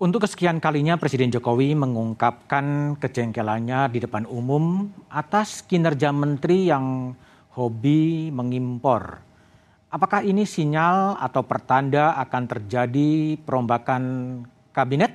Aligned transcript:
Untuk 0.00 0.24
kesekian 0.24 0.64
kalinya 0.64 0.96
Presiden 0.96 1.28
Jokowi 1.28 1.76
mengungkapkan 1.76 2.96
kejengkelannya 2.96 3.84
di 3.92 4.00
depan 4.00 4.24
umum 4.24 4.88
atas 5.12 5.60
kinerja 5.60 6.08
menteri 6.08 6.72
yang 6.72 7.12
hobi 7.52 8.32
mengimpor. 8.32 9.20
Apakah 9.92 10.24
ini 10.24 10.48
sinyal 10.48 11.20
atau 11.20 11.44
pertanda 11.44 12.16
akan 12.16 12.48
terjadi 12.48 13.36
perombakan 13.44 14.02
kabinet? 14.72 15.12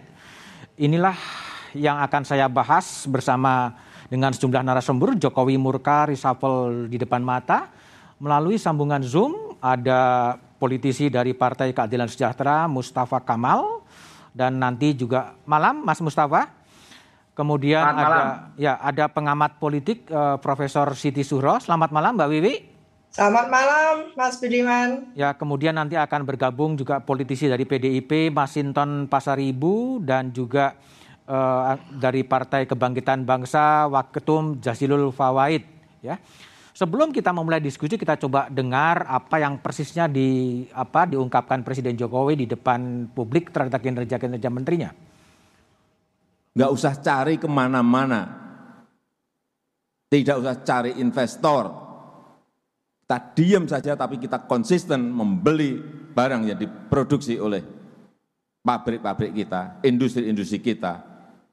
Inilah 0.78 1.18
yang 1.74 1.98
akan 2.06 2.22
saya 2.22 2.46
bahas 2.46 3.10
bersama 3.10 3.74
dengan 4.06 4.38
sejumlah 4.38 4.62
narasumber 4.62 5.18
Jokowi 5.18 5.58
murka 5.58 6.14
reshuffle 6.14 6.94
di 6.94 7.02
depan 7.02 7.26
mata 7.26 7.74
melalui 8.22 8.62
sambungan 8.62 9.02
Zoom 9.02 9.58
ada 9.66 10.38
politisi 10.62 11.10
dari 11.10 11.34
Partai 11.34 11.74
Keadilan 11.74 12.06
Sejahtera 12.06 12.70
Mustafa 12.70 13.18
Kamal 13.26 13.85
dan 14.36 14.60
nanti 14.60 14.92
juga 14.92 15.40
malam 15.48 15.88
Mas 15.88 16.04
Mustafa. 16.04 16.52
Kemudian 17.36 17.84
Selamat 17.84 18.00
ada 18.00 18.12
malam. 18.16 18.36
ya 18.56 18.74
ada 18.80 19.06
pengamat 19.12 19.52
politik 19.60 20.08
eh, 20.12 20.38
Profesor 20.44 20.92
Siti 20.96 21.24
Suhro. 21.24 21.60
Selamat 21.64 21.96
malam 21.96 22.20
Mbak 22.20 22.30
Wiwi. 22.32 22.56
Selamat 23.16 23.48
malam, 23.48 24.12
Mas 24.20 24.36
Budiman. 24.44 25.08
Ya, 25.16 25.32
kemudian 25.32 25.72
nanti 25.72 25.96
akan 25.96 26.28
bergabung 26.28 26.76
juga 26.76 27.00
politisi 27.00 27.48
dari 27.48 27.64
PDIP 27.64 28.28
Masinton 28.28 29.08
Pasaribu 29.08 30.04
dan 30.04 30.36
juga 30.36 30.76
eh, 31.24 31.80
dari 31.96 32.28
Partai 32.28 32.68
Kebangkitan 32.68 33.24
Bangsa 33.24 33.88
Waketum 33.88 34.60
Jasilul 34.60 35.16
Fawaid 35.16 35.64
ya. 36.04 36.20
Sebelum 36.76 37.16
kita 37.16 37.32
memulai 37.32 37.64
diskusi 37.64 37.96
kita 37.96 38.20
coba 38.20 38.52
dengar 38.52 39.08
apa 39.08 39.40
yang 39.40 39.64
persisnya 39.64 40.12
di 40.12 40.60
apa 40.76 41.08
diungkapkan 41.08 41.64
Presiden 41.64 41.96
Jokowi 41.96 42.44
di 42.44 42.52
depan 42.52 43.08
publik 43.16 43.48
terhadap 43.56 43.80
kinerja-kinerja 43.80 44.52
menterinya. 44.52 44.92
nggak 46.56 46.72
usah 46.72 46.96
cari 47.00 47.36
ke 47.40 47.48
mana-mana, 47.48 48.28
tidak 50.12 50.36
usah 50.40 50.56
cari 50.68 51.00
investor. 51.00 51.72
Kita 53.04 53.18
diam 53.36 53.64
saja 53.68 53.96
tapi 53.96 54.20
kita 54.20 54.44
konsisten 54.44 55.16
membeli 55.16 55.80
barang 56.12 56.44
yang 56.48 56.60
diproduksi 56.60 57.40
oleh 57.40 57.64
pabrik-pabrik 58.64 59.32
kita, 59.32 59.80
industri-industri 59.80 60.60
kita, 60.60 61.04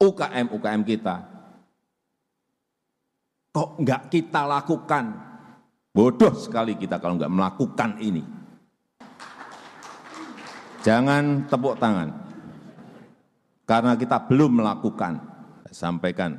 UKM-UKM 0.03 0.83
kita. 0.83 1.32
Kok 3.53 3.85
nggak 3.85 4.09
kita 4.09 4.49
lakukan? 4.49 5.05
Bodoh 5.93 6.33
sekali 6.33 6.73
kita 6.73 6.97
kalau 6.97 7.21
nggak 7.21 7.29
melakukan 7.29 8.01
ini. 8.01 8.25
Jangan 10.81 11.45
tepuk 11.47 11.77
tangan 11.77 12.09
karena 13.63 13.93
kita 13.95 14.25
belum 14.25 14.59
melakukan. 14.59 15.21
Saya 15.69 15.75
sampaikan 15.93 16.35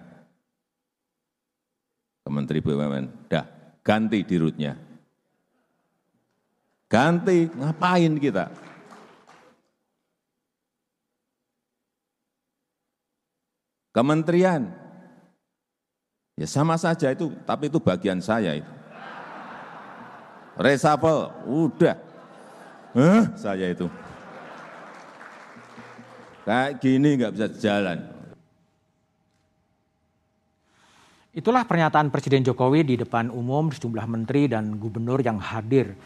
ke 2.25 2.29
Menteri 2.29 2.59
BUMN, 2.61 3.31
dah 3.31 3.47
ganti 3.81 4.27
dirutnya. 4.27 4.75
Ganti, 6.91 7.49
ngapain 7.49 8.15
kita? 8.21 8.51
Kementerian, 13.95 14.84
ya 16.35 16.47
sama 16.47 16.75
saja 16.75 17.11
itu, 17.11 17.31
tapi 17.47 17.71
itu 17.71 17.79
bagian 17.79 18.19
saya 18.19 18.59
itu. 18.59 18.73
Reshuffle, 20.55 21.35
udah. 21.51 21.99
Hah, 22.95 23.25
saya 23.35 23.75
itu. 23.75 23.91
Kayak 26.47 26.71
gini 26.79 27.09
nggak 27.19 27.33
bisa 27.35 27.49
jalan. 27.59 27.99
Itulah 31.35 31.67
pernyataan 31.67 32.15
Presiden 32.15 32.47
Jokowi 32.47 32.87
di 32.87 32.95
depan 32.95 33.27
umum 33.27 33.67
sejumlah 33.75 34.07
menteri 34.07 34.47
dan 34.47 34.79
gubernur 34.79 35.19
yang 35.19 35.43
hadir. 35.43 35.99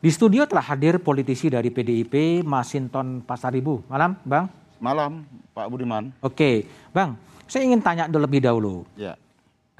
Di 0.00 0.08
studio 0.08 0.48
telah 0.48 0.64
hadir 0.64 0.96
politisi 1.04 1.52
dari 1.52 1.68
PDIP 1.68 2.40
Masinton 2.40 3.20
Pasaribu. 3.20 3.84
Malam, 3.92 4.16
Bang. 4.24 4.48
Malam, 4.80 5.28
Pak 5.52 5.68
Budiman. 5.68 6.08
Oke, 6.24 6.64
Bang. 6.96 7.20
Saya 7.44 7.68
ingin 7.68 7.84
tanya 7.84 8.08
terlebih 8.08 8.40
dahulu. 8.40 8.88
Ya, 8.96 9.20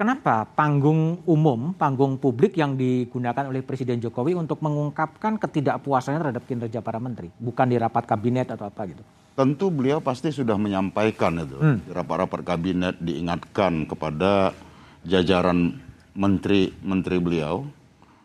Kenapa 0.01 0.49
panggung 0.57 1.21
umum, 1.29 1.77
panggung 1.77 2.17
publik 2.17 2.57
yang 2.57 2.73
digunakan 2.73 3.45
oleh 3.45 3.61
Presiden 3.61 4.01
Jokowi 4.01 4.33
untuk 4.33 4.57
mengungkapkan 4.65 5.37
ketidakpuasannya 5.37 6.17
terhadap 6.17 6.41
kinerja 6.49 6.81
para 6.81 6.97
menteri, 6.97 7.29
bukan 7.37 7.69
di 7.69 7.77
rapat 7.77 8.09
kabinet 8.09 8.49
atau 8.49 8.65
apa 8.65 8.89
gitu? 8.89 9.05
tentu 9.37 9.69
beliau 9.69 10.01
pasti 10.01 10.33
sudah 10.33 10.57
menyampaikan 10.57 11.45
itu 11.45 11.53
Hmm. 11.53 11.77
di 11.85 11.93
rapat-rapat 11.93 12.41
kabinet 12.41 12.97
diingatkan 12.97 13.85
kepada 13.85 14.57
jajaran 15.05 15.77
menteri-menteri 16.17 17.17
beliau 17.21 17.69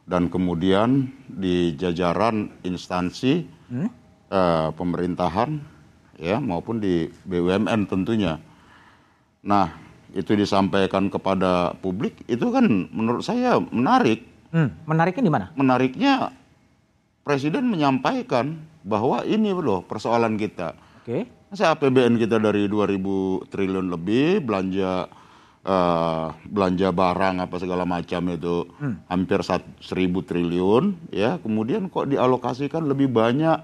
dan 0.08 0.32
kemudian 0.32 1.12
di 1.28 1.76
jajaran 1.76 2.56
instansi 2.64 3.44
Hmm? 3.68 3.92
eh, 4.32 4.68
pemerintahan 4.72 5.60
ya 6.16 6.40
maupun 6.40 6.80
di 6.80 7.04
BUMN 7.28 7.84
tentunya. 7.84 8.40
Nah, 9.44 9.85
itu 10.16 10.32
disampaikan 10.32 11.12
kepada 11.12 11.76
publik 11.84 12.24
itu 12.24 12.48
kan 12.48 12.64
menurut 12.88 13.20
saya 13.20 13.60
menarik. 13.60 14.24
Hmm, 14.48 14.72
menariknya 14.88 15.22
di 15.22 15.32
mana? 15.32 15.46
Menariknya 15.52 16.32
presiden 17.20 17.68
menyampaikan 17.68 18.56
bahwa 18.80 19.20
ini 19.28 19.52
loh 19.52 19.84
persoalan 19.84 20.40
kita. 20.40 20.72
Oke. 21.04 21.28
Masa 21.52 21.76
APBN 21.76 22.16
kita 22.16 22.40
dari 22.40 22.64
2000 22.66 23.46
triliun 23.52 23.92
lebih, 23.92 24.42
belanja 24.42 25.06
eh, 25.66 26.26
belanja 26.46 26.88
barang 26.94 27.36
apa 27.42 27.56
segala 27.58 27.84
macam 27.84 28.22
itu 28.30 28.70
hampir 29.10 29.42
sat- 29.42 29.66
1000 29.82 30.22
triliun, 30.22 31.12
ya. 31.12 31.36
Kemudian 31.42 31.90
kok 31.90 32.08
dialokasikan 32.08 32.86
lebih 32.86 33.10
banyak 33.12 33.58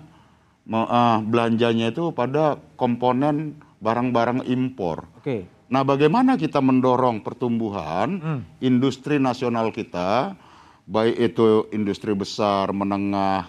eh, 0.69 1.19
belanjanya 1.23 1.95
itu 1.95 2.13
pada 2.13 2.59
komponen 2.77 3.57
barang-barang 3.83 4.47
impor. 4.47 5.11
Oke. 5.19 5.47
Nah, 5.73 5.89
bagaimana 5.89 6.37
kita 6.37 6.61
mendorong 6.61 7.25
pertumbuhan 7.25 8.21
industri 8.61 9.17
nasional 9.17 9.73
kita, 9.73 10.37
baik 10.85 11.33
itu 11.33 11.65
industri 11.73 12.13
besar, 12.13 12.77
menengah, 12.77 13.49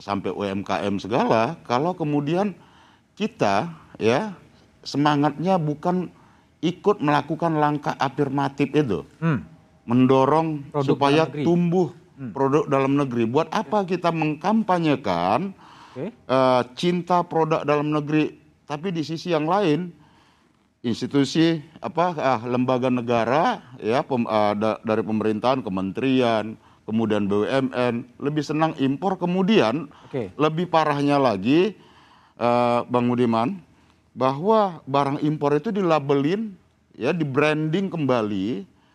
sampai 0.00 0.34
UMKM 0.34 0.98
segala, 0.98 1.54
kalau 1.62 1.94
kemudian 1.94 2.58
kita 3.14 3.70
ya 4.02 4.34
semangatnya 4.82 5.60
bukan 5.60 6.10
ikut 6.58 6.98
melakukan 6.98 7.54
langkah 7.54 7.94
afirmatif 8.00 8.72
itu, 8.74 9.06
Hmm. 9.22 9.46
mendorong 9.86 10.66
Produk 10.72 10.84
supaya 10.90 11.22
tumbuh 11.30 11.94
produk 12.34 12.66
dalam 12.66 12.98
negeri. 12.98 13.24
Buat 13.30 13.48
apa 13.52 13.84
kita 13.88 14.12
mengkampanyekan 14.12 15.56
Oke. 15.94 16.12
eh, 16.12 16.62
cinta 16.74 17.22
produk 17.24 17.62
dalam 17.64 17.94
negeri, 17.94 18.34
tapi 18.66 18.90
di 18.90 19.06
sisi 19.06 19.32
yang 19.32 19.48
lain 19.48 19.99
institusi 20.80 21.60
apa 21.84 22.16
ah, 22.16 22.40
lembaga 22.48 22.88
negara 22.88 23.76
ya 23.76 24.00
pem- 24.00 24.28
ah, 24.28 24.56
da- 24.56 24.80
dari 24.80 25.04
pemerintahan 25.04 25.60
kementerian 25.60 26.56
kemudian 26.88 27.28
BUMN 27.28 28.16
lebih 28.16 28.40
senang 28.40 28.72
impor 28.80 29.20
kemudian 29.20 29.92
Oke. 30.08 30.32
lebih 30.40 30.72
parahnya 30.72 31.20
lagi 31.20 31.76
eh, 32.40 32.80
Bang 32.88 33.12
Budiman 33.12 33.60
bahwa 34.16 34.80
barang 34.88 35.20
impor 35.22 35.54
itu 35.54 35.68
dilabelin 35.70 36.56
ya 36.96 37.12
di 37.12 37.22
branding 37.22 37.92
kembali 37.92 38.48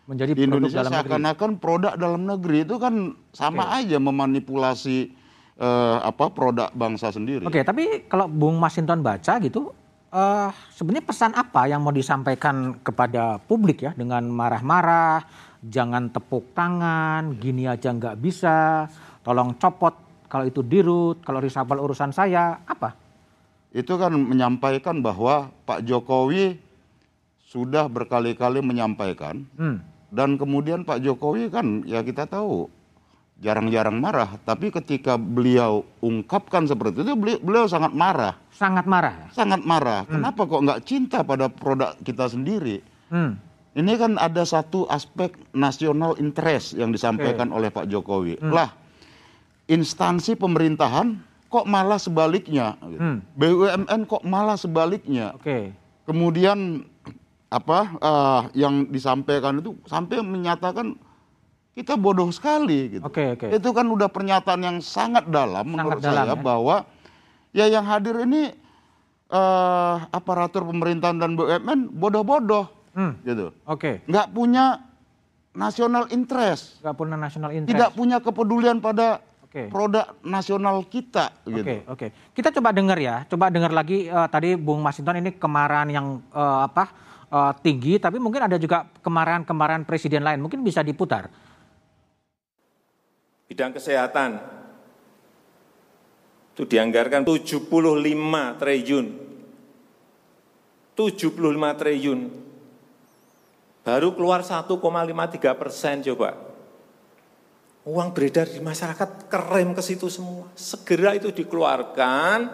Menjadi 0.05 0.37
di 0.37 0.45
Indonesia 0.45 0.85
seakan-akan 0.85 1.57
produk 1.57 1.97
dalam 1.97 2.29
negeri 2.29 2.61
itu 2.61 2.77
kan 2.77 3.17
sama 3.33 3.73
aja 3.73 3.97
memanipulasi 3.97 5.13
eh, 5.57 5.97
apa 6.01 6.29
produk 6.29 6.69
bangsa 6.73 7.09
sendiri. 7.09 7.45
Oke, 7.45 7.65
tapi 7.65 8.05
kalau 8.05 8.29
Bung 8.29 8.61
Masinton 8.61 9.01
baca 9.01 9.41
gitu, 9.41 9.73
eh 10.15 10.49
sebenarnya 10.71 11.03
pesan 11.03 11.35
apa 11.35 11.67
yang 11.67 11.83
mau 11.83 11.91
disampaikan 11.91 12.79
kepada 12.79 13.35
publik 13.43 13.83
ya 13.83 13.91
dengan 13.91 14.23
marah-marah, 14.31 15.27
jangan 15.59 16.07
tepuk 16.07 16.55
tangan, 16.55 17.35
gini 17.35 17.67
aja 17.67 17.91
nggak 17.91 18.15
bisa, 18.23 18.87
tolong 19.27 19.59
copot 19.59 19.91
kalau 20.31 20.47
itu 20.47 20.63
dirut, 20.63 21.19
kalau 21.19 21.43
reshuffle 21.43 21.83
urusan 21.83 22.15
saya, 22.15 22.63
apa? 22.63 23.05
itu 23.75 23.91
kan 23.99 24.15
menyampaikan 24.15 25.03
bahwa 25.03 25.51
Pak 25.67 25.83
Jokowi 25.83 26.55
sudah 27.43 27.91
berkali-kali 27.91 28.63
menyampaikan 28.63 29.43
Hmm. 29.59 29.83
dan 30.15 30.39
kemudian 30.39 30.87
Pak 30.87 31.03
Jokowi 31.03 31.51
kan 31.51 31.83
ya 31.83 31.99
kita 31.99 32.23
tahu 32.23 32.71
jarang-jarang 33.35 33.99
marah 33.99 34.39
tapi 34.41 34.71
ketika 34.71 35.15
beliau 35.15 35.83
ungkapkan 35.99 36.63
seperti 36.63 37.03
itu 37.03 37.13
beliau, 37.13 37.39
beliau 37.39 37.65
sangat 37.67 37.91
marah 37.91 38.35
Sangat 38.49 38.87
marah. 38.87 39.13
ya? 39.13 39.27
sangat 39.35 39.61
marah 39.61 40.07
kenapa 40.07 40.41
kok 40.43 40.61
nggak 40.63 40.81
cinta 40.83 41.19
pada 41.21 41.47
produk 41.47 41.95
kita 42.01 42.27
sendiri 42.27 42.79
Hmm. 43.05 43.37
ini 43.77 43.93
kan 44.01 44.17
ada 44.17 44.41
satu 44.41 44.89
aspek 44.89 45.29
nasional 45.53 46.17
interest 46.17 46.73
yang 46.73 46.89
disampaikan 46.89 47.53
oleh 47.53 47.69
Pak 47.69 47.85
Jokowi 47.85 48.41
lah 48.41 48.73
instansi 49.65 50.33
pemerintahan 50.33 51.17
kok 51.45 51.65
malah 51.65 51.95
sebaliknya. 51.95 52.75
Hmm. 52.81 53.21
BUMN 53.33 54.05
kok 54.05 54.21
malah 54.21 54.59
sebaliknya. 54.59 55.33
Oke. 55.33 55.71
Kemudian 56.03 56.83
apa 57.47 57.79
eh, 57.95 58.41
yang 58.59 58.89
disampaikan 58.89 59.63
itu 59.63 59.77
sampai 59.85 60.19
menyatakan 60.19 60.97
kita 61.75 61.99
bodoh 61.99 62.31
sekali 62.31 62.97
gitu. 62.97 63.03
Oke, 63.03 63.35
oke. 63.35 63.51
Itu 63.51 63.75
kan 63.75 63.83
udah 63.85 64.07
pernyataan 64.07 64.61
yang 64.63 64.77
sangat 64.79 65.27
dalam 65.27 65.67
menurut 65.67 65.99
dalam, 65.99 66.23
saya 66.23 66.33
ya. 66.33 66.39
bahwa 66.39 66.75
ya 67.51 67.65
yang 67.67 67.83
hadir 67.83 68.15
ini 68.23 68.55
eh 69.25 69.95
aparatur 70.09 70.63
pemerintahan 70.63 71.17
dan 71.17 71.35
BUMN 71.35 71.91
bodoh-bodoh 71.91 72.71
Hmm. 72.95 73.19
gitu. 73.27 73.51
Oke. 73.67 73.99
Nggak 74.07 74.31
punya 74.31 74.79
national 75.51 76.07
interest, 76.09 76.79
Nggak 76.79 76.95
punya 76.95 77.19
national 77.19 77.51
interest. 77.51 77.71
tidak 77.75 77.91
punya 77.91 78.23
kepedulian 78.23 78.79
pada 78.79 79.19
Oke. 79.43 79.67
produk 79.67 80.15
nasional 80.23 80.79
kita 80.85 81.35
gitu. 81.43 81.59
Oke, 81.59 81.75
oke. 81.91 82.07
Kita 82.31 82.55
coba 82.55 82.71
dengar 82.71 82.95
ya, 82.95 83.27
coba 83.27 83.51
dengar 83.51 83.75
lagi 83.75 84.07
eh, 84.07 84.27
tadi 84.31 84.55
Bung 84.55 84.79
Masinton 84.79 85.19
ini 85.19 85.35
kemarahan 85.35 85.91
yang 85.91 86.23
eh, 86.31 86.59
apa 86.63 86.87
eh, 87.27 87.51
tinggi, 87.59 87.99
tapi 87.99 88.15
mungkin 88.15 88.47
ada 88.47 88.55
juga 88.55 88.87
kemarahan-kemarahan 89.03 89.83
presiden 89.83 90.23
lain, 90.23 90.39
mungkin 90.39 90.63
bisa 90.63 90.79
diputar. 90.79 91.27
Bidang 93.45 93.77
kesehatan 93.77 94.41
itu 96.55 96.63
dianggarkan 96.65 97.27
75 97.27 97.67
triliun. 98.57 99.07
75 100.95 101.79
triliun. 101.83 102.19
Baru 103.83 104.15
keluar 104.15 104.41
1,53 104.41 104.71
persen 105.59 105.99
coba. 105.99 106.31
Uang 107.85 108.17
beredar 108.17 108.49
di 108.49 108.63
masyarakat 108.63 109.29
kerem 109.29 109.75
ke 109.77 109.83
situ 109.83 110.09
semua. 110.09 110.49
Segera 110.57 111.13
itu 111.13 111.29
dikeluarkan 111.29 112.49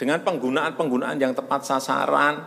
dengan 0.00 0.22
penggunaan-penggunaan 0.24 1.18
yang 1.20 1.36
tepat 1.36 1.66
sasaran 1.66 2.40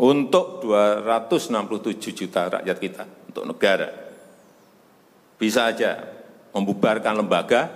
untuk 0.00 0.64
267 0.64 2.18
juta 2.18 2.48
rakyat 2.48 2.76
kita, 2.80 3.04
untuk 3.30 3.44
negara. 3.46 3.92
Bisa 5.36 5.70
aja 5.70 6.19
membubarkan 6.50 7.22
lembaga, 7.22 7.70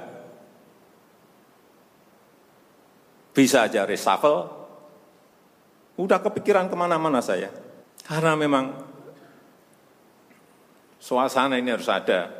bisa 3.34 3.66
aja 3.66 3.82
reshuffle, 3.82 4.46
udah 5.98 6.18
kepikiran 6.22 6.70
ke 6.70 6.76
mana-mana 6.78 7.18
saya. 7.18 7.50
Karena 8.06 8.38
memang 8.38 8.78
suasana 11.02 11.58
ini 11.58 11.74
harus 11.74 11.90
ada. 11.90 12.30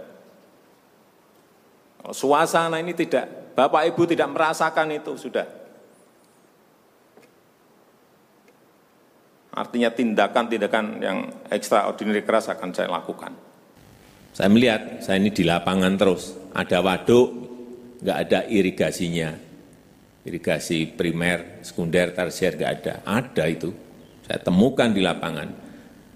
Suasana 2.05 2.79
ini 2.79 2.93
tidak, 2.93 3.57
Bapak 3.57 3.89
Ibu 3.91 4.03
tidak 4.05 4.29
merasakan 4.29 4.93
itu, 4.93 5.17
sudah. 5.17 5.49
Artinya 9.55 9.89
tindakan-tindakan 9.95 10.85
yang 10.99 11.19
extraordinary 11.47 12.27
keras 12.27 12.51
akan 12.51 12.75
saya 12.75 12.91
lakukan. 12.91 13.44
Saya 14.35 14.51
melihat, 14.51 14.99
saya 14.99 15.23
ini 15.23 15.31
di 15.31 15.47
lapangan 15.47 15.95
terus. 15.95 16.35
Ada 16.51 16.83
waduk, 16.83 17.29
nggak 18.03 18.19
ada 18.19 18.39
irigasinya. 18.51 19.31
Irigasi 20.27 20.91
primer, 20.91 21.63
sekunder, 21.63 22.11
tersier 22.11 22.59
nggak 22.59 22.73
ada. 22.83 22.95
Ada 23.07 23.45
itu. 23.47 23.71
Saya 24.27 24.43
temukan 24.43 24.91
di 24.91 24.99
lapangan. 24.99 25.49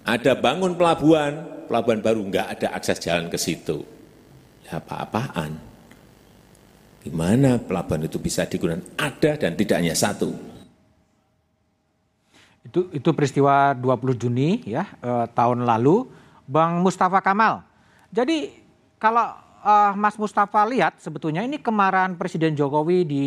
Ada 0.02 0.34
bangun 0.34 0.74
pelabuhan, 0.74 1.62
pelabuhan 1.70 2.02
baru 2.02 2.20
nggak 2.26 2.46
ada 2.58 2.68
akses 2.74 2.98
jalan 2.98 3.30
ke 3.30 3.38
situ. 3.38 3.86
Ya 4.66 4.82
apa-apaan. 4.82 5.54
Gimana 7.06 7.62
pelabuhan 7.62 8.02
itu 8.02 8.18
bisa 8.18 8.50
digunakan? 8.50 8.82
Ada 8.98 9.38
dan 9.38 9.54
tidak 9.54 9.78
hanya 9.78 9.94
satu. 9.94 10.34
Itu 12.66 12.90
itu 12.90 13.14
peristiwa 13.14 13.78
20 13.78 14.18
Juni 14.18 14.66
ya 14.66 14.90
eh, 15.06 15.26
tahun 15.30 15.62
lalu, 15.62 16.10
Bang 16.50 16.82
Mustafa 16.82 17.22
Kamal. 17.22 17.67
Jadi 18.08 18.56
kalau 18.96 19.36
eh, 19.62 19.92
Mas 19.94 20.16
Mustafa 20.16 20.64
lihat 20.64 20.96
sebetulnya 20.96 21.44
ini 21.44 21.60
kemarahan 21.60 22.16
Presiden 22.16 22.56
Jokowi 22.56 23.04
di, 23.04 23.26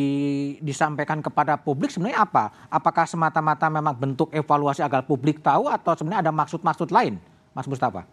disampaikan 0.59 1.21
kepada 1.21 1.57
publik 1.57 1.93
sebenarnya 1.93 2.25
apa? 2.25 2.49
Apakah 2.67 3.05
semata-mata 3.05 3.69
memang 3.69 3.93
bentuk 3.93 4.33
evaluasi 4.33 4.81
agar 4.81 5.05
publik 5.05 5.39
tahu 5.39 5.69
atau 5.69 5.93
sebenarnya 5.93 6.29
ada 6.29 6.33
maksud-maksud 6.33 6.89
lain, 6.89 7.21
Mas 7.53 7.69
Mustafa? 7.69 8.09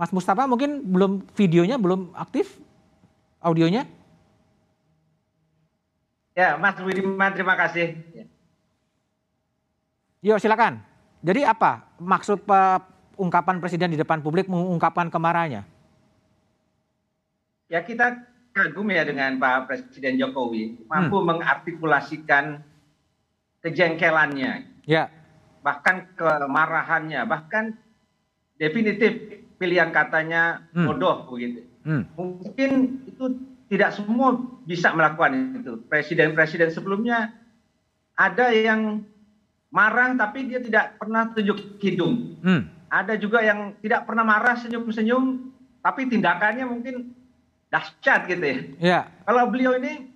Mas 0.00 0.10
Mustafa 0.16 0.48
mungkin 0.48 0.80
belum 0.80 1.28
videonya 1.36 1.76
belum 1.76 2.16
aktif, 2.16 2.56
audionya? 3.38 3.84
Ya, 6.32 6.56
Mas 6.56 6.72
Budiman, 6.80 7.36
terima 7.36 7.52
kasih. 7.52 8.00
Yuk 10.24 10.40
silakan. 10.40 10.89
Jadi 11.20 11.44
apa 11.44 11.84
maksud 12.00 12.48
ungkapan 13.20 13.60
presiden 13.60 13.92
di 13.92 13.98
depan 14.00 14.24
publik 14.24 14.48
mengungkapkan 14.48 15.12
kemarahannya? 15.12 15.64
ya, 17.70 17.86
kita 17.86 18.18
kagum 18.50 18.90
ya 18.90 19.06
dengan 19.06 19.38
Pak 19.38 19.70
Presiden 19.70 20.18
Jokowi, 20.18 20.90
mampu 20.90 21.22
mengartikulasikan 21.22 22.66
kejengkelannya, 23.62 24.66
Ya, 24.90 25.06
bahkan 25.62 26.10
kemarahannya, 26.18 27.22
bahkan 27.30 27.78
definitif 28.58 29.38
pilihan 29.54 29.94
katanya 29.94 30.66
Hmm. 30.74 30.90
bodoh 30.90 31.30
begitu. 31.30 31.62
hmm, 31.86 32.02
Mungkin 32.18 32.70
itu 33.06 33.24
tidak 33.70 33.94
semua 33.94 34.34
bisa 34.66 34.90
melakukan 34.90 35.62
itu. 35.62 35.78
Presiden-presiden 35.86 36.74
sebelumnya 36.74 37.30
ada 38.18 38.50
yang 38.50 39.06
marah 39.70 40.12
tapi 40.14 40.46
dia 40.46 40.58
tidak 40.58 40.98
pernah 40.98 41.30
tunjuk 41.30 41.78
hidung. 41.78 42.36
hmm, 42.42 42.62
Ada 42.90 43.14
juga 43.14 43.38
yang 43.40 43.78
tidak 43.78 44.02
pernah 44.04 44.26
marah 44.26 44.58
senyum-senyum 44.58 45.50
tapi 45.80 46.10
tindakannya 46.10 46.66
mungkin 46.66 47.14
dahsyat 47.70 48.26
gitu 48.26 48.42
ya. 48.42 48.58
ya, 48.82 49.00
Kalau 49.22 49.46
beliau 49.46 49.78
ini 49.78 50.10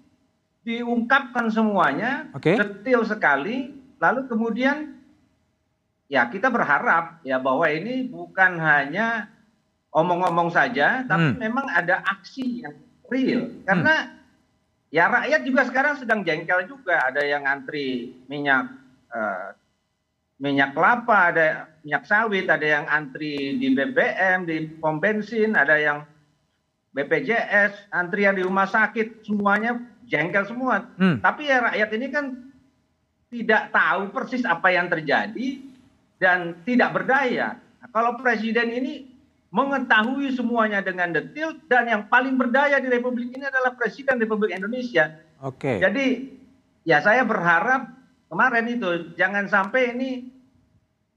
diungkapkan 0.67 1.49
semuanya 1.49 2.27
Oke. 2.35 2.59
detail 2.59 3.07
sekali 3.07 3.71
lalu 4.03 4.27
kemudian 4.27 4.97
ya 6.09 6.27
kita 6.27 6.51
berharap 6.51 7.23
ya 7.23 7.39
bahwa 7.39 7.65
ini 7.69 8.11
bukan 8.11 8.59
hanya 8.59 9.31
omong-omong 9.95 10.51
saja 10.51 11.07
tapi 11.07 11.37
Hmm. 11.37 11.39
memang 11.39 11.71
ada 11.71 12.03
aksi 12.03 12.65
yang 12.67 12.75
real 13.07 13.47
karena 13.63 14.19
ya 14.91 15.07
rakyat 15.07 15.41
juga 15.47 15.63
sekarang 15.65 15.95
sedang 15.95 16.21
jengkel 16.25 16.67
juga 16.67 17.07
ada 17.07 17.23
yang 17.23 17.45
antri 17.45 18.19
minyak 18.27 18.67
minyak 20.39 20.75
kelapa 20.75 21.31
ada 21.31 21.47
minyak 21.87 22.05
sawit 22.05 22.51
ada 22.51 22.67
yang 22.67 22.85
antri 22.91 23.57
di 23.57 23.71
BBM 23.73 24.45
di 24.45 24.67
pom 24.83 24.99
bensin 24.99 25.55
ada 25.55 25.79
yang 25.79 26.03
BPJS 26.95 27.91
antrian 27.91 28.39
di 28.39 28.43
rumah 28.43 28.67
sakit 28.67 29.27
semuanya 29.27 29.79
jengkel 30.07 30.47
semua 30.47 30.85
Hmm. 30.99 31.19
tapi 31.23 31.49
ya 31.49 31.63
rakyat 31.71 31.91
ini 31.97 32.07
kan 32.11 32.25
tidak 33.35 33.75
tahu 33.75 34.15
persis 34.15 34.47
apa 34.47 34.71
yang 34.71 34.87
terjadi 34.87 35.59
dan 36.23 36.55
tidak 36.63 36.95
berdaya. 36.95 37.59
Nah, 37.83 37.89
kalau 37.91 38.15
presiden 38.15 38.71
ini 38.71 39.11
mengetahui 39.51 40.35
semuanya 40.35 40.83
dengan 40.83 41.15
detail 41.15 41.59
dan 41.71 41.87
yang 41.87 42.03
paling 42.07 42.39
berdaya 42.39 42.79
di 42.79 42.91
republik 42.91 43.31
ini 43.35 43.47
adalah 43.47 43.75
presiden 43.75 44.19
Republik 44.19 44.55
Indonesia. 44.55 45.15
oke. 45.43 45.79
Jadi 45.79 46.31
ya 46.87 46.99
saya 47.03 47.23
berharap 47.23 47.94
kemarin 48.35 48.67
itu 48.67 48.91
jangan 49.15 49.47
sampai 49.47 49.95
ini 49.95 50.11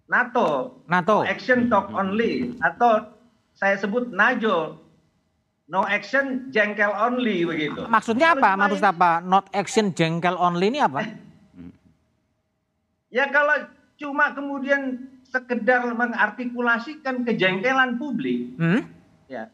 NATO, 0.05 0.77
NATO. 0.85 1.25
action 1.25 1.65
talk 1.67 1.89
only 1.91 2.53
atau 2.61 3.09
saya 3.51 3.73
sebut 3.75 4.13
NAJO, 4.13 4.77
no 5.67 5.81
action 5.83 6.47
jengkel 6.47 6.93
only 6.93 7.41
begitu. 7.43 7.89
Maksudnya 7.89 8.31
Kalau 8.31 8.39
apa, 8.39 8.49
Mas 8.53 8.63
ini- 8.63 8.73
Mustafa? 8.77 9.11
Not 9.19 9.45
action 9.51 9.85
jengkel 9.91 10.37
only 10.37 10.69
ini 10.69 10.79
apa? 10.79 11.01
Ya 13.07 13.23
kalau 13.31 13.55
cuma 13.95 14.35
kemudian 14.35 14.99
sekedar 15.23 15.87
mengartikulasikan 15.89 17.23
kejengkelan 17.23 17.95
publik, 17.95 18.51
Hmm? 18.59 18.83
ya 19.31 19.47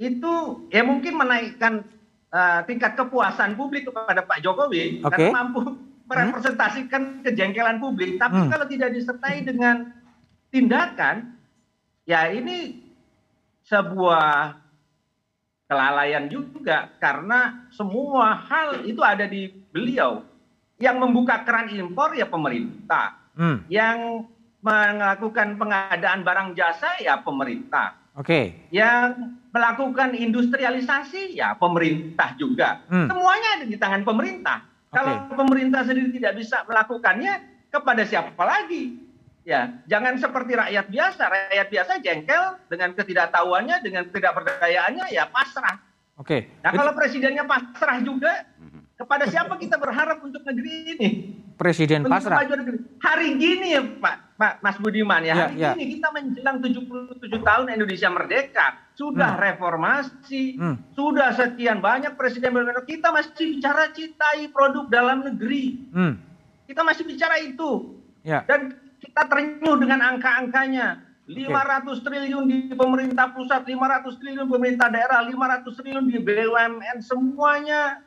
itu 0.00 0.32
ya 0.68 0.80
mungkin 0.80 1.12
menaikkan 1.12 1.84
uh, 2.32 2.64
tingkat 2.64 2.96
kepuasan 2.96 3.52
publik 3.52 3.84
kepada 3.84 4.24
Pak 4.24 4.40
Jokowi 4.40 5.04
Oke. 5.04 5.12
karena 5.12 5.28
mampu 5.34 5.76
merepresentasikan 6.08 7.22
kejengkelan 7.22 7.78
publik. 7.78 8.16
Tapi 8.16 8.48
Hmm. 8.48 8.50
kalau 8.50 8.66
tidak 8.66 8.96
disertai 8.96 9.44
dengan 9.44 9.92
tindakan, 10.48 11.36
ya 12.08 12.32
ini 12.32 12.80
sebuah 13.68 14.56
kelalaian 15.68 16.32
juga 16.32 16.88
karena 16.96 17.68
semua 17.68 18.32
hal 18.48 18.88
itu 18.88 19.04
ada 19.04 19.28
di 19.28 19.52
beliau. 19.52 20.24
Yang 20.80 20.96
membuka 20.96 21.42
keran 21.44 21.68
impor 21.68 22.16
ya 22.16 22.24
pemerintah. 22.24 23.18
Hmm. 23.36 23.66
Yang 23.68 24.24
melakukan 24.64 25.60
pengadaan 25.60 26.24
barang 26.24 26.48
jasa 26.56 26.96
ya 27.02 27.20
pemerintah. 27.20 27.94
Oke. 28.18 28.66
Yang 28.74 29.38
melakukan 29.54 30.14
industrialisasi 30.14 31.38
ya 31.38 31.54
pemerintah 31.58 32.34
juga. 32.38 32.82
Hmm. 32.88 33.06
Semuanya 33.10 33.48
ada 33.60 33.66
di 33.66 33.76
tangan 33.76 34.02
pemerintah. 34.02 34.64
Kalau 34.88 35.28
pemerintah 35.36 35.84
sendiri 35.84 36.08
tidak 36.16 36.40
bisa 36.40 36.64
melakukannya, 36.64 37.58
kepada 37.68 38.02
siapa 38.04 38.42
lagi? 38.44 38.96
Ya, 39.48 39.80
jangan 39.88 40.20
seperti 40.20 40.60
rakyat 40.60 40.86
biasa. 40.92 41.22
Rakyat 41.24 41.68
biasa 41.72 41.92
jengkel 42.04 42.44
dengan 42.68 42.92
ketidaktahuannya, 42.92 43.76
dengan 43.80 44.02
ketidakperdayaannya, 44.12 45.06
ya 45.08 45.24
pasrah. 45.32 45.80
Oke. 46.20 46.50
Nah, 46.60 46.74
Jadi 46.74 46.76
kalau 46.82 46.92
presidennya 46.92 47.44
pasrah 47.48 47.98
juga, 48.04 48.44
kepada 48.98 49.30
siapa 49.30 49.54
kita 49.54 49.78
berharap 49.78 50.18
untuk 50.20 50.42
negeri 50.42 50.72
ini? 50.92 51.08
Presiden 51.54 52.02
Untuk 52.02 52.12
pasrah. 52.12 52.42
negeri. 52.42 52.78
Hari 52.98 53.28
gini 53.34 53.66
ya 53.70 53.82
Pak, 53.82 54.14
Pak 54.34 54.52
Mas 54.58 54.76
Budiman 54.78 55.22
ya, 55.22 55.34
Ya, 55.34 55.46
hari 55.46 55.54
ya. 55.56 55.70
gini 55.74 55.84
kita 55.96 56.08
menjelang 56.10 56.56
77 56.58 57.40
tahun 57.40 57.66
Indonesia 57.72 58.08
merdeka, 58.10 58.66
sudah 58.94 59.34
reformasi, 59.34 60.54
Hmm. 60.54 60.76
sudah 60.94 61.34
sekian 61.34 61.78
banyak 61.78 62.14
presiden 62.14 62.50
berbeda. 62.52 62.82
Kita 62.82 63.10
masih 63.10 63.30
bicara 63.54 63.90
cintai 63.90 64.50
produk 64.50 64.86
dalam 64.86 65.22
negeri. 65.24 65.90
Hmm. 65.90 66.14
Kita 66.66 66.82
masih 66.82 67.06
bicara 67.06 67.38
itu. 67.38 68.02
Ya. 68.22 68.42
Dan 68.44 68.74
kita 68.98 69.26
terenyuh 69.26 69.78
dengan 69.78 70.02
angka-angkanya. 70.04 71.06
500 71.28 72.00
triliun 72.00 72.44
di 72.46 72.58
pemerintah 72.72 73.30
pusat, 73.30 73.60
500 73.62 74.16
triliun 74.16 74.48
pemerintah 74.48 74.88
daerah, 74.88 75.20
500 75.20 75.76
triliun 75.76 76.08
di 76.08 76.16
BUMN 76.18 77.04
semuanya. 77.04 78.00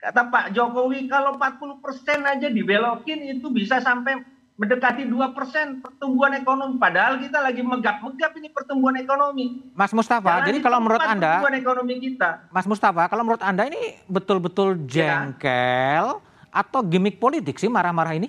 Kata 0.00 0.32
Pak 0.32 0.56
Jokowi 0.56 1.12
kalau 1.12 1.36
40 1.36 1.84
persen 1.84 2.24
aja 2.24 2.48
dibelokin 2.48 3.20
itu 3.36 3.52
bisa 3.52 3.84
sampai 3.84 4.24
mendekati 4.56 5.04
2 5.04 5.36
persen 5.36 5.84
pertumbuhan 5.84 6.32
ekonomi. 6.40 6.80
Padahal 6.80 7.20
kita 7.20 7.40
lagi 7.40 7.60
megap-megap 7.60 8.32
ini 8.40 8.48
pertumbuhan 8.48 8.96
ekonomi. 8.96 9.72
Mas 9.76 9.92
Mustafa, 9.92 10.40
Jangan 10.40 10.48
jadi 10.48 10.58
kalau 10.64 10.78
menurut 10.80 11.04
Anda, 11.04 11.40
pertumbuhan 11.40 11.56
ekonomi 11.60 11.94
kita. 12.00 12.30
Mas 12.48 12.66
Mustafa, 12.68 13.02
kalau 13.12 13.22
menurut 13.28 13.44
Anda 13.44 13.68
ini 13.68 14.00
betul-betul 14.08 14.88
jengkel 14.88 16.20
atau 16.48 16.80
gimmick 16.80 17.20
politik 17.20 17.60
sih 17.60 17.68
marah-marah 17.68 18.16
ini? 18.16 18.28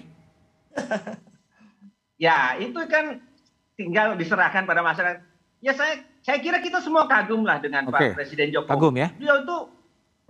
Ya, 2.21 2.53
itu 2.61 2.77
kan 2.85 3.17
tinggal 3.73 4.13
diserahkan 4.13 4.69
pada 4.69 4.85
masyarakat. 4.85 5.25
Ya 5.57 5.73
saya 5.73 6.05
saya 6.21 6.37
kira 6.37 6.61
kita 6.61 6.77
semua 6.77 7.09
kagum 7.09 7.41
lah 7.41 7.57
dengan 7.57 7.89
Oke, 7.89 8.13
Pak 8.13 8.21
Presiden 8.21 8.53
Jokowi. 8.53 8.69
kagum 8.69 8.93
ya. 8.93 9.09
Beliau 9.17 9.41
itu 9.41 9.57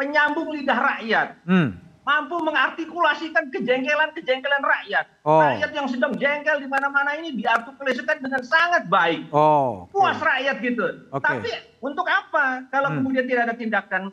penyambung 0.01 0.50
lidah 0.50 0.79
rakyat, 0.81 1.27
Hmm. 1.46 1.77
mampu 2.01 2.34
mengartikulasikan 2.41 3.53
kejengkelan-kejengkelan 3.53 4.63
rakyat. 4.65 5.05
Oh. 5.22 5.38
Rakyat 5.38 5.70
yang 5.70 5.86
sedang 5.86 6.17
jengkel 6.17 6.58
di 6.58 6.65
mana-mana 6.65 7.13
ini 7.13 7.38
diartikulasikan 7.38 8.17
dengan 8.25 8.41
sangat 8.41 8.89
baik. 8.89 9.29
Oh. 9.29 9.86
oke. 9.86 9.93
Puas 9.93 10.17
rakyat 10.17 10.58
gitu. 10.65 10.86
Oke. 11.13 11.22
Tapi 11.22 11.50
untuk 11.77 12.10
apa 12.10 12.65
kalau 12.74 12.89
Hmm. 12.89 13.05
kemudian 13.05 13.29
tidak 13.29 13.46
ada 13.46 13.55
tindakan 13.55 14.10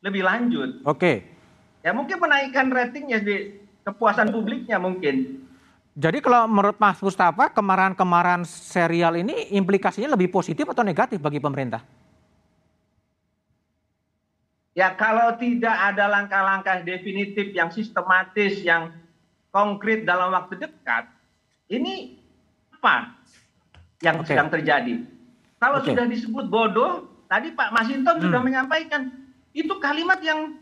lebih 0.00 0.24
lanjut? 0.24 0.80
Oke. 0.88 1.28
Ya 1.84 1.92
mungkin 1.92 2.16
menaikkan 2.16 2.72
ratingnya 2.72 3.20
di 3.20 3.60
kepuasan 3.84 4.32
publiknya 4.32 4.80
mungkin. 4.80 5.44
Jadi 5.96 6.20
kalau 6.20 6.44
menurut 6.44 6.76
Mas 6.76 7.00
Mustafa, 7.00 7.48
kemarahan-kemarahan 7.52 8.44
serial 8.44 9.16
ini 9.16 9.52
implikasinya 9.56 10.12
lebih 10.12 10.28
positif 10.28 10.68
atau 10.68 10.84
negatif 10.84 11.16
bagi 11.20 11.40
pemerintah? 11.40 11.80
Ya 14.76 14.92
kalau 14.92 15.32
tidak 15.40 15.72
ada 15.72 16.04
langkah-langkah 16.04 16.84
definitif 16.84 17.48
yang 17.56 17.72
sistematis, 17.72 18.60
yang 18.60 18.92
konkret 19.48 20.04
dalam 20.04 20.28
waktu 20.28 20.60
dekat, 20.60 21.08
ini 21.72 22.20
apa 22.76 23.16
yang 24.04 24.20
Oke. 24.20 24.28
sedang 24.28 24.52
terjadi? 24.52 25.00
Kalau 25.56 25.80
Oke. 25.80 25.88
sudah 25.88 26.04
disebut 26.04 26.44
bodoh, 26.52 27.08
tadi 27.24 27.56
Pak 27.56 27.72
Masinton 27.72 28.20
sudah 28.20 28.36
Hmm. 28.36 28.48
menyampaikan, 28.52 29.08
itu 29.56 29.72
kalimat 29.80 30.20
yang 30.20 30.60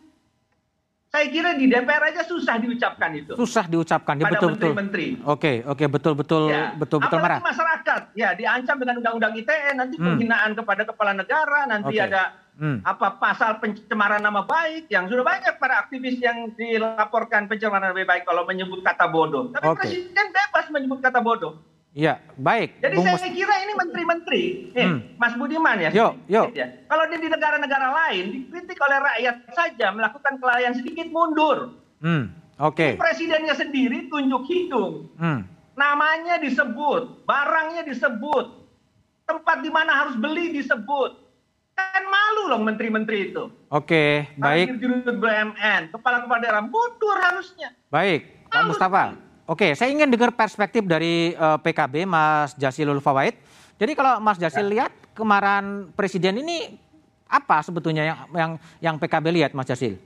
saya 1.10 1.26
kira 1.26 1.58
di 1.58 1.66
DPR 1.66 2.10
aja 2.10 2.22
susah 2.22 2.58
diucapkan 2.58 3.10
itu 3.14 3.34
Susah 3.34 3.66
diucapkan, 3.66 4.14
ya 4.14 4.26
pada 4.26 4.38
betul-betul. 4.38 4.74
menteri-menteri. 4.78 5.06
Oke, 5.26 5.66
oke, 5.66 5.84
betul-betul, 5.90 6.42
Ya, 6.48 6.70
betul-betul 6.72 7.18
apalagi 7.18 7.34
marah. 7.34 7.50
masyarakat, 7.50 8.02
ya 8.14 8.30
diancam 8.34 8.78
dengan 8.78 8.94
undang-undang 9.02 9.34
ITE, 9.34 9.74
nanti 9.74 9.98
Hmm. 9.98 10.06
penghinaan 10.06 10.54
kepada 10.54 10.86
kepala 10.86 11.18
negara, 11.18 11.66
nanti 11.66 11.98
Oke. 11.98 12.06
ada. 12.06 12.43
Apa 12.86 13.18
pasal 13.18 13.58
pencemaran 13.58 14.22
nama 14.22 14.46
baik 14.46 14.86
yang 14.86 15.10
sudah 15.10 15.26
banyak 15.26 15.58
para 15.58 15.82
aktivis 15.82 16.22
yang 16.22 16.54
dilaporkan 16.54 17.50
pencemaran 17.50 17.90
nama 17.90 18.06
baik 18.06 18.22
kalau 18.22 18.46
menyebut 18.46 18.78
kata 18.86 19.10
bodoh. 19.10 19.50
Tapi 19.50 19.66
Oke. 19.74 19.78
presiden 19.82 20.30
bebas 20.30 20.70
menyebut 20.70 21.02
kata 21.02 21.18
bodoh. 21.18 21.58
Iya, 21.94 22.18
baik. 22.34 22.82
Jadi 22.82 22.94
Bung 22.98 23.06
saya 23.06 23.30
kira 23.30 23.54
ini 23.62 23.72
menteri-menteri, 23.78 24.42
eh, 24.74 24.82
Hmm. 24.82 24.98
Mas 25.14 25.38
Budiman 25.38 25.78
ya. 25.78 25.94
Yuk, 25.94 26.26
yuk. 26.26 26.50
sedikit 26.50 26.58
ya. 26.58 26.66
Kalau 26.90 27.04
di 27.06 27.26
negara-negara 27.30 27.88
lain 27.94 28.24
dikritik 28.34 28.78
oleh 28.82 28.98
rakyat 28.98 29.36
saja 29.54 29.94
melakukan 29.94 30.42
kelalaian 30.42 30.74
sedikit 30.74 31.06
mundur. 31.14 31.78
Hmm, 32.02 32.34
oke. 32.58 32.98
Presidennya 32.98 33.54
sendiri 33.54 34.10
tunjuk 34.10 34.42
hidung. 34.50 35.06
Hmm, 35.22 35.46
namanya 35.78 36.42
disebut, 36.42 37.22
barangnya 37.30 37.86
disebut, 37.86 38.46
tempat 39.22 39.62
di 39.62 39.70
mana 39.70 40.02
harus 40.06 40.18
beli 40.18 40.50
disebut. 40.50 41.23
Kan 41.74 42.02
malu 42.06 42.42
loh 42.54 42.60
menteri-menteri 42.62 43.34
itu. 43.34 43.50
oke, 43.68 44.04
baik. 44.38 44.78
Dirut 44.78 45.18
BUMN, 45.18 45.90
kepala-kepala 45.90 46.38
daerah 46.38 46.62
mundur 46.62 47.18
harusnya. 47.18 47.74
Baik, 47.90 48.46
Pak 48.46 48.62
Mustafa. 48.70 49.18
Oke, 49.44 49.76
saya 49.76 49.92
ingin 49.92 50.08
dengar 50.08 50.32
perspektif 50.32 50.86
dari 50.86 51.34
eh, 51.34 51.58
PKB, 51.60 52.08
Mas 52.08 52.56
Jasilul 52.56 53.02
Fawaid. 53.02 53.36
Jadi 53.76 53.92
kalau 53.98 54.22
Mas 54.22 54.38
Jasil 54.38 54.64
lihat 54.70 54.94
kemarahan 55.12 55.90
presiden 55.98 56.40
ini 56.40 56.78
apa 57.26 57.60
sebetulnya 57.60 58.06
yang 58.06 58.18
yang, 58.32 58.52
yang 58.78 58.94
PKB 58.96 59.26
lihat, 59.34 59.50
Mas 59.52 59.66
Jasil? 59.66 59.98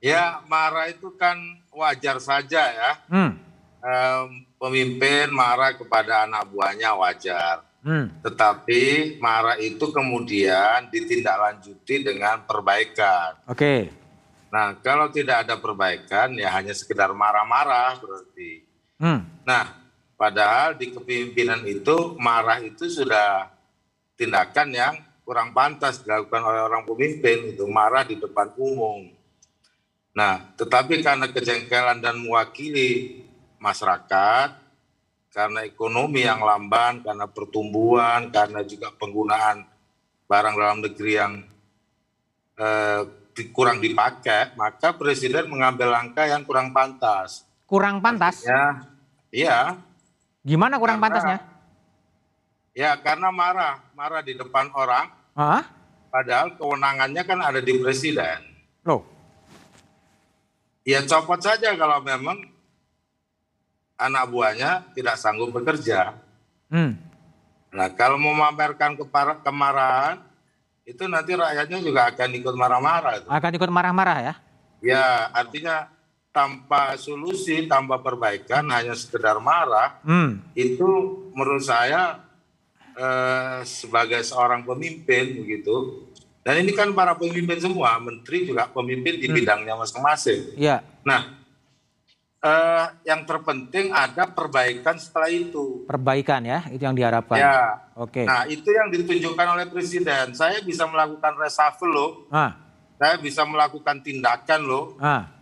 Ya, 0.00 0.40
marah 0.48 0.88
itu 0.88 1.12
kan 1.16 1.36
wajar 1.72 2.16
saja 2.20 2.62
ya. 2.72 2.92
Hmm, 3.08 3.40
Em, 3.84 4.48
pemimpin 4.56 5.28
marah 5.28 5.76
kepada 5.76 6.24
anak 6.24 6.48
buahnya 6.48 6.96
wajar. 6.96 7.60
Hmm, 7.84 8.24
Tetapi 8.24 8.82
marah 9.20 9.60
itu 9.60 9.92
kemudian 9.92 10.88
ditindaklanjuti 10.88 12.02
dengan 12.02 12.42
perbaikan. 12.48 13.38
oke, 13.44 13.92
Nah, 14.54 14.78
kalau 14.78 15.10
tidak 15.10 15.44
ada 15.44 15.58
perbaikan 15.58 16.30
ya 16.38 16.46
hanya 16.54 16.70
sekedar 16.70 17.10
marah-marah 17.10 17.98
berarti. 17.98 18.62
hmm, 19.02 19.20
Nah, 19.42 19.64
padahal 20.14 20.78
di 20.78 20.94
kepemimpinan 20.94 21.66
itu 21.66 22.14
marah 22.22 22.62
itu 22.62 22.86
sudah 22.86 23.50
tindakan 24.14 24.68
yang 24.70 24.94
kurang 25.26 25.50
pantas 25.50 26.04
dilakukan 26.06 26.38
oleh 26.44 26.62
orang 26.62 26.86
pemimpin 26.86 27.50
itu 27.50 27.66
marah 27.66 28.06
di 28.06 28.14
depan 28.14 28.54
umum. 28.54 29.10
Nah, 30.14 30.54
tetapi 30.54 31.02
karena 31.02 31.26
kejengkelan 31.26 31.98
dan 31.98 32.14
mewakili 32.22 33.26
masyarakat, 33.58 34.54
karena 35.34 35.66
ekonomi 35.66 36.22
yang 36.22 36.38
lamban, 36.38 37.02
karena 37.02 37.26
pertumbuhan, 37.26 38.30
karena 38.30 38.62
juga 38.62 38.94
penggunaan 38.94 39.66
barang 40.30 40.54
dalam 40.54 40.78
negeri 40.78 41.12
yang 41.18 41.32
eh, 42.54 43.02
kurang 43.50 43.82
dipakai, 43.82 44.54
maka 44.54 44.94
presiden 44.94 45.50
mengambil 45.50 45.90
langkah 45.90 46.22
yang 46.22 46.46
kurang 46.46 46.70
pantas. 46.70 47.42
kurang 47.66 47.98
pantas. 47.98 48.46
Ya, 48.46 48.86
iya, 49.34 49.58
Gimana 50.44 50.78
kurang 50.78 51.02
Karena- 51.02 51.18
pantasnya? 51.18 51.38
ya 52.70 52.94
karena 53.00 53.32
marah, 53.34 53.82
marah 53.96 54.22
di 54.22 54.38
depan 54.38 54.70
orang, 54.70 55.10
Hah? 55.34 55.66
padahal 56.12 56.54
kewenangannya 56.54 57.22
kan 57.26 57.42
ada 57.42 57.58
di 57.58 57.74
presiden. 57.82 58.38
Loh, 58.86 59.02
Ya 60.84 61.00
copot 61.02 61.40
saja 61.40 61.72
kalau 61.74 62.04
memang 62.04 62.44
anak 64.04 64.24
buahnya 64.28 64.70
tidak 64.92 65.16
sanggup 65.16 65.50
bekerja. 65.52 66.14
hmm, 66.68 66.92
Nah 67.74 67.88
kalau 67.90 68.20
memamerkan 68.20 68.94
kemarahan, 69.42 70.22
itu 70.86 71.10
nanti 71.10 71.34
rakyatnya 71.34 71.78
juga 71.82 72.12
akan 72.12 72.30
ikut 72.38 72.54
marah-marah. 72.54 73.26
akan 73.26 73.52
ikut 73.58 73.70
marah-marah 73.72 74.18
ya? 74.22 74.34
Ya 74.84 75.04
artinya 75.32 75.90
tanpa 76.30 76.98
solusi, 76.98 77.66
tanpa 77.66 77.98
perbaikan, 77.98 78.66
hanya 78.70 78.94
sekedar 78.94 79.38
marah, 79.42 79.98
Hmm, 80.06 80.42
itu 80.54 80.86
menurut 81.34 81.62
saya 81.62 82.22
eh, 82.94 83.60
sebagai 83.66 84.22
seorang 84.22 84.62
pemimpin 84.62 85.42
begitu 85.42 86.06
dan 86.46 86.62
ini 86.62 86.70
kan 86.76 86.92
para 86.94 87.16
pemimpin 87.18 87.58
semua 87.58 87.98
menteri 87.98 88.46
juga 88.46 88.70
pemimpin 88.70 89.18
di 89.18 89.26
bidangnya 89.26 89.74
masing-masing 89.74 90.54
ya, 90.54 90.78
nah 91.02 91.26
eh, 92.44 92.84
yang 93.08 93.24
terpenting 93.24 93.88
ada 93.88 94.28
perbaikan 94.28 95.00
setelah 95.00 95.32
itu. 95.32 95.88
Perbaikan 95.88 96.44
ya, 96.44 96.68
itu 96.68 96.82
yang 96.84 96.92
diharapkan. 96.92 97.40
ya. 97.40 97.80
Oke. 97.96 98.26
nah 98.26 98.44
itu 98.44 98.68
yang 98.68 98.92
ditunjukkan 98.92 99.46
oleh 99.56 99.66
presiden. 99.72 100.36
Saya 100.36 100.60
bisa 100.60 100.84
melakukan 100.84 101.32
reshuffle 101.40 101.88
loh. 101.88 102.10
Ah, 102.28 102.52
saya 103.00 103.16
bisa 103.16 103.42
melakukan 103.48 104.04
tindakan 104.04 104.60
loh. 104.66 104.84
Ah, 105.00 105.32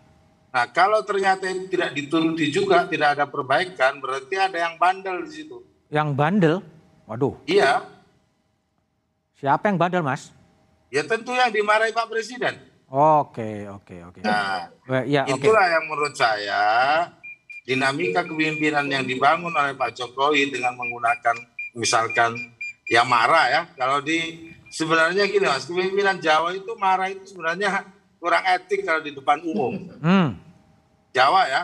nah 0.55 0.67
kalau 0.71 1.03
ternyata 1.03 1.51
itu 1.51 1.67
tidak 1.67 1.91
dituruti 1.97 2.53
juga 2.55 2.87
tidak 2.87 3.19
ada 3.19 3.25
perbaikan 3.27 3.99
berarti 3.99 4.35
ada 4.39 4.57
yang 4.57 4.79
bandel 4.79 5.27
di 5.27 5.33
situ. 5.43 5.59
Yang 5.93 6.09
bandel, 6.17 6.57
waduh, 7.05 7.37
iya. 7.45 7.85
Siapa 9.37 9.69
yang 9.69 9.77
bandel 9.77 10.07
mas? 10.07 10.31
Ya 10.93 11.03
tentu 11.03 11.33
yang 11.33 11.51
dimarahi 11.51 11.91
Pak 11.91 12.07
Presiden. 12.07 12.72
Oke, 12.93 13.65
oke, 13.73 13.97
oke. 14.05 14.21
Nah, 14.21 14.69
ya, 15.09 15.25
itulah 15.25 15.65
yang 15.65 15.89
menurut 15.89 16.13
saya 16.13 16.61
dinamika 17.65 18.21
kepemimpinan 18.21 18.85
yang 18.85 19.09
dibangun 19.09 19.49
oleh 19.49 19.73
Pak 19.73 19.97
Jokowi 19.97 20.53
dengan 20.53 20.77
menggunakan 20.77 21.33
misalkan 21.73 22.37
ya 22.85 23.01
marah 23.01 23.49
ya. 23.49 23.61
Kalau 23.81 24.05
di 24.05 24.53
sebenarnya 24.69 25.25
gini 25.25 25.49
Mas, 25.49 25.65
kepemimpinan 25.65 26.21
Jawa 26.21 26.53
itu 26.53 26.69
marah 26.77 27.09
itu 27.09 27.33
sebenarnya 27.33 27.81
kurang 28.21 28.45
etik 28.45 28.85
kalau 28.85 29.01
di 29.01 29.17
depan 29.17 29.41
umum. 29.41 29.73
Hmm. 29.97 30.37
Jawa 31.17 31.49
ya. 31.49 31.63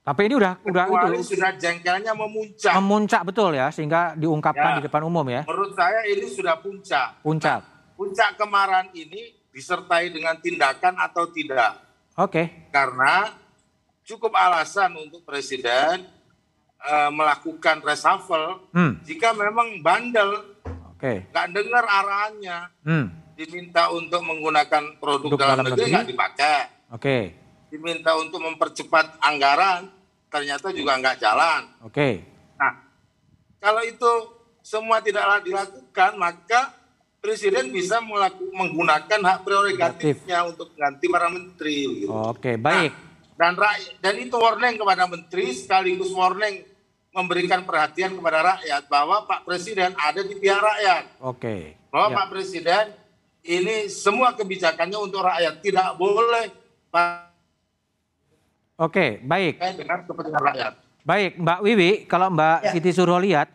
Tapi 0.00 0.32
ini 0.32 0.34
udah 0.40 0.64
udah 0.64 1.12
itu 1.12 1.36
sudah 1.36 1.60
jengkelnya 1.60 2.16
memuncak. 2.16 2.72
memuncak 2.72 3.20
betul 3.28 3.52
ya 3.52 3.68
sehingga 3.68 4.16
diungkapkan 4.16 4.72
Ya. 4.72 4.76
di 4.80 4.82
depan 4.88 5.04
umum 5.04 5.28
ya. 5.28 5.44
Menurut 5.44 5.76
saya 5.76 6.08
ini 6.08 6.24
sudah 6.24 6.56
puncak. 6.56 7.20
Puncak. 7.20 7.60
Puncak 8.00 8.40
kemarahan 8.40 8.88
ini 8.96 9.39
disertai 9.50 10.10
dengan 10.10 10.38
tindakan 10.38 10.94
atau 10.98 11.26
tidak. 11.30 11.78
Oke. 12.16 12.70
Karena 12.70 13.34
cukup 14.02 14.34
alasan 14.34 14.94
untuk 14.96 15.22
presiden 15.22 16.06
eh, 16.80 17.10
melakukan 17.12 17.84
reshuffle 17.84 18.72
Hmm. 18.72 19.04
jika 19.04 19.36
memang 19.36 19.84
bandel, 19.84 20.56
Oke. 20.96 21.28
nggak 21.28 21.46
dengar 21.52 21.84
arahannya, 21.84 22.72
Hmm. 22.80 23.12
diminta 23.36 23.92
untuk 23.92 24.24
menggunakan 24.24 24.96
produk, 24.96 25.28
Produk 25.28 25.38
dalam, 25.44 25.60
dalam 25.60 25.76
negeri 25.76 25.92
nggak 25.92 26.08
dipakai, 26.08 26.58
Oke. 26.88 27.16
diminta 27.68 28.16
untuk 28.16 28.40
mempercepat 28.40 29.20
anggaran, 29.20 29.92
ternyata 30.32 30.72
juga 30.72 30.96
nggak 30.96 31.20
jalan. 31.20 31.68
Oke. 31.84 32.24
Nah, 32.56 32.72
kalau 33.60 33.84
itu 33.84 34.12
semua 34.64 35.04
tidak 35.04 35.44
dilakukan, 35.44 36.16
maka 36.16 36.79
presiden 37.20 37.68
bisa 37.68 38.00
melaku- 38.00 38.50
menggunakan 38.50 39.20
hak 39.20 39.38
prerogatifnya 39.44 40.48
untuk 40.48 40.72
ganti 40.74 41.06
para 41.06 41.28
menteri. 41.28 42.04
Gitu. 42.04 42.10
Oke, 42.10 42.56
baik. 42.56 42.92
Dan 43.36 43.56
rakyat, 43.56 43.96
dan 44.00 44.14
itu 44.20 44.36
warning 44.36 44.76
kepada 44.76 45.04
menteri 45.08 45.52
sekaligus 45.52 46.12
warning 46.12 46.64
memberikan 47.10 47.64
perhatian 47.64 48.12
kepada 48.12 48.56
rakyat 48.56 48.82
bahwa 48.86 49.24
Pak 49.24 49.48
Presiden 49.48 49.96
ada 49.96 50.20
di 50.20 50.34
pihak 50.36 50.60
rakyat. 50.60 51.04
Oke. 51.20 51.76
Bahwa 51.88 52.08
Ya. 52.12 52.16
Pak 52.20 52.26
Presiden 52.30 52.84
ini 53.40 53.88
semua 53.88 54.36
kebijakannya 54.36 54.98
untuk 55.00 55.24
rakyat 55.24 55.64
tidak 55.64 55.96
boleh 55.96 56.52
pakai 56.88 57.28
Oke, 58.76 59.20
baik. 59.20 59.60
dengan 59.76 59.98
kepentingan 60.04 60.42
rakyat. 60.42 60.72
Baik, 61.00 61.32
Mbak 61.36 61.58
Wiwi, 61.64 61.90
kalau 62.04 62.28
Mbak 62.28 62.58
Ya. 62.60 62.70
Siti 62.72 62.92
Suruh 62.92 63.20
lihat, 63.20 63.48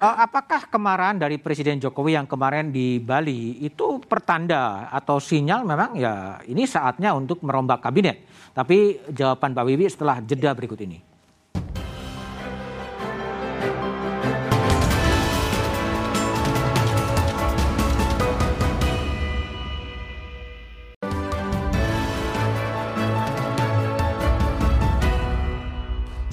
apakah 0.00 0.68
kemarahan 0.68 1.16
dari 1.16 1.40
Presiden 1.40 1.80
Jokowi 1.80 2.20
yang 2.20 2.28
kemarin 2.28 2.68
di 2.68 3.00
Bali 3.00 3.64
itu 3.64 4.00
pertanda 4.04 4.92
atau 4.92 5.16
sinyal 5.16 5.64
memang 5.64 5.96
ya 5.96 6.40
ini 6.44 6.68
saatnya 6.68 7.16
untuk 7.16 7.40
merombak 7.40 7.80
kabinet? 7.80 8.28
Tapi 8.52 9.00
jawaban 9.12 9.56
Mbak 9.56 9.66
Wiwi 9.68 9.86
setelah 9.88 10.20
jeda 10.20 10.52
berikut 10.52 10.80
ini. 10.84 11.00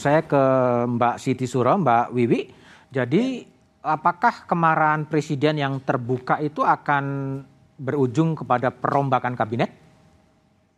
Saya 0.04 0.20
ke 0.20 0.44
Mbak 1.00 1.16
Siti 1.16 1.48
Suro, 1.48 1.80
Mbak 1.80 2.12
Wiwi. 2.12 2.42
Jadi 2.92 3.53
apakah 3.84 4.48
kemarahan 4.48 5.04
presiden 5.06 5.60
yang 5.60 5.78
terbuka 5.84 6.40
itu 6.40 6.64
akan 6.64 7.04
berujung 7.76 8.34
kepada 8.34 8.72
perombakan 8.72 9.36
kabinet? 9.36 9.70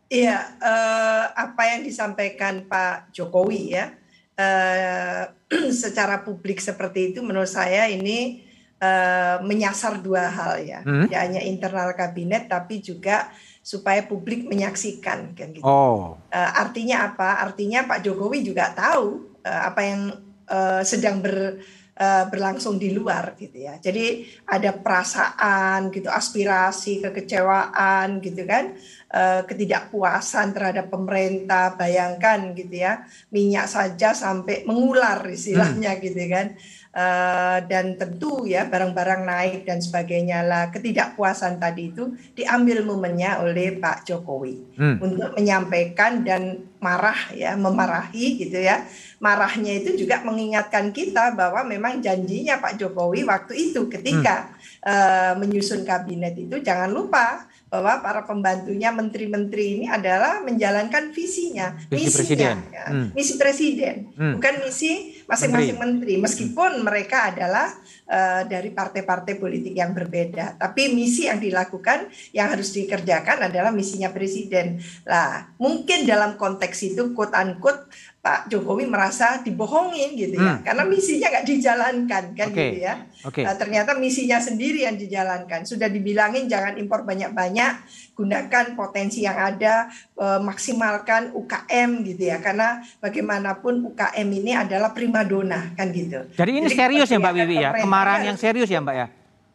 Iya, 0.06 0.38
eh, 0.62 1.24
apa 1.34 1.62
yang 1.70 1.82
disampaikan 1.82 2.66
Pak 2.66 3.10
Jokowi 3.10 3.74
ya, 3.74 3.94
eh, 4.38 5.22
secara 5.82 6.22
publik 6.22 6.58
seperti 6.62 7.14
itu 7.14 7.22
menurut 7.22 7.50
saya 7.50 7.86
ini 7.90 8.42
eh, 8.76 9.36
menyasar 9.40 9.98
dua 10.04 10.28
hal 10.30 10.62
ya, 10.62 10.80
Hmm. 10.84 11.08
tidak 11.08 11.20
hanya 11.22 11.42
internal 11.42 11.88
kabinet 11.96 12.46
tapi 12.46 12.84
juga 12.84 13.30
supaya 13.66 14.06
publik 14.06 14.46
menyaksikan 14.46 15.34
kan 15.34 15.48
gitu. 15.50 15.64
Oh, 15.66 16.14
Eh, 16.30 16.50
artinya 16.54 17.10
apa? 17.10 17.42
Artinya 17.42 17.82
Pak 17.82 18.06
Jokowi 18.06 18.46
juga 18.46 18.70
tahu 18.76 19.26
eh, 19.42 19.62
apa 19.64 19.80
yang 19.82 20.00
eh, 20.46 20.82
sedang 20.86 21.18
ber, 21.18 21.58
eh, 21.96 22.24
berlangsung 22.28 22.76
di 22.76 22.92
luar 22.92 23.32
gitu 23.40 23.56
ya. 23.56 23.80
Jadi 23.80 24.28
ada 24.44 24.76
perasaan 24.76 25.88
gitu, 25.88 26.12
aspirasi, 26.12 27.00
kekecewaan 27.00 28.20
gitu 28.20 28.44
kan, 28.44 28.76
eh, 29.08 29.40
ketidakpuasan 29.48 30.52
terhadap 30.52 30.92
pemerintah. 30.92 31.72
Bayangkan 31.74 32.52
gitu 32.52 32.84
ya, 32.84 33.08
minyak 33.32 33.66
saja 33.66 34.12
sampai 34.12 34.68
mengular 34.68 35.24
istilahnya 35.26 35.96
gitu 36.04 36.20
kan. 36.28 36.52
Eh, 36.96 37.58
dan 37.68 38.00
tentu 38.00 38.48
ya 38.48 38.64
barang-barang 38.64 39.28
naik 39.28 39.68
dan 39.68 39.84
sebagainya 39.84 40.40
lah 40.40 40.72
ketidakpuasan 40.72 41.60
tadi 41.60 41.92
itu 41.92 42.16
diambil 42.32 42.88
momennya 42.88 43.44
oleh 43.44 43.76
Pak 43.76 44.08
Jokowi 44.08 44.80
Hmm. 44.80 44.96
untuk 45.04 45.36
menyampaikan 45.36 46.24
dan 46.24 46.56
marah 46.86 47.18
ya 47.34 47.58
memarahi 47.58 48.38
gitu 48.38 48.62
ya 48.62 48.86
marahnya 49.18 49.82
itu 49.82 49.98
juga 49.98 50.22
mengingatkan 50.22 50.94
kita 50.94 51.34
bahwa 51.34 51.66
memang 51.66 51.98
janjinya 51.98 52.62
Pak 52.62 52.78
Jokowi 52.78 53.26
waktu 53.26 53.52
itu 53.72 53.90
ketika 53.90 54.54
eh, 54.86 55.34
menyusun 55.34 55.82
kabinet 55.82 56.38
itu 56.38 56.62
jangan 56.62 56.94
lupa 56.94 57.50
bahwa 57.66 57.98
para 57.98 58.22
pembantunya 58.22 58.94
menteri-menteri 58.94 59.82
ini 59.82 59.86
adalah 59.90 60.38
menjalankan 60.46 61.10
visinya 61.10 61.74
Visi 61.90 62.06
misinya, 62.06 62.54
presiden. 62.54 62.56
ya. 62.70 62.86
Hmm. 62.86 63.06
misi 63.10 63.34
presiden 63.34 63.96
Hmm. 64.16 64.38
bukan 64.38 64.54
misi 64.64 64.92
masing-masing 65.26 65.76
menteri 65.76 66.14
meskipun 66.22 66.80
mereka 66.86 67.34
adalah 67.34 67.68
eh, 68.06 68.42
dari 68.46 68.70
partai-partai 68.72 69.34
politik 69.36 69.74
yang 69.74 69.92
berbeda. 69.92 70.56
Tapi 70.56 70.94
misi 70.94 71.26
yang 71.26 71.42
dilakukan 71.42 72.08
yang 72.32 72.54
harus 72.54 72.72
dikerjakan 72.72 73.50
adalah 73.50 73.74
misinya 73.74 74.10
presiden. 74.14 74.78
Lah 75.04 75.50
mungkin 75.60 76.06
dalam 76.06 76.38
konteks 76.40 76.94
itu 76.94 77.12
quote 77.12 77.34
unquote 77.34 77.90
Pak 78.26 78.50
Jokowi 78.50 78.90
merasa 78.90 79.38
dibohongin 79.38 80.18
gitu 80.18 80.34
ya 80.34 80.58
Hmm. 80.58 80.66
karena 80.66 80.82
misinya 80.82 81.30
nggak 81.30 81.46
dijalankan 81.46 82.24
kan 82.34 82.48
Oke. 82.50 82.58
gitu 82.58 82.78
ya 82.82 82.94
oke. 83.22 83.38
Eh, 83.46 83.54
ternyata 83.54 83.94
misinya 83.94 84.42
sendiri 84.42 84.82
yang 84.82 84.98
dijalankan. 84.98 85.62
Sudah 85.62 85.86
dibilangin 85.86 86.50
jangan 86.50 86.74
impor 86.74 87.06
banyak-banyak, 87.06 87.72
gunakan 88.18 88.74
potensi 88.74 89.22
yang 89.22 89.38
ada, 89.38 89.86
eh, 89.94 90.40
maksimalkan 90.42 91.30
UKM 91.38 92.02
gitu 92.02 92.22
ya. 92.26 92.42
Karena 92.42 92.82
bagaimanapun 92.98 93.94
UKM 93.94 94.26
ini 94.26 94.58
adalah 94.58 94.90
primadona 94.90 95.70
kan 95.78 95.94
gitu. 95.94 96.26
Jadi 96.34 96.50
ini 96.50 96.66
Jadi 96.66 96.74
serius 96.74 97.08
ya 97.14 97.22
Mbak 97.22 97.34
Wiwi 97.38 97.56
ya, 97.62 97.70
kemarahan 97.78 98.22
yang 98.26 98.38
serius 98.38 98.66
ya 98.66 98.82
Mbak 98.82 98.96
ya? 98.98 99.06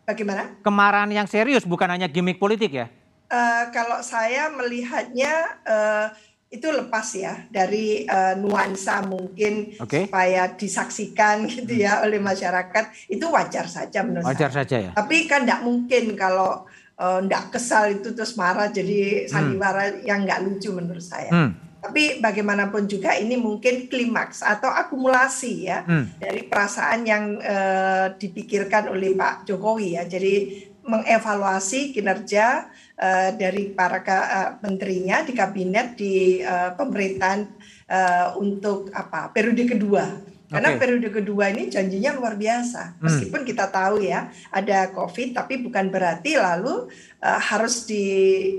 Bagaimana? 0.07 0.43
Kemarahan 0.63 1.11
yang 1.11 1.27
serius 1.27 1.67
bukan 1.67 1.91
hanya 1.91 2.07
gimmick 2.07 2.39
politik 2.39 2.71
ya? 2.71 2.87
Eh, 3.27 3.63
kalau 3.71 3.99
saya 3.99 4.47
melihatnya 4.51 5.33
eh, 5.67 6.05
itu 6.51 6.67
lepas 6.67 7.07
ya 7.15 7.47
dari 7.47 8.03
eh, 8.03 8.35
nuansa 8.35 9.07
mungkin 9.07 9.71
Oke. 9.79 10.11
supaya 10.11 10.51
disaksikan 10.51 11.47
gitu 11.55 11.79
ya 11.79 12.03
oleh 12.03 12.19
masyarakat 12.19 13.07
itu 13.07 13.23
wajar 13.31 13.71
saja 13.71 14.03
menurut 14.03 14.27
saya. 14.27 14.35
Wajar 14.35 14.51
saja 14.51 14.75
ya? 14.77 14.91
Tapi 14.91 15.31
kan 15.31 15.47
tidak 15.47 15.63
mungkin 15.63 16.13
kalau 16.19 16.67
tidak 17.01 17.57
kesal 17.57 17.89
itu 17.89 18.13
terus 18.13 18.37
marah 18.37 18.69
jadi 18.69 19.25
sandiwara 19.25 20.05
yang 20.05 20.21
nggak 20.21 20.45
lucu 20.45 20.69
menurut 20.69 21.01
saya. 21.01 21.33
Hmm. 21.33 21.57
Tapi 21.81 22.21
bagaimanapun 22.21 22.85
juga 22.85 23.17
ini 23.17 23.41
mungkin 23.41 23.89
klimaks 23.89 24.45
atau 24.45 24.69
akumulasi 24.69 25.65
ya 25.65 25.81
Hmm. 25.81 26.05
dari 26.21 26.45
perasaan 26.45 27.01
yang 27.01 27.41
eh, 27.41 28.13
dipikirkan 28.21 28.93
oleh 28.93 29.17
Pak 29.17 29.49
Jokowi 29.49 29.97
ya. 29.97 30.05
Jadi 30.05 30.61
mengevaluasi 30.85 31.89
kinerja 31.89 32.69
eh, 33.01 33.29
dari 33.33 33.73
para 33.73 34.05
ka- 34.05 34.29
eh, 34.29 34.49
menterinya 34.61 35.25
di 35.25 35.33
kabinet 35.33 35.97
di 35.97 36.37
eh, 36.39 36.71
pemerintahan 36.77 37.41
eh, 37.89 38.27
untuk 38.37 38.93
apa 38.93 39.33
periode 39.33 39.65
kedua. 39.65 40.05
Karena 40.51 40.75
Oke. 40.75 40.83
periode 40.83 41.09
kedua 41.15 41.47
ini 41.47 41.71
janjinya 41.71 42.11
luar 42.11 42.35
biasa. 42.35 42.99
Hmm. 42.99 43.07
Meskipun 43.07 43.47
kita 43.47 43.71
tahu 43.71 44.03
ya 44.03 44.27
ada 44.51 44.91
COVID, 44.91 45.31
tapi 45.31 45.63
bukan 45.63 45.87
berarti 45.87 46.35
lalu 46.35 46.91
eh, 47.23 47.39
harus 47.39 47.87
di 47.87 48.05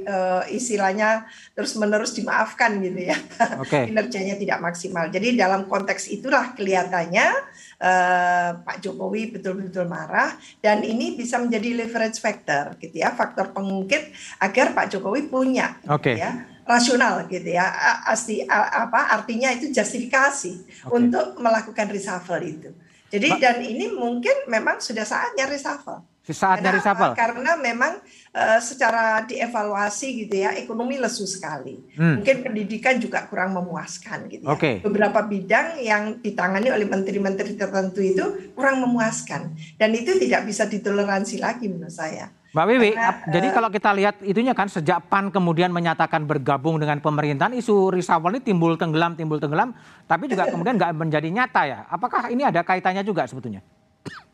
eh, 0.01 0.43
istilahnya 0.57 1.29
terus 1.53 1.77
menerus 1.77 2.17
dimaafkan 2.17 2.81
gitu 2.81 3.13
ya. 3.13 3.17
Oke. 3.61 3.85
Kinerjanya 3.93 4.41
tidak 4.41 4.65
maksimal. 4.65 5.13
Jadi 5.13 5.37
dalam 5.37 5.69
konteks 5.69 6.09
itulah 6.09 6.57
kelihatannya 6.57 7.52
eh, 7.83 8.51
Pak 8.57 8.79
Jokowi 8.79 9.35
betul-betul 9.35 9.91
marah 9.91 10.31
dan 10.63 10.81
ini 10.81 11.19
bisa 11.19 11.43
menjadi 11.43 11.83
leverage 11.83 12.17
factor 12.17 12.79
gitu 12.79 12.95
ya, 12.95 13.11
faktor 13.11 13.51
pengungkit 13.51 14.15
agar 14.39 14.71
Pak 14.71 14.87
Jokowi 14.89 15.27
punya 15.27 15.83
Oke. 15.91 16.15
gitu 16.15 16.23
ya 16.23 16.33
rasional 16.63 17.27
gitu 17.27 17.51
ya 17.51 17.67
A- 17.67 18.15
asti 18.15 18.47
a- 18.47 18.87
apa 18.87 19.11
artinya 19.11 19.51
itu 19.51 19.75
justifikasi 19.75 20.87
Oke. 20.87 20.95
untuk 20.95 21.35
melakukan 21.37 21.91
reshuffle 21.91 22.39
itu 22.41 22.71
jadi 23.11 23.35
Mbak- 23.35 23.41
dan 23.43 23.57
ini 23.61 23.91
mungkin 23.91 24.47
memang 24.47 24.79
sudah 24.79 25.03
saatnya 25.03 25.51
reshuffle 25.51 26.07
Saatnya 26.23 26.71
reshuffle. 26.71 27.19
Karena 27.19 27.59
memang 27.59 27.99
uh, 28.31 28.61
secara 28.63 29.27
dievaluasi 29.27 30.23
gitu 30.23 30.47
ya, 30.47 30.55
ekonomi 30.55 30.95
lesu 30.95 31.27
sekali. 31.27 31.83
Hmm. 31.99 32.23
Mungkin 32.23 32.47
pendidikan 32.47 33.03
juga 33.03 33.27
kurang 33.27 33.59
memuaskan 33.59 34.31
gitu 34.31 34.47
ya. 34.47 34.55
Okay. 34.55 34.79
Beberapa 34.87 35.27
bidang 35.27 35.83
yang 35.83 36.23
ditangani 36.23 36.71
oleh 36.71 36.87
menteri-menteri 36.87 37.59
tertentu 37.59 37.99
itu 37.99 38.55
kurang 38.55 38.87
memuaskan 38.87 39.51
dan 39.75 39.91
itu 39.99 40.15
tidak 40.23 40.47
bisa 40.47 40.71
ditoleransi 40.71 41.43
lagi 41.43 41.67
menurut 41.67 41.91
saya. 41.91 42.31
Mbak 42.53 42.67
Wiwi, 42.69 42.91
Karena, 42.93 43.33
jadi 43.33 43.49
uh, 43.49 43.53
kalau 43.57 43.69
kita 43.73 43.91
lihat 43.97 44.15
itunya 44.21 44.53
kan 44.53 44.69
sejak 44.69 45.09
PAN 45.09 45.33
kemudian 45.33 45.73
menyatakan 45.73 46.29
bergabung 46.29 46.77
dengan 46.77 47.01
pemerintahan, 47.01 47.57
isu 47.57 47.89
reshuffle 47.89 48.29
ini 48.29 48.45
timbul 48.45 48.77
tenggelam, 48.77 49.17
timbul 49.17 49.41
tenggelam, 49.41 49.73
tapi 50.05 50.29
juga 50.29 50.53
kemudian 50.53 50.77
nggak 50.77 50.93
menjadi 50.93 51.33
nyata 51.33 51.63
ya. 51.65 51.79
Apakah 51.89 52.29
ini 52.29 52.45
ada 52.45 52.61
kaitannya 52.61 53.01
juga 53.01 53.25
sebetulnya? 53.25 53.65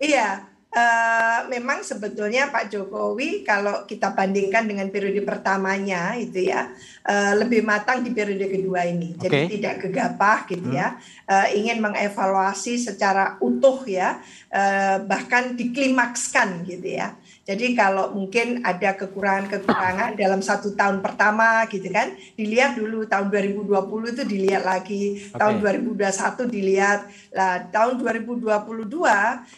Iya, 0.02 0.57
Uh, 0.68 1.48
memang 1.48 1.80
sebetulnya 1.80 2.52
Pak 2.52 2.68
Jokowi 2.68 3.40
kalau 3.40 3.88
kita 3.88 4.12
bandingkan 4.12 4.68
dengan 4.68 4.92
periode 4.92 5.24
pertamanya 5.24 6.12
itu 6.12 6.44
ya 6.44 6.68
uh, 7.08 7.32
lebih 7.40 7.64
matang 7.64 8.04
di 8.04 8.12
periode 8.12 8.46
kedua 8.46 8.84
ini. 8.84 9.16
Okay. 9.16 9.48
Jadi 9.48 9.58
tidak 9.58 9.74
gegabah 9.88 10.44
gitu 10.46 10.68
ya. 10.70 10.94
hmm. 10.94 11.00
ya. 11.00 11.32
Uh, 11.34 11.48
ingin 11.56 11.80
mengevaluasi 11.80 12.76
secara 12.78 13.40
utuh 13.40 13.80
ya 13.88 14.20
uh, 14.52 15.02
bahkan 15.08 15.56
diklimakskan 15.56 16.62
gitu 16.68 17.00
ya. 17.00 17.17
Jadi 17.48 17.72
kalau 17.72 18.12
mungkin 18.12 18.60
ada 18.60 18.92
kekurangan-kekurangan 18.92 20.20
dalam 20.20 20.44
satu 20.44 20.76
tahun 20.76 21.00
pertama 21.00 21.64
gitu 21.72 21.88
kan, 21.88 22.12
dilihat 22.36 22.76
dulu 22.76 23.08
tahun 23.08 23.32
2020 23.32 24.12
itu 24.12 24.22
dilihat 24.28 24.68
lagi, 24.68 25.32
okay. 25.32 25.40
tahun 25.40 25.54
2021 25.96 26.44
dilihat. 26.44 27.00
Lah 27.32 27.64
tahun 27.72 28.04
2022 28.04 28.52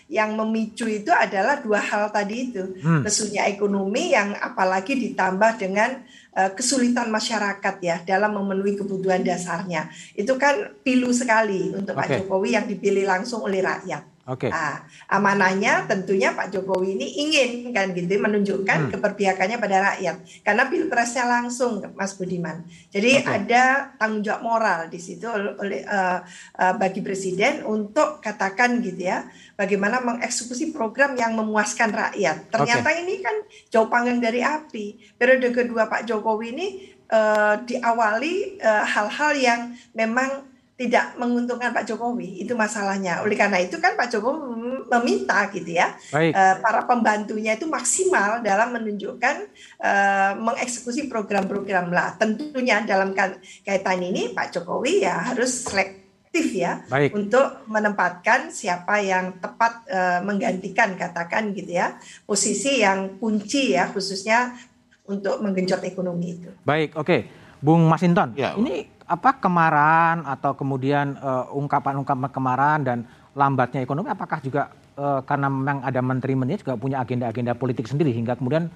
yang 0.06 0.30
memicu 0.38 0.86
itu 0.86 1.10
adalah 1.10 1.58
dua 1.58 1.82
hal 1.82 2.14
tadi 2.14 2.54
itu. 2.54 2.78
Hmm. 2.78 3.02
Lesunya 3.02 3.50
ekonomi 3.50 4.14
yang 4.14 4.38
apalagi 4.38 4.94
ditambah 4.94 5.58
dengan 5.58 6.06
uh, 6.38 6.50
kesulitan 6.54 7.10
masyarakat 7.10 7.74
ya 7.82 7.96
dalam 8.06 8.38
memenuhi 8.38 8.78
kebutuhan 8.78 9.26
dasarnya. 9.26 9.90
Itu 10.14 10.38
kan 10.38 10.78
pilu 10.86 11.10
sekali 11.10 11.74
untuk 11.74 11.98
okay. 11.98 12.22
Pak 12.22 12.30
Jokowi 12.30 12.54
yang 12.54 12.70
dipilih 12.70 13.02
langsung 13.02 13.42
oleh 13.42 13.58
rakyat. 13.58 14.09
Oke. 14.28 14.46
Okay. 14.46 14.50
Nah, 14.52 14.84
amanahnya 15.08 15.88
tentunya 15.88 16.36
Pak 16.36 16.52
Jokowi 16.52 16.92
ini 16.92 17.08
ingin 17.24 17.50
kan 17.72 17.88
gitu 17.96 18.20
menunjukkan 18.20 18.78
hmm. 18.86 18.90
keberpihakannya 18.92 19.56
pada 19.56 19.76
rakyat 19.80 20.16
karena 20.44 20.68
pilpresnya 20.68 21.24
langsung 21.24 21.80
Mas 21.96 22.12
Budiman. 22.20 22.60
Jadi 22.92 23.24
okay. 23.24 23.40
ada 23.40 23.96
tanggung 23.96 24.20
jawab 24.20 24.42
moral 24.44 24.80
di 24.92 25.00
situ 25.00 25.24
oleh 25.24 25.88
uh, 25.88 26.20
uh, 26.60 26.74
bagi 26.76 27.00
presiden 27.00 27.64
untuk 27.64 28.20
katakan 28.20 28.84
gitu 28.84 29.08
ya 29.08 29.24
bagaimana 29.56 30.04
mengeksekusi 30.04 30.68
program 30.76 31.16
yang 31.16 31.32
memuaskan 31.32 31.88
rakyat. 31.88 32.52
Ternyata 32.52 32.92
okay. 32.92 33.00
ini 33.00 33.24
kan 33.24 33.36
jauh 33.72 33.88
panggang 33.88 34.20
dari 34.20 34.44
api. 34.44 35.16
Periode 35.16 35.48
kedua 35.48 35.88
Pak 35.88 36.04
Jokowi 36.04 36.46
ini 36.52 36.66
uh, 37.08 37.56
diawali 37.64 38.60
hal-hal 38.62 39.32
uh, 39.32 39.40
yang 39.40 39.60
memang 39.96 40.49
tidak 40.80 41.12
menguntungkan 41.20 41.76
Pak 41.76 41.84
Jokowi 41.84 42.40
itu 42.40 42.56
masalahnya. 42.56 43.20
Oleh 43.20 43.36
karena 43.36 43.60
itu 43.60 43.76
kan 43.76 44.00
Pak 44.00 44.08
Jokowi 44.08 44.88
meminta 44.88 45.44
gitu 45.52 45.76
ya 45.76 45.92
Baik. 46.08 46.32
Uh, 46.32 46.56
para 46.64 46.88
pembantunya 46.88 47.52
itu 47.52 47.68
maksimal 47.68 48.40
dalam 48.40 48.72
menunjukkan 48.72 49.36
uh, 49.76 50.32
mengeksekusi 50.40 51.12
program-program 51.12 51.92
lah. 51.92 52.16
Tentunya 52.16 52.80
dalam 52.88 53.12
kaitan 53.12 54.00
ini 54.00 54.32
Pak 54.32 54.56
Jokowi 54.56 55.04
ya 55.04 55.20
harus 55.36 55.68
selektif 55.68 56.48
ya 56.56 56.80
Baik. 56.88 57.12
untuk 57.12 57.68
menempatkan 57.68 58.48
siapa 58.48 59.04
yang 59.04 59.36
tepat 59.36 59.84
uh, 59.84 60.24
menggantikan 60.24 60.96
katakan 60.96 61.52
gitu 61.52 61.76
ya 61.76 62.00
posisi 62.24 62.80
yang 62.80 63.20
kunci 63.20 63.76
ya 63.76 63.92
khususnya 63.92 64.56
untuk 65.04 65.44
menggenjot 65.44 65.84
ekonomi 65.84 66.40
itu. 66.40 66.48
Baik, 66.64 66.96
oke. 66.96 67.04
Okay. 67.04 67.20
Bung 67.60 67.84
Masinton, 67.84 68.32
ya. 68.40 68.56
ini 68.56 68.88
apa 69.10 69.42
kemarahan 69.42 70.22
atau 70.22 70.54
kemudian 70.54 71.18
uh, 71.18 71.50
ungkapan-ungkapan 71.50 72.30
kemarahan 72.30 72.80
dan 72.86 72.98
lambatnya 73.34 73.82
ekonomi 73.82 74.06
apakah 74.06 74.38
juga 74.38 74.70
uh, 74.94 75.18
karena 75.26 75.50
memang 75.50 75.82
ada 75.82 75.98
menteri-menteri 75.98 76.62
juga 76.62 76.78
punya 76.78 77.02
agenda-agenda 77.02 77.58
politik 77.58 77.90
sendiri 77.90 78.14
hingga 78.14 78.38
kemudian 78.38 78.70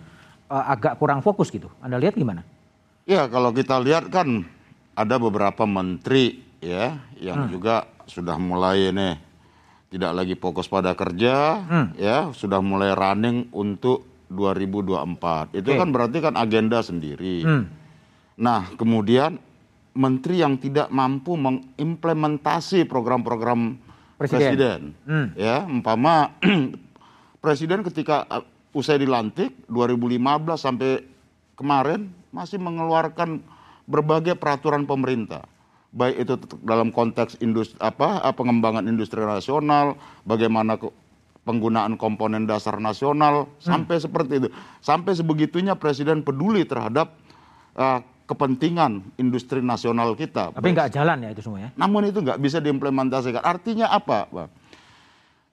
uh, 0.51 0.65
agak 0.75 0.99
kurang 0.99 1.23
fokus 1.23 1.55
gitu. 1.55 1.71
Anda 1.79 2.03
lihat 2.03 2.19
gimana? 2.19 2.43
Ya, 3.07 3.31
kalau 3.31 3.55
kita 3.55 3.79
lihat 3.79 4.11
kan 4.11 4.43
ada 4.99 5.17
beberapa 5.23 5.63
menteri 5.71 6.43
ya 6.59 6.99
yang 7.21 7.47
hmm. 7.47 7.51
juga 7.55 7.87
sudah 8.11 8.35
mulai 8.35 8.91
nih 8.91 9.15
tidak 9.95 10.13
lagi 10.19 10.35
fokus 10.35 10.67
pada 10.67 10.99
kerja 10.99 11.63
hmm. 11.63 11.87
ya, 11.95 12.35
sudah 12.35 12.59
mulai 12.59 12.91
running 12.91 13.55
untuk 13.55 14.27
2024. 14.35 15.55
Itu 15.55 15.71
okay. 15.71 15.79
kan 15.79 15.89
berarti 15.95 16.19
kan 16.19 16.35
agenda 16.35 16.83
sendiri. 16.83 17.47
Hmm. 17.47 17.71
Nah, 18.35 18.75
kemudian 18.75 19.39
menteri 19.95 20.43
yang 20.43 20.59
tidak 20.59 20.91
mampu 20.91 21.39
mengimplementasi 21.39 22.85
program-program 22.91 23.79
presiden, 24.19 24.43
presiden. 24.43 24.81
Hmm. 25.07 25.27
ya 25.39 25.63
umpama 25.65 26.35
presiden 27.45 27.87
ketika 27.87 28.27
uh, 28.27 28.45
usai 28.75 28.99
dilantik 28.99 29.55
2015 29.71 30.19
sampai 30.59 31.07
kemarin 31.55 32.11
masih 32.35 32.59
mengeluarkan 32.59 33.39
berbagai 33.87 34.35
peraturan 34.35 34.83
pemerintah 34.83 35.47
baik 35.95 36.27
itu 36.27 36.35
dalam 36.67 36.91
konteks 36.91 37.39
industri 37.39 37.79
apa 37.79 38.19
uh, 38.19 38.35
pengembangan 38.35 38.91
industri 38.91 39.23
nasional 39.23 39.95
bagaimana 40.27 40.75
penggunaan 41.47 41.95
komponen 41.95 42.51
dasar 42.51 42.83
nasional 42.83 43.47
hmm. 43.47 43.63
sampai 43.63 43.97
seperti 44.03 44.33
itu 44.43 44.49
sampai 44.83 45.15
sebegitunya 45.15 45.79
presiden 45.79 46.27
peduli 46.27 46.67
terhadap 46.67 47.15
uh, 47.79 48.03
kepentingan 48.25 49.05
industri 49.21 49.61
nasional 49.61 50.17
kita. 50.17 50.53
Tapi 50.57 50.73
nggak 50.73 50.91
jalan 50.97 51.29
ya 51.29 51.31
itu 51.33 51.43
semua 51.45 51.69
ya? 51.69 51.71
Namun 51.77 52.09
itu 52.09 52.25
nggak 52.25 52.41
bisa 52.41 52.59
diimplementasikan. 52.61 53.45
Artinya 53.45 53.93
apa, 53.93 54.29
Pak? 54.29 54.49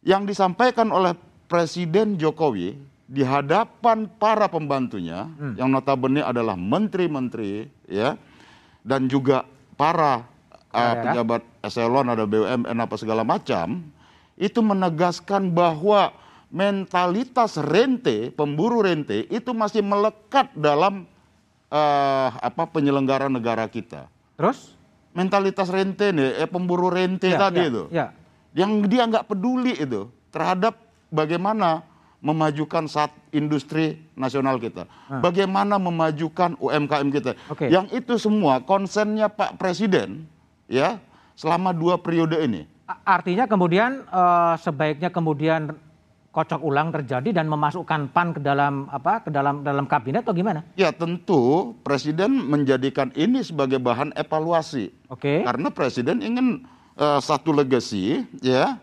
Yang 0.01 0.33
disampaikan 0.35 0.89
oleh 0.89 1.13
Presiden 1.51 2.15
Jokowi 2.15 2.79
di 3.11 3.27
hadapan 3.27 4.07
para 4.07 4.47
pembantunya, 4.47 5.27
hmm. 5.27 5.59
yang 5.59 5.67
notabene 5.67 6.23
adalah 6.23 6.55
menteri-menteri, 6.55 7.67
ya, 7.91 8.15
dan 8.87 9.11
juga 9.11 9.43
para 9.75 10.23
uh, 10.71 10.95
pejabat 11.03 11.43
eselon, 11.59 12.07
ada 12.07 12.23
BUMN 12.23 12.77
apa 12.79 12.95
segala 12.95 13.27
macam, 13.27 13.83
itu 14.39 14.63
menegaskan 14.63 15.51
bahwa 15.51 16.15
mentalitas 16.47 17.59
rente, 17.59 18.31
pemburu 18.31 18.79
rente 18.79 19.27
itu 19.27 19.51
masih 19.51 19.83
melekat 19.83 20.47
dalam 20.55 21.03
uh, 21.71 22.29
apa 22.37 22.67
penyelenggara 22.67 23.31
negara 23.31 23.65
kita. 23.65 24.11
Terus? 24.35 24.75
Mentalitas 25.11 25.67
rente 25.67 26.11
nih, 26.11 26.43
eh, 26.43 26.47
pemburu 26.47 26.87
rente 26.87 27.31
ya, 27.31 27.39
tadi 27.39 27.59
ya, 27.59 27.67
itu. 27.67 27.83
Ya. 27.91 28.07
Yang 28.51 28.71
dia 28.91 29.03
nggak 29.07 29.25
peduli 29.27 29.75
itu 29.75 30.11
terhadap 30.31 30.75
bagaimana 31.11 31.83
memajukan 32.21 32.85
saat 32.85 33.11
industri 33.33 33.97
nasional 34.13 34.61
kita. 34.61 34.85
Hmm. 35.09 35.25
Bagaimana 35.25 35.81
memajukan 35.81 36.53
UMKM 36.61 37.07
kita. 37.09 37.31
Okay. 37.49 37.73
Yang 37.73 37.97
itu 37.97 38.13
semua 38.21 38.61
konsennya 38.61 39.27
Pak 39.27 39.57
Presiden 39.57 40.29
ya 40.69 41.01
selama 41.33 41.73
dua 41.73 41.97
periode 41.97 42.37
ini. 42.45 42.69
Artinya 43.03 43.49
kemudian 43.49 44.05
uh, 44.13 44.53
sebaiknya 44.61 45.09
kemudian 45.09 45.73
kocok 46.31 46.63
ulang 46.63 46.95
terjadi 46.95 47.35
dan 47.35 47.51
memasukkan 47.51 48.07
PAN 48.15 48.31
ke 48.31 48.39
dalam 48.39 48.87
apa 48.87 49.27
ke 49.27 49.29
dalam 49.29 49.67
dalam 49.67 49.83
kabinet 49.83 50.23
atau 50.23 50.31
gimana? 50.31 50.63
Ya 50.79 50.95
tentu 50.95 51.75
presiden 51.83 52.47
menjadikan 52.47 53.11
ini 53.19 53.43
sebagai 53.43 53.83
bahan 53.83 54.15
evaluasi. 54.15 54.95
Oke. 55.11 55.19
Okay. 55.19 55.37
Karena 55.43 55.67
presiden 55.75 56.23
ingin 56.23 56.63
uh, 56.95 57.19
satu 57.19 57.51
legacy 57.51 58.23
ya 58.39 58.79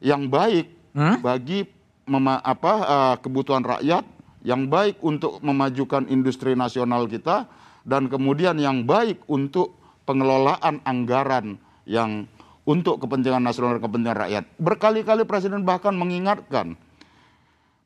yang 0.00 0.32
baik 0.32 0.72
hmm? 0.96 1.20
bagi 1.20 1.68
mema, 2.08 2.40
apa 2.40 2.72
uh, 2.80 3.14
kebutuhan 3.20 3.60
rakyat, 3.60 4.04
yang 4.40 4.72
baik 4.72 4.96
untuk 5.04 5.44
memajukan 5.44 6.08
industri 6.08 6.56
nasional 6.56 7.04
kita 7.04 7.44
dan 7.84 8.08
kemudian 8.08 8.56
yang 8.56 8.88
baik 8.88 9.20
untuk 9.28 9.76
pengelolaan 10.08 10.80
anggaran 10.88 11.60
yang 11.84 12.24
untuk 12.66 13.04
kepentingan 13.04 13.44
nasional 13.44 13.76
dan 13.76 13.82
kepentingan 13.84 14.18
rakyat. 14.26 14.44
Berkali-kali 14.58 15.22
presiden 15.28 15.62
bahkan 15.62 15.92
mengingatkan 15.92 16.74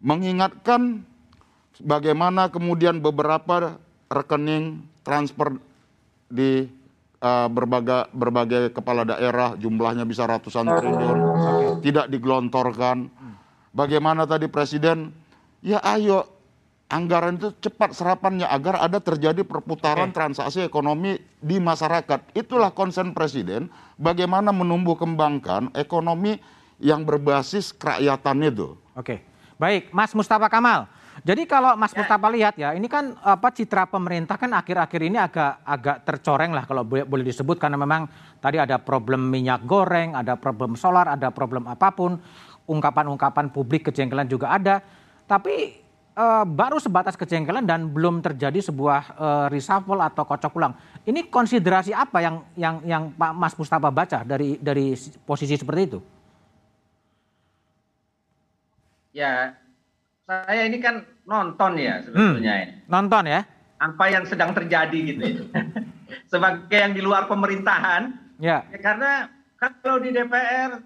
mengingatkan 0.01 1.05
bagaimana 1.81 2.49
kemudian 2.49 3.01
beberapa 3.01 3.77
rekening 4.09 4.85
transfer 5.05 5.57
di 6.29 6.67
uh, 7.21 7.49
berbagai 7.49 8.11
berbagai 8.13 8.63
kepala 8.73 9.05
daerah 9.05 9.55
jumlahnya 9.57 10.09
bisa 10.09 10.25
ratusan 10.25 10.67
triliun 10.67 11.19
tidak 11.85 12.07
digelontorkan. 12.09 13.13
Bagaimana 13.71 14.27
tadi 14.27 14.51
presiden 14.51 15.15
ya 15.63 15.79
ayo 15.85 16.27
anggaran 16.91 17.39
itu 17.39 17.55
cepat 17.63 17.95
serapannya 17.95 18.51
agar 18.51 18.83
ada 18.83 18.99
terjadi 18.99 19.47
perputaran 19.47 20.11
okay. 20.11 20.17
transaksi 20.19 20.61
ekonomi 20.67 21.23
di 21.39 21.63
masyarakat. 21.63 22.35
Itulah 22.35 22.75
konsen 22.75 23.15
presiden 23.15 23.71
bagaimana 23.95 24.51
menumbuh 24.51 24.99
kembangkan 24.99 25.71
ekonomi 25.79 26.43
yang 26.83 27.07
berbasis 27.07 27.71
kerakyatan 27.71 28.43
itu. 28.43 28.75
Oke. 28.99 29.30
Baik, 29.61 29.93
Mas 29.93 30.17
Mustafa 30.17 30.49
Kamal. 30.49 30.89
Jadi 31.21 31.45
kalau 31.45 31.77
Mas 31.77 31.93
ya. 31.93 32.01
Mustafa 32.01 32.29
lihat 32.33 32.57
ya, 32.57 32.73
ini 32.73 32.89
kan 32.89 33.13
apa 33.21 33.53
citra 33.53 33.85
pemerintah 33.85 34.41
kan 34.41 34.49
akhir-akhir 34.57 35.01
ini 35.05 35.21
agak 35.21 35.61
agak 35.69 35.97
tercoreng 36.09 36.57
lah 36.57 36.65
kalau 36.65 36.81
boleh, 36.81 37.05
boleh 37.05 37.29
disebut 37.29 37.61
karena 37.61 37.77
memang 37.77 38.09
tadi 38.41 38.57
ada 38.57 38.81
problem 38.81 39.29
minyak 39.29 39.61
goreng, 39.69 40.17
ada 40.17 40.41
problem 40.41 40.81
solar, 40.81 41.13
ada 41.13 41.29
problem 41.29 41.69
apa 41.69 41.93
pun, 41.93 42.17
ungkapan-ungkapan 42.65 43.53
publik 43.53 43.93
kejengkelan 43.93 44.33
juga 44.33 44.49
ada. 44.49 44.81
Tapi 45.29 45.77
uh, 46.17 46.49
baru 46.49 46.81
sebatas 46.81 47.13
kejengkelan 47.21 47.69
dan 47.69 47.85
belum 47.93 48.25
terjadi 48.25 48.65
sebuah 48.65 49.01
uh, 49.21 49.47
reshuffle 49.53 50.01
atau 50.01 50.25
kocok 50.25 50.57
ulang. 50.57 50.73
Ini 51.05 51.29
konsiderasi 51.29 51.93
apa 51.93 52.25
yang 52.25 52.49
yang 52.57 52.81
yang 52.89 53.03
Pak 53.13 53.37
Mas 53.37 53.53
Mustafa 53.61 53.93
baca 53.93 54.25
dari 54.25 54.57
dari 54.57 54.97
posisi 55.29 55.53
seperti 55.53 55.83
itu? 55.85 56.01
Ya, 59.11 59.59
saya 60.31 60.63
ini 60.71 60.79
kan 60.79 61.03
nonton 61.27 61.75
ya 61.75 62.07
sebetulnya 62.07 62.55
hmm, 62.55 62.63
ini. 62.63 62.75
Nonton 62.87 63.25
ya? 63.27 63.41
Apa 63.83 64.05
yang 64.13 64.25
sedang 64.27 64.55
terjadi 64.55 64.99
gitu 65.15 65.23
ya. 65.27 65.43
Sebagai 66.33 66.79
yang 66.79 66.95
di 66.95 67.03
luar 67.03 67.27
pemerintahan. 67.27 68.15
Ya. 68.39 68.63
ya. 68.71 68.79
Karena 68.79 69.27
kalau 69.59 69.99
di 69.99 70.15
DPR 70.15 70.79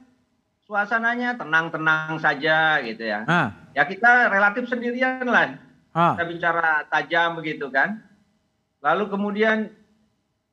suasananya 0.65 1.37
tenang-tenang 1.37 2.17
saja 2.17 2.81
gitu 2.81 3.05
ya. 3.05 3.29
Ah. 3.29 3.53
Ya 3.77 3.85
kita 3.85 4.33
relatif 4.33 4.73
sendirian 4.73 5.29
lah. 5.29 5.61
Ah. 5.93 6.17
Kita 6.17 6.25
bicara 6.25 6.89
tajam 6.89 7.37
begitu 7.37 7.69
kan. 7.69 8.01
Lalu 8.81 9.13
kemudian 9.13 9.69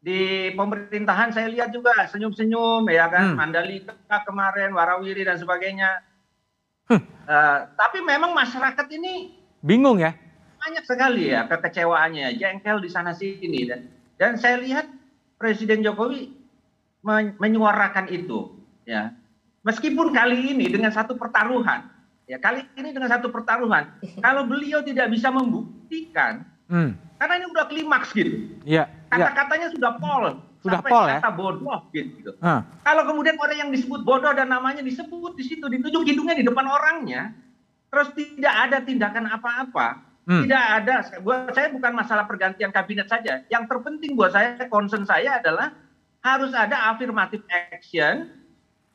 di 0.01 0.51
pemerintahan 0.57 1.31
saya 1.31 1.47
lihat 1.47 1.71
juga 1.71 1.95
senyum-senyum 2.11 2.83
ya 2.91 3.07
kan. 3.07 3.33
Hmm. 3.33 3.37
Mandalika 3.39 3.95
kemarin, 4.27 4.75
Warawiri 4.75 5.23
dan 5.23 5.39
sebagainya 5.39 6.10
Uh, 6.99 7.59
tapi 7.79 8.03
memang 8.03 8.35
masyarakat 8.35 8.87
ini 8.97 9.37
bingung 9.63 10.01
ya. 10.01 10.11
Banyak 10.61 10.83
sekali 10.85 11.31
ya 11.31 11.47
kekecewaannya, 11.47 12.37
jengkel 12.37 12.83
di 12.83 12.89
sana 12.91 13.15
sini 13.15 13.65
dan 13.65 13.87
dan 14.19 14.37
saya 14.37 14.59
lihat 14.61 14.85
Presiden 15.41 15.81
Jokowi 15.81 16.29
men 17.01 17.33
menyuarakan 17.39 18.11
itu 18.13 18.61
ya. 18.85 19.15
Meskipun 19.61 20.09
kali 20.09 20.57
ini 20.57 20.65
dengan 20.73 20.89
satu 20.89 21.13
pertaruhan, 21.13 21.85
ya 22.25 22.41
kali 22.41 22.65
ini 22.81 22.89
dengan 22.89 23.13
satu 23.13 23.29
pertaruhan, 23.29 23.93
kalau 24.25 24.49
beliau 24.49 24.81
tidak 24.81 25.13
bisa 25.13 25.29
membuktikan, 25.29 26.49
hmm. 26.65 26.97
karena 27.21 27.33
ini 27.37 27.45
udah 27.45 27.65
klimaks 27.69 28.09
gitu, 28.09 28.57
ya, 28.65 28.89
kata-katanya 29.11 29.67
ya. 29.67 29.73
sudah 29.75 29.91
pol, 29.99 30.23
sudah 30.63 30.79
pol 30.79 31.05
ya. 31.11 31.19
Kata 31.19 31.31
bodoh 31.35 31.79
gitu. 31.91 32.31
Hmm. 32.39 32.63
Kalau 32.87 33.03
kemudian 33.03 33.35
orang 33.35 33.57
yang 33.67 33.71
disebut 33.75 34.07
bodoh 34.07 34.31
dan 34.31 34.47
namanya 34.47 34.79
disebut 34.79 35.35
di 35.35 35.43
situ 35.43 35.67
ditunjuk 35.67 36.07
hidungnya 36.07 36.39
di 36.39 36.47
depan 36.47 36.63
orangnya, 36.63 37.35
terus 37.91 38.15
tidak 38.15 38.55
ada 38.55 38.77
tindakan 38.79 39.27
apa-apa, 39.27 39.87
hmm. 40.31 40.47
tidak 40.47 40.63
ada. 40.79 40.95
Buat 41.19 41.51
saya 41.51 41.67
bukan 41.75 41.91
masalah 41.91 42.23
pergantian 42.23 42.71
kabinet 42.71 43.11
saja. 43.11 43.43
Yang 43.51 43.63
terpenting 43.67 44.15
buat 44.15 44.31
saya 44.31 44.55
concern 44.71 45.03
saya 45.03 45.43
adalah 45.43 45.75
harus 46.23 46.55
ada 46.55 46.95
affirmative 46.95 47.43
action 47.51 48.31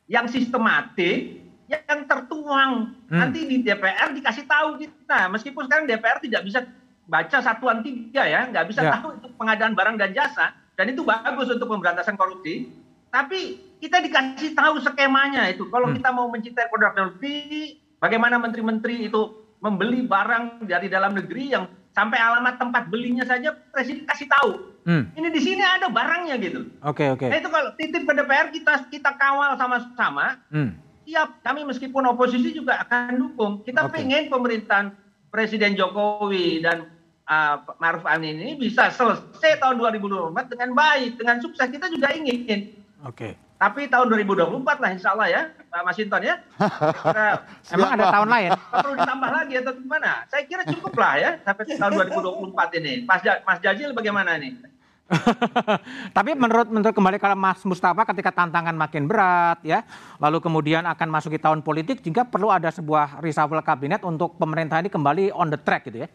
yang 0.09 0.31
sistematik 0.31 1.45
yang 1.67 2.07
tertuang 2.07 2.95
hmm. 3.11 3.19
nanti 3.19 3.43
di 3.43 3.59
DPR 3.67 4.15
dikasih 4.15 4.47
tahu 4.47 4.79
kita 4.79 5.27
meskipun 5.35 5.67
sekarang 5.67 5.91
DPR 5.91 6.23
tidak 6.23 6.47
bisa 6.47 6.63
baca 7.07 7.39
satuan 7.39 7.87
tiga 7.87 8.27
ya 8.27 8.51
nggak 8.51 8.67
bisa 8.67 8.83
ya. 8.83 8.99
tahu 8.99 9.15
itu 9.19 9.27
pengadaan 9.39 9.79
barang 9.79 9.97
dan 9.99 10.11
jasa 10.11 10.55
dan 10.77 10.93
itu 10.93 11.03
bagus 11.03 11.49
untuk 11.49 11.67
pemberantasan 11.73 12.21
korupsi. 12.21 12.69
Tapi 13.09 13.57
kita 13.81 14.05
dikasih 14.05 14.53
tahu 14.53 14.77
skemanya 14.85 15.49
itu. 15.49 15.65
Kalau 15.73 15.89
hmm. 15.89 15.97
kita 15.97 16.11
mau 16.13 16.29
mencintai 16.29 16.69
produk 16.69 16.93
negeri, 16.93 17.81
bagaimana 17.97 18.37
menteri-menteri 18.37 19.09
itu 19.09 19.33
membeli 19.65 20.05
barang 20.05 20.69
dari 20.69 20.93
dalam 20.93 21.17
negeri 21.17 21.57
yang 21.57 21.65
sampai 21.97 22.21
alamat 22.21 22.61
tempat 22.61 22.93
belinya 22.93 23.25
saja 23.25 23.57
presiden 23.73 24.05
kasih 24.05 24.29
tahu. 24.29 24.51
Hmm. 24.85 25.09
Ini 25.17 25.33
di 25.33 25.41
sini 25.41 25.65
ada 25.65 25.89
barangnya 25.89 26.37
gitu. 26.45 26.69
Oke 26.85 27.09
okay, 27.09 27.09
oke. 27.09 27.25
Okay. 27.25 27.29
Nah 27.33 27.39
itu 27.41 27.49
kalau 27.49 27.71
titip 27.81 28.03
ke 28.05 28.13
DPR 28.13 28.49
kita 28.53 28.73
kita 28.93 29.11
kawal 29.17 29.57
sama-sama. 29.57 30.45
Hmm. 30.53 30.77
Siap, 31.07 31.41
kami 31.47 31.63
meskipun 31.63 32.03
oposisi 32.05 32.53
juga 32.53 32.83
akan 32.83 33.17
dukung. 33.17 33.53
Kita 33.63 33.87
okay. 33.87 34.03
pengen 34.03 34.27
pemerintahan 34.27 34.87
Presiden 35.31 35.79
Jokowi 35.79 36.61
dan 36.67 36.96
uh, 37.27 37.55
Maruf 37.83 38.05
Amin 38.07 38.39
ini 38.39 38.55
bisa 38.55 38.89
selesai 38.91 39.59
tahun 39.59 39.79
2024 39.79 40.53
dengan 40.55 40.71
baik, 40.73 41.19
dengan 41.19 41.37
sukses. 41.43 41.67
Kita 41.69 41.91
juga 41.91 42.15
ingin. 42.15 42.73
Oke. 43.05 43.13
Okay. 43.13 43.33
Tapi 43.57 43.89
tahun 43.89 44.13
2024 44.13 44.69
lah 44.69 44.91
insya 44.93 45.17
Allah 45.17 45.29
ya, 45.33 45.43
Pak 45.49 45.81
Masinton 45.89 46.21
ya. 46.21 46.37
Kira, 46.61 47.41
Emang 47.73 47.91
ada 47.97 48.05
tahun 48.13 48.29
lain? 48.29 48.51
Perlu 48.53 48.95
ditambah 49.01 49.31
lagi 49.33 49.55
atau 49.65 49.73
gimana? 49.81 50.11
Saya 50.29 50.43
kira 50.45 50.63
cukup 50.69 50.93
lah 51.01 51.13
ya 51.17 51.31
sampai 51.41 51.65
tahun 51.73 51.93
2024 52.05 52.79
ini. 52.85 52.93
Mas, 53.09 53.25
Mas 53.49 53.59
Jajil 53.65 53.97
bagaimana 53.97 54.37
nih? 54.37 54.61
Tapi 56.17 56.37
menurut 56.37 56.69
menurut 56.69 56.93
kembali 56.93 57.17
kalau 57.17 57.39
Mas 57.39 57.63
Mustafa 57.65 58.05
ketika 58.13 58.29
tantangan 58.45 58.77
makin 58.77 59.09
berat 59.09 59.63
ya, 59.65 59.89
lalu 60.21 60.43
kemudian 60.43 60.85
akan 60.85 61.09
masuki 61.09 61.41
tahun 61.41 61.65
politik 61.65 62.05
juga 62.05 62.29
perlu 62.29 62.53
ada 62.53 62.69
sebuah 62.69 63.25
reshuffle 63.25 63.63
kabinet 63.65 64.05
untuk 64.05 64.37
pemerintah 64.37 64.85
ini 64.85 64.93
kembali 64.93 65.33
on 65.33 65.49
the 65.49 65.57
track 65.57 65.89
gitu 65.89 66.05
ya. 66.05 66.09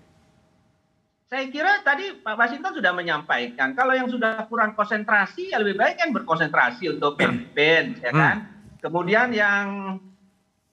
Saya 1.32 1.48
kira 1.48 1.80
tadi 1.80 2.12
Pak 2.20 2.36
Masinton 2.36 2.76
sudah 2.76 2.92
menyampaikan 2.92 3.72
kalau 3.72 3.96
yang 3.96 4.12
sudah 4.12 4.52
kurang 4.52 4.76
konsentrasi 4.76 5.56
ya 5.56 5.64
lebih 5.64 5.80
baik 5.80 5.96
kan 6.04 6.12
berkonsentrasi 6.12 7.00
untuk 7.00 7.16
campaign 7.16 8.04
ya 8.04 8.12
kan. 8.12 8.36
Hmm. 8.44 8.84
Kemudian 8.84 9.32
yang 9.32 9.96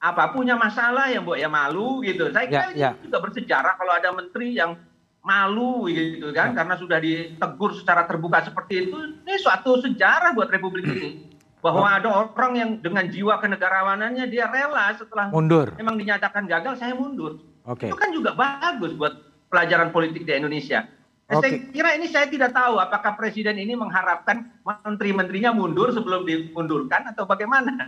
apa 0.02 0.34
punya 0.34 0.58
masalah 0.58 1.14
yang 1.14 1.22
buat 1.22 1.38
ya 1.38 1.46
malu 1.46 2.02
gitu. 2.02 2.34
Saya 2.34 2.50
kira 2.50 2.74
ya, 2.74 2.74
ini 2.74 2.82
ya. 2.82 2.90
juga 2.98 3.22
bersejarah 3.22 3.78
kalau 3.78 3.92
ada 3.94 4.10
menteri 4.10 4.58
yang 4.58 4.74
malu 5.22 5.86
gitu 5.94 6.34
kan 6.34 6.50
ya. 6.50 6.54
karena 6.58 6.74
sudah 6.74 6.98
ditegur 6.98 7.78
secara 7.78 8.02
terbuka 8.10 8.42
seperti 8.42 8.90
itu. 8.90 8.98
Ini 8.98 9.38
suatu 9.38 9.78
sejarah 9.78 10.34
buat 10.34 10.50
republik 10.50 10.90
ini. 10.90 11.38
Bahwa 11.62 11.86
oh. 11.86 11.94
ada 12.02 12.08
orang 12.34 12.52
yang 12.58 12.70
dengan 12.82 13.06
jiwa 13.06 13.38
kenegarawanannya 13.38 14.26
dia 14.26 14.50
rela 14.50 14.90
setelah 14.98 15.30
mundur. 15.30 15.70
Memang 15.78 15.94
dinyatakan 15.94 16.50
gagal 16.50 16.82
saya 16.82 16.98
mundur. 16.98 17.38
Okay. 17.62 17.94
Itu 17.94 17.98
kan 17.98 18.10
juga 18.10 18.34
bagus 18.34 18.98
buat 18.98 19.27
pelajaran 19.48 19.90
politik 19.90 20.24
di 20.24 20.32
Indonesia. 20.36 20.86
Okay. 21.28 21.36
Saya 21.44 21.52
kira 21.76 21.90
ini 21.92 22.08
saya 22.08 22.24
tidak 22.24 22.56
tahu 22.56 22.80
apakah 22.80 23.12
presiden 23.12 23.60
ini 23.60 23.76
mengharapkan 23.76 24.48
menteri-menterinya 24.64 25.52
mundur 25.52 25.92
sebelum 25.92 26.24
dimundurkan 26.24 27.04
atau 27.12 27.28
bagaimana. 27.28 27.84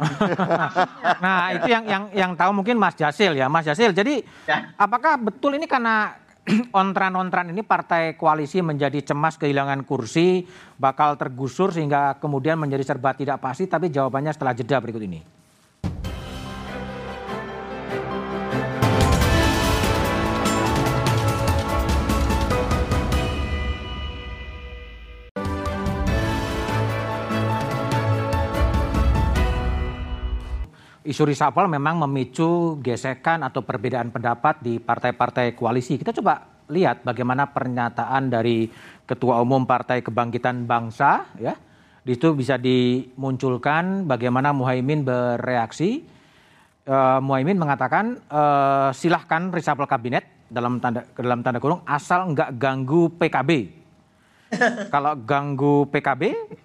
nah 1.24 1.48
itu 1.56 1.72
yang 1.72 1.88
yang 1.88 2.04
yang 2.12 2.32
tahu 2.36 2.52
mungkin 2.52 2.76
Mas 2.76 3.00
Jasil 3.00 3.32
ya, 3.32 3.48
Mas 3.48 3.64
Jasil. 3.64 3.96
Jadi 3.96 4.20
ya. 4.44 4.76
apakah 4.76 5.16
betul 5.16 5.56
ini 5.56 5.64
karena 5.64 6.20
ontran-ontran 6.84 7.48
ini 7.48 7.64
partai 7.64 8.12
koalisi 8.12 8.60
menjadi 8.60 9.00
cemas 9.00 9.40
kehilangan 9.40 9.88
kursi, 9.88 10.44
bakal 10.76 11.16
tergusur 11.16 11.72
sehingga 11.72 12.20
kemudian 12.20 12.60
menjadi 12.60 12.84
serba 12.92 13.16
tidak 13.16 13.40
pasti. 13.40 13.64
Tapi 13.64 13.88
jawabannya 13.88 14.36
setelah 14.36 14.52
jeda 14.52 14.76
berikut 14.84 15.00
ini. 15.00 15.39
Isu 31.00 31.22
reshuffle 31.24 31.64
memang 31.64 32.04
memicu 32.04 32.76
gesekan 32.84 33.40
atau 33.40 33.64
perbedaan 33.64 34.12
pendapat 34.12 34.60
di 34.60 34.76
partai-partai 34.76 35.56
koalisi. 35.56 35.96
Kita 35.96 36.12
coba 36.12 36.44
lihat 36.68 37.02
bagaimana 37.02 37.48
pernyataan 37.48 38.28
dari 38.28 38.68
Ketua 39.08 39.40
Umum 39.40 39.64
Partai 39.64 40.04
Kebangkitan 40.04 40.68
Bangsa 40.68 41.26
ya. 41.40 41.56
Di 42.00 42.16
situ 42.16 42.32
bisa 42.32 42.56
dimunculkan 42.56 44.08
bagaimana 44.08 44.56
Muhaimin 44.56 45.04
bereaksi. 45.04 46.00
Uh, 46.88 47.20
Muhaimin 47.20 47.60
mengatakan 47.60 48.16
uh, 48.32 48.88
silahkan 48.96 49.52
reshuffle 49.52 49.84
kabinet 49.84 50.48
dalam 50.48 50.80
tanda 50.80 51.04
dalam 51.12 51.44
tanda 51.44 51.60
kurung 51.60 51.84
asal 51.84 52.32
nggak 52.32 52.56
ganggu 52.56 53.12
PKB. 53.20 53.50
Kalau 54.94 55.14
ganggu 55.22 55.86
PKB 55.92 56.22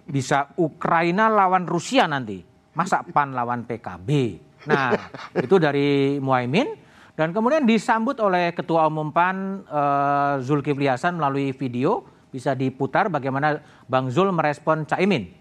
bisa 0.08 0.50
Ukraina 0.58 1.30
lawan 1.30 1.68
Rusia 1.68 2.08
nanti 2.08 2.55
masa 2.76 3.00
PAN 3.00 3.32
lawan 3.32 3.64
PKB. 3.64 4.36
Nah, 4.68 4.92
itu 5.32 5.56
dari 5.56 6.20
Muhaimin 6.20 6.76
dan 7.16 7.32
kemudian 7.32 7.64
disambut 7.64 8.20
oleh 8.20 8.52
Ketua 8.52 8.84
Umum 8.92 9.08
PAN 9.08 9.64
uh, 9.64 10.36
Zulkifli 10.44 10.84
Hasan 10.84 11.16
melalui 11.16 11.56
video 11.56 12.04
bisa 12.28 12.52
diputar 12.52 13.08
bagaimana 13.08 13.64
Bang 13.88 14.12
Zul 14.12 14.28
merespon 14.28 14.84
Caimin. 14.84 15.32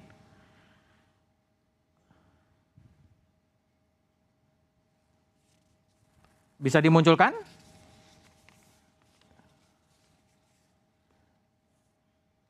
Bisa 6.56 6.80
dimunculkan? 6.80 7.36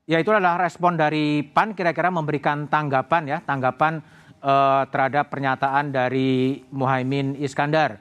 Ya 0.06 0.22
itu 0.22 0.30
adalah 0.30 0.62
respon 0.62 0.94
dari 0.94 1.42
PAN 1.42 1.74
kira-kira 1.74 2.14
memberikan 2.14 2.70
tanggapan 2.70 3.26
ya, 3.26 3.38
tanggapan 3.42 4.06
uh, 4.46 4.86
terhadap 4.94 5.34
pernyataan 5.34 5.90
dari 5.90 6.62
Muhaimin 6.70 7.42
Iskandar. 7.42 7.98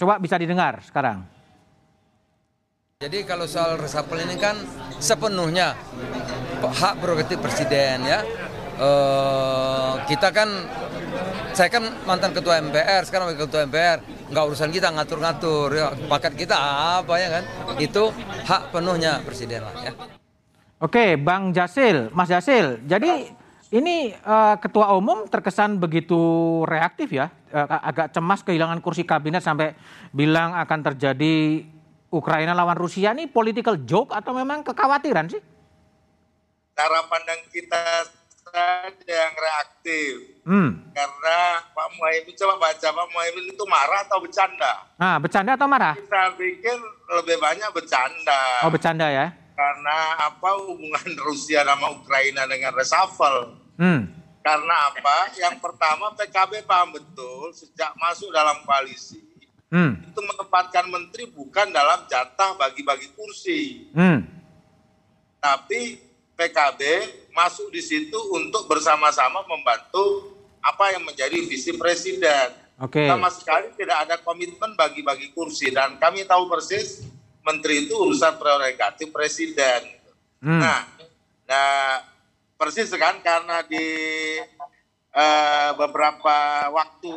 Coba 0.00 0.16
bisa 0.16 0.40
didengar 0.40 0.80
sekarang. 0.80 1.28
Jadi 3.04 3.28
kalau 3.28 3.44
soal 3.44 3.76
reshuffle 3.76 4.24
ini 4.24 4.40
kan 4.40 4.56
sepenuhnya 4.96 5.76
hak 6.64 6.94
prerogatif 7.04 7.36
presiden 7.36 8.08
ya. 8.08 8.24
Uh, 8.74 10.00
kita 10.08 10.34
kan 10.34 10.48
saya 11.54 11.70
kan 11.70 11.86
mantan 12.02 12.34
ketua 12.34 12.58
MPR, 12.58 13.06
sekarang 13.06 13.30
wakil 13.30 13.46
ketua 13.46 13.70
MPR, 13.70 14.02
nggak 14.34 14.44
urusan 14.50 14.74
kita 14.74 14.90
ngatur-ngatur, 14.90 15.68
ya, 15.70 15.94
paket 16.10 16.34
kita 16.34 16.58
apa 16.98 17.14
ya 17.14 17.28
kan, 17.38 17.44
itu 17.78 18.10
hak 18.42 18.74
penuhnya 18.74 19.22
presiden 19.22 19.62
lah 19.62 19.74
ya. 19.78 19.92
Oke, 20.82 21.14
Bang 21.14 21.54
Jasil, 21.54 22.10
Mas 22.10 22.26
Jasil, 22.26 22.82
jadi 22.90 23.30
ini 23.74 24.14
uh, 24.22 24.54
ketua 24.62 24.94
umum 24.94 25.26
terkesan 25.26 25.82
begitu 25.82 26.14
reaktif 26.70 27.10
ya, 27.10 27.26
uh, 27.50 27.66
agak 27.82 28.14
cemas 28.14 28.46
kehilangan 28.46 28.78
kursi 28.78 29.02
kabinet 29.02 29.42
sampai 29.42 29.74
bilang 30.14 30.54
akan 30.54 30.94
terjadi 30.94 31.66
Ukraina 32.14 32.54
lawan 32.54 32.78
Rusia 32.78 33.10
ini 33.10 33.26
political 33.26 33.74
joke 33.82 34.14
atau 34.14 34.30
memang 34.30 34.62
kekhawatiran 34.62 35.26
sih? 35.26 35.42
Cara 36.78 37.02
pandang 37.10 37.42
kita 37.50 37.82
saja 38.46 38.94
yang 39.10 39.34
reaktif. 39.34 40.14
Hmm. 40.46 40.70
Karena 40.94 41.38
Pak 41.74 41.88
Muhaimin 41.98 42.34
coba 42.38 42.54
baca 42.70 42.86
Pak 42.86 43.06
Muhaimin 43.10 43.50
itu 43.50 43.64
marah 43.66 44.06
atau 44.06 44.22
bercanda? 44.22 44.72
Ah, 45.02 45.18
bercanda 45.18 45.58
atau 45.58 45.66
marah? 45.66 45.98
Kita 45.98 46.38
pikir 46.38 46.78
lebih 47.18 47.42
banyak 47.42 47.70
bercanda. 47.74 48.62
Oh, 48.62 48.70
bercanda 48.70 49.10
ya? 49.10 49.34
Karena 49.58 49.98
apa 50.30 50.50
hubungan 50.62 51.10
Rusia 51.26 51.66
sama 51.66 51.90
Ukraina 51.98 52.46
dengan 52.46 52.70
reshuffle? 52.78 53.63
Hmm. 53.74 54.10
Karena 54.44 54.76
apa? 54.92 55.32
Yang 55.40 55.56
pertama 55.58 56.12
PKB 56.14 56.68
paham 56.68 56.94
betul 56.94 57.50
sejak 57.56 57.96
masuk 57.96 58.28
dalam 58.28 58.60
koalisi 58.68 59.34
hmm. 59.74 60.14
itu 60.14 60.20
menempatkan 60.22 60.86
menteri 60.86 61.26
bukan 61.26 61.74
dalam 61.74 62.06
jatah 62.06 62.54
bagi-bagi 62.54 63.10
kursi. 63.18 63.90
Hmm. 63.90 64.22
Tapi 65.42 65.98
PKB 66.38 66.80
masuk 67.34 67.74
di 67.74 67.82
situ 67.82 68.16
untuk 68.30 68.70
bersama-sama 68.70 69.42
membantu 69.50 70.30
apa 70.62 70.94
yang 70.94 71.02
menjadi 71.02 71.36
visi 71.44 71.74
presiden. 71.74 72.54
Okay. 72.74 73.06
Sama 73.06 73.30
sekali 73.30 73.70
tidak 73.78 74.08
ada 74.08 74.16
komitmen 74.18 74.74
bagi-bagi 74.74 75.30
kursi 75.30 75.70
dan 75.70 75.94
kami 75.98 76.26
tahu 76.26 76.50
persis 76.50 77.06
menteri 77.44 77.86
itu 77.86 77.94
urusan 77.94 78.34
prerogatif 78.40 79.14
presiden. 79.14 79.84
Hmm. 80.42 80.58
Nah, 80.58 80.80
nah 81.46 82.02
persis 82.54 82.90
kan 82.94 83.18
karena 83.20 83.62
di 83.66 83.86
uh, 85.14 85.70
beberapa 85.78 86.36
waktu 86.70 87.14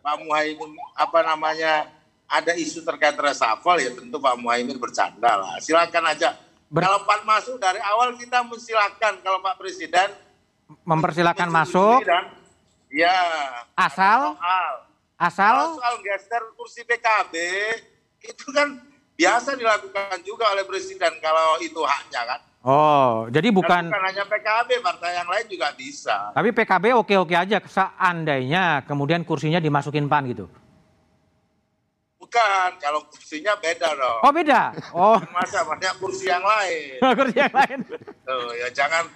Pak 0.00 0.16
Muhaimin 0.24 0.72
apa 0.96 1.20
namanya 1.24 1.88
ada 2.30 2.54
isu 2.54 2.86
terkait 2.86 3.18
reshuffle 3.18 3.82
ya 3.82 3.90
tentu 3.94 4.16
Pak 4.22 4.38
Muhaimin 4.38 4.78
bercanda 4.78 5.38
lah. 5.38 5.58
Silakan 5.58 6.14
aja 6.14 6.38
Ber 6.70 6.86
kalau 6.86 7.02
Pan 7.02 7.26
masuk 7.26 7.58
dari 7.58 7.82
awal 7.82 8.14
kita 8.14 8.46
mensilakan 8.46 9.18
kalau 9.26 9.42
Pak 9.42 9.58
Presiden 9.58 10.14
mempersilakan 10.86 11.48
masuk. 11.50 12.06
Dan, 12.06 12.30
ya. 12.94 13.18
Asal 13.74 14.38
soal. 14.38 14.74
Asal 15.20 15.76
soal 15.76 15.94
geser 16.00 16.42
kursi 16.56 16.86
PKB 16.86 17.34
itu 18.24 18.46
kan 18.54 18.78
biasa 19.18 19.52
dilakukan 19.52 20.24
juga 20.24 20.48
oleh 20.56 20.64
presiden 20.64 21.12
kalau 21.20 21.60
itu 21.60 21.80
haknya 21.84 22.22
kan. 22.24 22.40
Oh, 22.60 23.24
jadi 23.32 23.48
bukan 23.48 23.88
bukan 23.88 24.04
hanya 24.04 24.24
PKB, 24.28 24.84
partai 24.84 25.16
yang 25.16 25.28
lain 25.32 25.48
juga 25.48 25.72
bisa. 25.72 26.28
Tapi 26.36 26.52
PKB 26.52 26.92
oke-oke 26.92 27.32
aja 27.32 27.56
seandainya 27.64 28.84
kemudian 28.84 29.24
kursinya 29.24 29.56
dimasukin 29.56 30.04
PAN 30.04 30.28
gitu. 30.28 30.44
Bukan, 32.20 32.70
kalau 32.76 33.00
kursinya 33.08 33.56
beda 33.56 33.96
dong. 33.96 34.20
Oh 34.20 34.28
beda. 34.28 34.76
Oh. 34.92 35.16
Masa 35.32 35.64
banyak 35.64 35.94
kursi 35.96 36.28
yang 36.28 36.44
lain. 36.44 37.00
kursi 37.18 37.36
yang 37.40 37.54
lain. 37.56 37.78
Tuh, 38.28 38.52
ya 38.60 38.68
jangan 38.76 39.08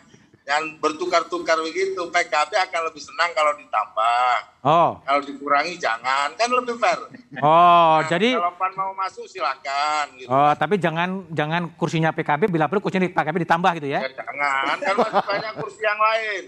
jangan 0.44 0.76
bertukar-tukar 0.78 1.56
begitu. 1.64 1.98
PKB 2.12 2.52
akan 2.70 2.80
lebih 2.92 3.02
senang 3.02 3.30
kalau 3.32 3.52
ditambah. 3.56 4.32
Oh. 4.64 4.90
Kalau 5.04 5.20
dikurangi 5.24 5.74
jangan, 5.80 6.32
kan 6.36 6.48
lebih 6.48 6.76
fair. 6.76 7.00
Oh, 7.40 8.00
nah, 8.00 8.08
jadi 8.08 8.36
kalau 8.36 8.54
PAN 8.56 8.72
mau 8.76 8.92
masuk 8.96 9.24
silakan. 9.28 10.04
Gitu. 10.20 10.28
Oh, 10.28 10.52
tapi 10.56 10.80
jangan 10.80 11.24
jangan 11.32 11.72
kursinya 11.76 12.12
PKB 12.12 12.48
bila 12.48 12.68
perlu 12.68 12.84
kursinya 12.84 13.08
PKB 13.08 13.44
ditambah 13.44 13.72
gitu 13.80 13.88
ya? 13.92 14.00
ya 14.04 14.10
jangan, 14.12 14.76
kan 14.80 14.94
masih 15.00 15.24
banyak 15.24 15.52
kursi 15.60 15.80
yang 15.82 16.00
lain. 16.00 16.44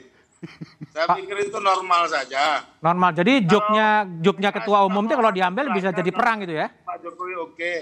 Saya 0.92 1.06
pikir 1.16 1.48
itu 1.48 1.58
normal 1.58 2.06
saja. 2.12 2.62
Normal. 2.84 3.16
Jadi 3.16 3.48
joknya 3.48 4.04
joknya 4.20 4.52
ketua 4.52 4.84
umum 4.84 5.08
itu 5.08 5.16
kalau 5.16 5.32
diambil 5.32 5.72
bisa 5.72 5.90
jadi 5.90 6.12
perang 6.12 6.44
gitu 6.44 6.54
ya? 6.54 6.68
Pak 6.84 7.02
Jokowi 7.02 7.34
oke. 7.40 7.74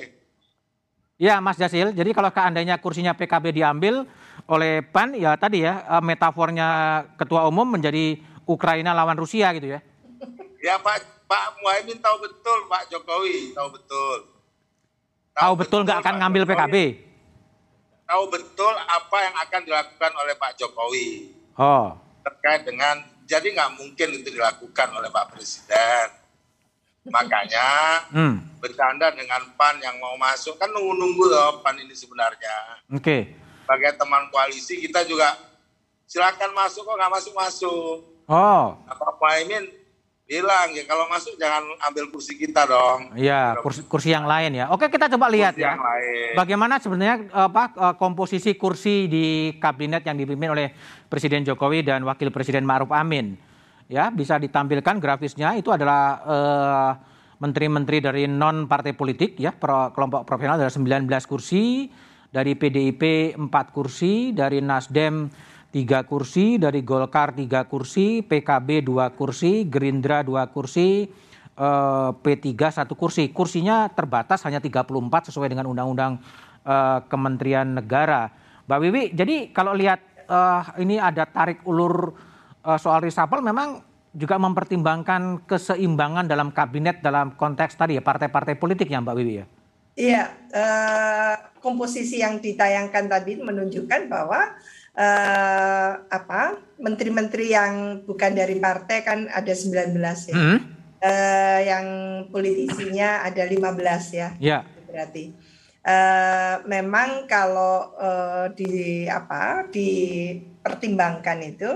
Ya 1.14 1.38
Mas 1.38 1.54
Jasil, 1.54 1.94
jadi 1.94 2.10
kalau 2.10 2.26
seandainya 2.26 2.74
kursinya 2.82 3.14
PKB 3.14 3.54
diambil 3.54 4.02
oleh 4.50 4.82
PAN, 4.82 5.14
ya 5.14 5.38
tadi 5.38 5.62
ya 5.62 5.86
eh, 5.86 6.02
metafornya 6.02 6.68
ketua 7.14 7.46
umum 7.46 7.64
menjadi 7.70 8.18
Ukraina 8.44 8.90
lawan 8.90 9.14
Rusia 9.14 9.54
gitu 9.54 9.78
ya? 9.78 9.80
Ya 10.58 10.74
Pak 10.82 11.06
Pak 11.30 11.62
Muhaimin 11.62 12.02
tahu 12.02 12.18
betul 12.18 12.58
Pak 12.66 12.90
Jokowi 12.90 13.54
tahu 13.54 13.68
betul. 13.78 14.18
Tahu, 15.34 15.42
tahu 15.42 15.54
betul 15.54 15.80
nggak 15.86 15.98
akan 16.02 16.14
ngambil 16.18 16.42
PKB? 16.50 16.76
Tahu 18.04 18.22
betul 18.28 18.74
apa 18.74 19.16
yang 19.22 19.34
akan 19.38 19.60
dilakukan 19.64 20.12
oleh 20.18 20.34
Pak 20.34 20.52
Jokowi. 20.58 21.08
Oh 21.54 22.04
terkait 22.24 22.64
dengan 22.64 23.04
jadi 23.28 23.52
nggak 23.52 23.70
mungkin 23.76 24.08
itu 24.16 24.28
dilakukan 24.32 24.88
oleh 24.96 25.12
Pak 25.12 25.36
Presiden. 25.36 26.23
Makanya 27.04 27.68
hmm. 28.12 28.64
bercanda 28.64 29.12
dengan 29.12 29.44
PAN 29.60 29.76
yang 29.84 30.00
mau 30.00 30.16
masuk 30.16 30.56
kan 30.56 30.72
nunggu-nunggu 30.72 31.24
loh 31.28 31.60
PAN 31.60 31.76
ini 31.76 31.92
sebenarnya. 31.92 32.80
Oke. 32.88 33.00
Okay. 33.00 33.20
Sebagai 33.64 33.96
teman 34.00 34.28
koalisi 34.32 34.80
kita 34.80 35.04
juga 35.04 35.36
silakan 36.08 36.52
masuk 36.56 36.84
kok 36.84 36.96
nggak 36.96 37.12
masuk 37.12 37.32
masuk. 37.36 37.94
Oh. 38.24 38.80
Apa 38.88 39.20
Pak 39.20 39.32
Imin 39.44 39.64
bilang 40.24 40.72
ya 40.72 40.88
kalau 40.88 41.04
masuk 41.12 41.36
jangan 41.36 41.60
ambil 41.84 42.08
kursi 42.08 42.40
kita 42.40 42.64
dong. 42.64 43.12
Iya, 43.12 43.60
kursi, 43.60 43.84
kursi 43.84 44.08
yang 44.08 44.24
lain 44.24 44.56
ya. 44.56 44.72
Oke, 44.72 44.88
kita 44.88 45.12
coba 45.12 45.28
lihat 45.28 45.52
kursi 45.52 45.68
ya. 45.68 45.76
Bagaimana 46.32 46.80
sebenarnya 46.80 47.28
apa 47.28 47.64
eh, 47.76 47.94
komposisi 48.00 48.56
kursi 48.56 49.04
di 49.04 49.26
kabinet 49.60 50.00
yang 50.08 50.16
dipimpin 50.16 50.56
oleh 50.56 50.72
Presiden 51.12 51.44
Jokowi 51.44 51.84
dan 51.84 52.00
Wakil 52.08 52.32
Presiden 52.32 52.64
Ma'ruf 52.64 52.88
Amin. 52.96 53.36
Ya, 53.84 54.08
bisa 54.08 54.40
ditampilkan 54.40 54.96
grafisnya. 54.96 55.52
Itu 55.60 55.68
adalah 55.68 56.02
uh, 56.24 56.90
menteri-menteri 57.44 58.00
dari 58.00 58.24
non 58.24 58.64
partai 58.64 58.96
politik 58.96 59.36
ya, 59.36 59.52
pro, 59.52 59.92
kelompok 59.92 60.24
profesional 60.24 60.56
ada 60.56 60.72
19 60.72 61.04
kursi, 61.28 61.92
dari 62.32 62.56
PDIP 62.58 63.34
4 63.36 63.46
kursi, 63.70 64.32
dari 64.32 64.58
Nasdem 64.64 65.28
tiga 65.74 66.06
kursi, 66.06 66.54
dari 66.54 66.86
Golkar 66.86 67.34
tiga 67.34 67.66
kursi, 67.66 68.22
PKB 68.22 68.86
dua 68.86 69.10
kursi, 69.10 69.66
Gerindra 69.66 70.22
dua 70.22 70.46
kursi, 70.46 71.10
eh, 71.58 72.10
P3 72.14 72.50
satu 72.70 72.94
kursi. 72.94 73.34
Kursinya 73.34 73.90
terbatas 73.90 74.46
hanya 74.46 74.62
34 74.62 75.30
sesuai 75.34 75.50
dengan 75.50 75.66
Undang-Undang 75.66 76.12
eh, 76.62 76.98
Kementerian 77.10 77.74
Negara. 77.74 78.30
Mbak 78.64 78.78
Wiwi, 78.80 79.02
jadi 79.18 79.50
kalau 79.50 79.74
lihat 79.74 79.98
eh, 80.30 80.62
ini 80.78 81.02
ada 81.02 81.26
tarik 81.26 81.66
ulur 81.66 82.14
soal 82.80 83.04
reshuffle 83.04 83.44
memang 83.44 83.84
juga 84.14 84.38
mempertimbangkan 84.38 85.42
keseimbangan 85.44 86.30
dalam 86.30 86.54
kabinet 86.54 87.02
dalam 87.02 87.34
konteks 87.34 87.74
tadi 87.74 87.98
ya 87.98 88.02
partai-partai 88.02 88.54
politik 88.54 88.86
ya 88.86 89.02
Mbak 89.02 89.16
Wiwi 89.18 89.34
ya. 89.42 89.46
Iya, 89.94 90.22
uh, 90.50 91.34
komposisi 91.62 92.18
yang 92.18 92.42
ditayangkan 92.42 93.06
tadi 93.06 93.38
menunjukkan 93.38 94.10
bahwa 94.10 94.58
uh, 94.98 95.90
apa 96.10 96.58
menteri-menteri 96.82 97.54
yang 97.54 98.02
bukan 98.02 98.34
dari 98.34 98.58
partai 98.58 99.06
kan 99.06 99.30
ada 99.30 99.54
19 99.54 99.94
ya. 100.30 100.34
Hmm. 100.34 100.58
Uh, 101.04 101.60
yang 101.62 101.86
politisinya 102.32 103.22
ada 103.22 103.46
15 103.46 104.18
ya. 104.18 104.28
Ya. 104.42 104.58
Berarti 104.90 105.30
uh, 105.84 106.64
memang 106.66 107.28
kalau 107.30 107.94
uh, 107.94 108.50
di 108.50 109.04
apa 109.06 109.68
dipertimbangkan 109.68 111.38
itu 111.44 111.70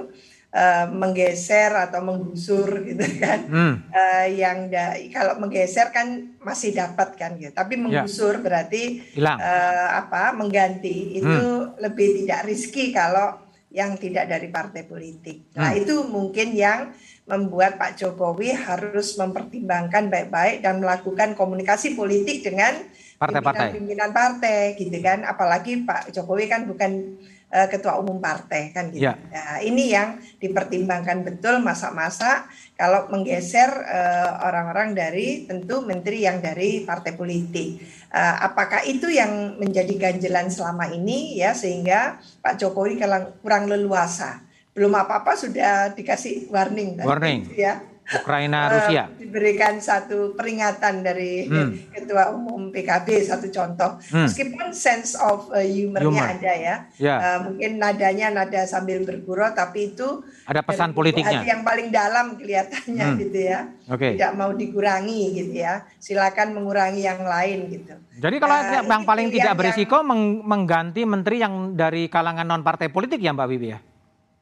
uh, 0.52 0.86
menggeser 0.92 1.72
atau 1.74 2.00
menggusur 2.04 2.84
gitu 2.84 3.04
kan 3.20 3.40
hmm. 3.48 3.74
uh, 3.92 4.26
yang 4.28 4.72
da, 4.72 4.96
kalau 5.12 5.40
menggeser 5.40 5.92
kan 5.92 6.32
masih 6.40 6.72
dapat 6.72 7.16
kan 7.16 7.36
gitu 7.36 7.52
tapi 7.52 7.76
ya. 7.76 7.80
menggusur 7.84 8.40
ya. 8.40 8.42
berarti 8.42 8.82
uh, 9.18 9.88
apa 10.04 10.32
mengganti 10.36 11.20
itu 11.20 11.28
hmm. 11.28 11.80
lebih 11.82 12.24
tidak 12.24 12.40
riski 12.48 12.90
kalau 12.92 13.48
yang 13.68 14.00
tidak 14.00 14.32
dari 14.32 14.48
partai 14.48 14.88
politik. 14.88 15.52
Nah, 15.52 15.76
hmm. 15.76 15.80
itu 15.84 15.94
mungkin 16.08 16.56
yang 16.56 16.88
membuat 17.28 17.76
Pak 17.76 18.00
Jokowi 18.00 18.56
harus 18.56 19.12
mempertimbangkan 19.20 20.08
baik-baik 20.08 20.64
dan 20.64 20.80
melakukan 20.80 21.36
komunikasi 21.36 21.92
politik 21.92 22.40
dengan 22.40 22.88
partai-partai 23.20 23.76
pimpinan 23.76 24.16
partai 24.16 24.72
gitu 24.80 24.96
kan. 25.04 25.20
Apalagi 25.28 25.84
Pak 25.84 26.16
Jokowi 26.16 26.48
kan 26.48 26.64
bukan 26.64 27.20
uh, 27.52 27.68
ketua 27.68 27.96
umum 28.00 28.20
partai 28.20 28.72
kan 28.72 28.92
gitu. 28.92 29.08
Ya. 29.08 29.16
Nah, 29.16 29.60
ini 29.64 29.92
yang 29.92 30.20
dipertimbangkan 30.40 31.24
betul 31.24 31.60
masa-masa 31.60 32.48
kalau 32.78 33.08
menggeser 33.12 33.68
uh, 33.68 34.46
orang-orang 34.48 34.94
dari 34.94 35.44
tentu 35.48 35.84
menteri 35.84 36.24
yang 36.24 36.40
dari 36.40 36.84
partai 36.84 37.12
politik. 37.16 37.82
Uh, 38.08 38.36
apakah 38.44 38.84
itu 38.88 39.08
yang 39.12 39.60
menjadi 39.60 39.94
ganjelan 39.96 40.48
selama 40.48 40.88
ini 40.88 41.36
ya 41.36 41.52
sehingga 41.52 42.20
Pak 42.40 42.56
Jokowi 42.60 42.96
kurang 43.44 43.68
leluasa. 43.68 44.44
Belum 44.72 44.94
apa-apa 44.94 45.34
sudah 45.34 45.90
dikasih 45.92 46.48
warning. 46.54 47.02
Warning. 47.02 47.50
Gitu 47.50 47.66
ya 47.66 47.97
Ukraina 48.08 48.72
Rusia 48.72 49.04
uh, 49.04 49.20
diberikan 49.20 49.76
satu 49.76 50.32
peringatan 50.32 51.04
dari 51.04 51.44
hmm. 51.44 51.92
ketua 51.92 52.32
umum 52.32 52.72
PKB 52.72 53.20
satu 53.28 53.52
contoh 53.52 54.00
hmm. 54.08 54.24
meskipun 54.24 54.72
sense 54.72 55.12
of 55.20 55.52
uh, 55.52 55.60
humornya 55.60 56.24
Humor. 56.24 56.36
ada 56.40 56.52
ya 56.56 56.76
yeah. 56.96 57.18
uh, 57.20 57.38
mungkin 57.44 57.76
nadanya 57.76 58.32
nada 58.32 58.64
sambil 58.64 59.04
bergurau 59.04 59.52
tapi 59.52 59.92
itu 59.92 60.24
ada 60.48 60.64
pesan 60.64 60.96
politiknya 60.96 61.44
yang 61.44 61.60
paling 61.60 61.92
dalam 61.92 62.40
kelihatannya 62.40 63.06
hmm. 63.12 63.18
gitu 63.28 63.38
ya 63.44 63.60
okay. 63.92 64.16
tidak 64.16 64.32
mau 64.40 64.56
dikurangi 64.56 65.44
gitu 65.44 65.54
ya 65.60 65.84
silakan 66.00 66.56
mengurangi 66.56 67.04
yang 67.04 67.20
lain 67.20 67.68
gitu 67.68 67.92
jadi 68.16 68.36
kalau 68.40 68.56
uh, 68.56 68.84
yang 68.88 69.04
paling 69.04 69.28
tidak 69.28 69.52
berisiko 69.52 70.00
yang, 70.00 70.40
mengganti 70.48 71.04
menteri 71.04 71.44
yang 71.44 71.76
dari 71.76 72.08
kalangan 72.08 72.48
non 72.48 72.64
partai 72.64 72.88
politik 72.88 73.20
ya 73.20 73.36
Mbak 73.36 73.48
Bibi 73.52 73.68
ya 73.76 73.78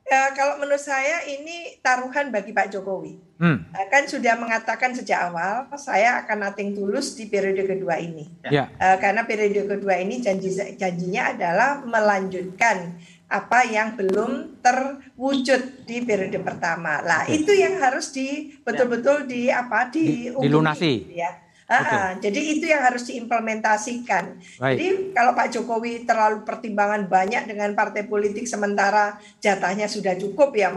Ya, 0.06 0.30
kalau 0.38 0.62
menurut 0.62 0.78
saya 0.78 1.26
ini 1.26 1.82
taruhan 1.82 2.30
bagi 2.30 2.54
Pak 2.54 2.70
Jokowi. 2.70 3.18
Hmm. 3.42 3.66
Eh, 3.74 3.86
kan 3.90 4.06
sudah 4.06 4.38
mengatakan 4.38 4.94
sejak 4.94 5.28
awal 5.28 5.66
saya 5.76 6.22
akan 6.22 6.46
nating 6.46 6.78
tulus 6.78 7.18
di 7.18 7.26
periode 7.26 7.66
kedua 7.66 7.98
ini. 7.98 8.22
Ya. 8.46 8.70
Uh, 8.78 8.96
karena 9.02 9.26
periode 9.26 9.66
kedua 9.66 9.98
ini 9.98 10.22
janji 10.22 10.54
janjinya 10.54 11.34
adalah 11.34 11.70
melanjutkan 11.82 12.96
apa 13.26 13.66
yang 13.66 13.98
belum 13.98 14.62
terwujud 14.62 15.84
di 15.84 16.06
periode 16.06 16.38
pertama. 16.38 17.02
Lah 17.02 17.26
okay. 17.26 17.42
itu 17.42 17.52
yang 17.52 17.74
harus 17.82 18.14
di 18.14 18.54
betul-betul 18.62 19.26
di 19.26 19.50
apa 19.50 19.90
di 19.90 20.30
dilunasi. 20.30 21.12
Ya 21.12 21.45
Okay. 21.66 22.30
jadi 22.30 22.40
itu 22.54 22.64
yang 22.70 22.78
harus 22.86 23.10
diimplementasikan. 23.10 24.38
Baik. 24.62 24.76
Jadi 24.78 24.86
kalau 25.10 25.34
Pak 25.34 25.48
Jokowi 25.50 26.06
terlalu 26.06 26.46
pertimbangan 26.46 27.10
banyak 27.10 27.42
dengan 27.50 27.74
partai 27.74 28.06
politik 28.06 28.46
sementara 28.46 29.18
jatahnya 29.42 29.90
sudah 29.90 30.14
cukup 30.14 30.54
ya, 30.54 30.70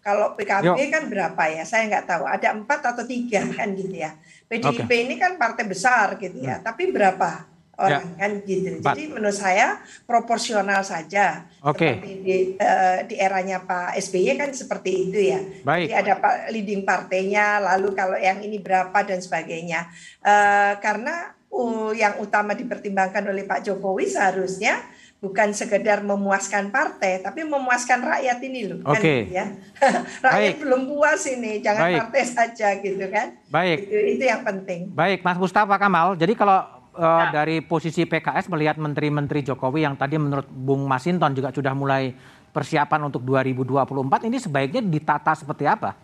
kalau 0.00 0.32
PKB 0.32 0.64
Yo. 0.64 0.88
kan 0.88 1.04
berapa 1.12 1.42
ya? 1.44 1.68
Saya 1.68 1.92
nggak 1.92 2.08
tahu. 2.08 2.24
Ada 2.24 2.56
empat 2.56 2.80
atau 2.88 3.04
tiga 3.04 3.44
kan 3.52 3.68
gitu 3.76 4.00
ya. 4.00 4.16
PDIP 4.48 4.88
okay. 4.88 4.98
ini 5.04 5.20
kan 5.20 5.36
partai 5.36 5.68
besar 5.68 6.16
gitu 6.16 6.40
ya. 6.40 6.56
Hmm. 6.56 6.64
Tapi 6.64 6.88
berapa? 6.88 7.49
Orang 7.80 8.04
ya. 8.12 8.18
kan 8.20 8.30
gitu. 8.44 8.68
Jadi 8.84 9.02
menurut 9.08 9.34
saya 9.34 9.80
proporsional 10.04 10.84
saja. 10.84 11.48
Oke. 11.64 11.96
Okay. 11.96 12.20
di 12.20 12.36
uh, 12.60 12.98
di 13.08 13.16
eranya 13.16 13.64
Pak 13.64 13.96
SBY 13.96 14.36
kan 14.36 14.50
seperti 14.52 15.08
itu 15.08 15.18
ya. 15.32 15.40
Baik. 15.64 15.88
Jadi 15.88 15.94
ada 15.96 16.12
Pak 16.20 16.34
leading 16.52 16.84
partainya, 16.84 17.58
lalu 17.58 17.96
kalau 17.96 18.20
yang 18.20 18.44
ini 18.44 18.60
berapa 18.60 18.94
dan 19.02 19.24
sebagainya. 19.24 19.88
Uh, 20.20 20.76
karena 20.84 21.32
uh, 21.48 21.90
yang 21.96 22.20
utama 22.20 22.52
dipertimbangkan 22.52 23.24
oleh 23.24 23.48
Pak 23.48 23.64
Jokowi 23.64 24.06
seharusnya 24.06 24.84
bukan 25.20 25.52
sekedar 25.52 26.00
memuaskan 26.00 26.72
partai, 26.72 27.20
tapi 27.20 27.44
memuaskan 27.44 28.00
rakyat 28.00 28.40
ini 28.40 28.60
loh. 28.72 28.80
Oke. 28.88 28.96
Okay. 28.96 29.18
Kan, 29.28 29.36
ya. 29.36 29.46
rakyat 30.26 30.52
Baik. 30.56 30.60
belum 30.64 30.82
puas 30.88 31.22
ini, 31.28 31.60
jangan 31.60 31.82
Baik. 31.92 31.98
partai 32.00 32.24
saja 32.24 32.68
gitu 32.80 33.04
kan. 33.12 33.36
Baik. 33.52 33.78
Itu, 33.84 33.96
itu 34.16 34.24
yang 34.24 34.42
penting. 34.42 34.88
Baik, 34.96 35.20
Mas 35.20 35.36
Mustafa 35.36 35.76
Kamal. 35.76 36.16
Jadi 36.16 36.32
kalau 36.32 36.79
uh, 37.00 37.32
ya. 37.32 37.42
dari 37.42 37.64
posisi 37.64 38.04
PKS 38.04 38.52
melihat 38.52 38.76
menteri-menteri 38.76 39.40
Jokowi 39.40 39.88
yang 39.88 39.96
tadi 39.96 40.20
menurut 40.20 40.44
Bung 40.52 40.84
Masinton 40.84 41.32
juga 41.32 41.48
sudah 41.48 41.72
mulai 41.72 42.12
persiapan 42.52 43.08
untuk 43.08 43.24
2024 43.24 44.28
ini 44.28 44.36
sebaiknya 44.36 44.82
ditata 44.84 45.32
seperti 45.32 45.64
apa? 45.64 45.96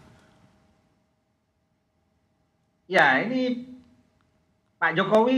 Ya, 2.87 3.19
ini 3.21 3.67
Pak 4.79 4.95
Jokowi 4.95 5.37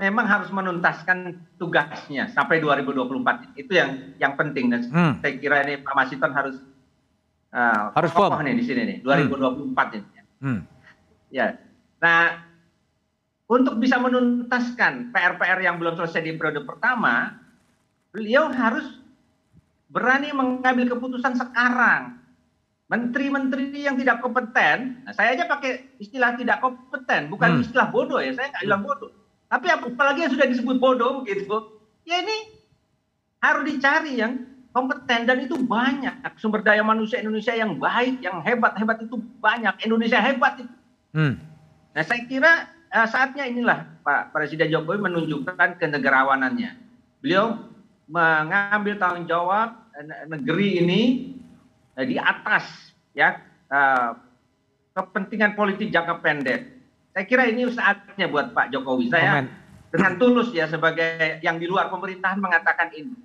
memang 0.00 0.24
harus 0.24 0.48
menuntaskan 0.48 1.44
tugasnya 1.60 2.32
sampai 2.32 2.60
2024. 2.60 3.56
Itu 3.56 3.72
yang 3.76 4.16
yang 4.16 4.32
penting 4.34 4.72
dan 4.72 4.80
hmm. 4.88 5.12
saya 5.20 5.32
kira 5.36 5.64
ini 5.68 5.84
Pak 5.84 5.92
Masinton 5.92 6.32
harus 6.32 6.56
uh, 7.52 7.92
harus 7.92 8.12
kokoh 8.16 8.40
nih 8.40 8.56
di 8.56 8.64
sini 8.64 8.82
nih 8.84 8.98
2024 9.04 9.76
hmm. 9.76 9.96
ini. 9.96 10.20
Hmm. 10.40 10.60
Ya. 11.28 11.60
Nah, 12.00 12.45
untuk 13.46 13.78
bisa 13.78 13.96
menuntaskan 14.02 15.14
PR-PR 15.14 15.62
yang 15.62 15.78
belum 15.78 15.94
selesai 15.94 16.22
di 16.22 16.34
periode 16.34 16.66
pertama, 16.66 17.38
beliau 18.10 18.50
harus 18.50 18.98
berani 19.86 20.34
mengambil 20.34 20.98
keputusan 20.98 21.38
sekarang. 21.38 22.18
Menteri-menteri 22.86 23.82
yang 23.82 23.98
tidak 23.98 24.22
kompeten, 24.22 25.02
nah 25.02 25.10
saya 25.10 25.34
aja 25.34 25.50
pakai 25.50 25.98
istilah 25.98 26.38
tidak 26.38 26.62
kompeten, 26.62 27.26
bukan 27.26 27.58
hmm. 27.58 27.62
istilah 27.66 27.90
bodoh 27.90 28.22
ya, 28.22 28.30
saya 28.30 28.54
nggak 28.54 28.62
bilang 28.62 28.82
bodoh. 28.86 29.10
Tapi 29.50 29.66
apalagi 29.74 30.22
yang 30.22 30.32
sudah 30.38 30.46
disebut 30.46 30.78
bodoh 30.78 31.26
gitu, 31.26 31.82
ya 32.06 32.22
ini 32.22 32.54
harus 33.42 33.66
dicari 33.66 34.22
yang 34.22 34.38
kompeten 34.70 35.26
dan 35.26 35.42
itu 35.42 35.58
banyak 35.58 36.14
sumber 36.38 36.62
daya 36.62 36.86
manusia 36.86 37.18
Indonesia 37.18 37.58
yang 37.58 37.74
baik, 37.74 38.22
yang 38.22 38.38
hebat-hebat 38.46 39.02
itu 39.02 39.18
banyak. 39.42 39.74
Indonesia 39.82 40.22
hebat 40.22 40.62
itu. 40.62 40.74
Hmm. 41.10 41.42
Nah 41.90 42.04
saya 42.06 42.22
kira 42.30 42.75
uh, 42.92 43.06
saatnya 43.08 43.46
inilah 43.48 44.02
Pak 44.02 44.34
Presiden 44.34 44.70
Jokowi 44.70 44.98
menunjukkan 45.02 45.78
kenegarawanannya. 45.80 46.70
Beliau 47.22 47.70
mengambil 48.06 48.94
tanggung 49.02 49.26
jawab 49.26 49.90
eh, 49.98 50.30
negeri 50.30 50.78
ini 50.78 51.00
uh, 51.98 52.06
di 52.06 52.14
atas 52.20 52.94
ya 53.16 53.42
kepentingan 54.94 55.58
politik 55.58 55.90
jangka 55.90 56.22
pendek. 56.22 56.60
Saya 57.10 57.24
kira 57.26 57.50
ini 57.50 57.66
saatnya 57.72 58.30
buat 58.30 58.54
Pak 58.54 58.70
Jokowi. 58.70 59.10
Saya 59.10 59.42
Amen. 59.42 59.50
dengan 59.90 60.20
tulus 60.22 60.54
ya 60.54 60.70
sebagai 60.70 61.42
yang 61.42 61.58
di 61.58 61.66
luar 61.66 61.90
pemerintahan 61.90 62.38
mengatakan 62.38 62.94
ini. 62.94 63.16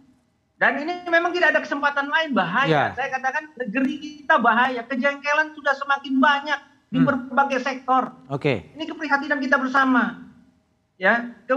Dan 0.62 0.78
ini 0.78 1.10
memang 1.10 1.34
tidak 1.34 1.58
ada 1.58 1.62
kesempatan 1.66 2.06
lain 2.10 2.38
bahaya. 2.38 2.70
Ya. 2.70 2.86
Saya 2.94 3.10
katakan 3.18 3.50
negeri 3.58 3.98
kita 3.98 4.38
bahaya, 4.38 4.86
kejengkelan 4.86 5.58
sudah 5.58 5.74
semakin 5.74 6.22
banyak 6.22 6.60
di 6.92 7.00
hmm. 7.00 7.08
berbagai 7.08 7.64
sektor. 7.64 8.12
Oke. 8.28 8.68
Okay. 8.68 8.76
Ini 8.76 8.84
keprihatinan 8.84 9.40
kita 9.40 9.56
bersama. 9.56 10.28
Ya, 11.00 11.34
ke, 11.48 11.56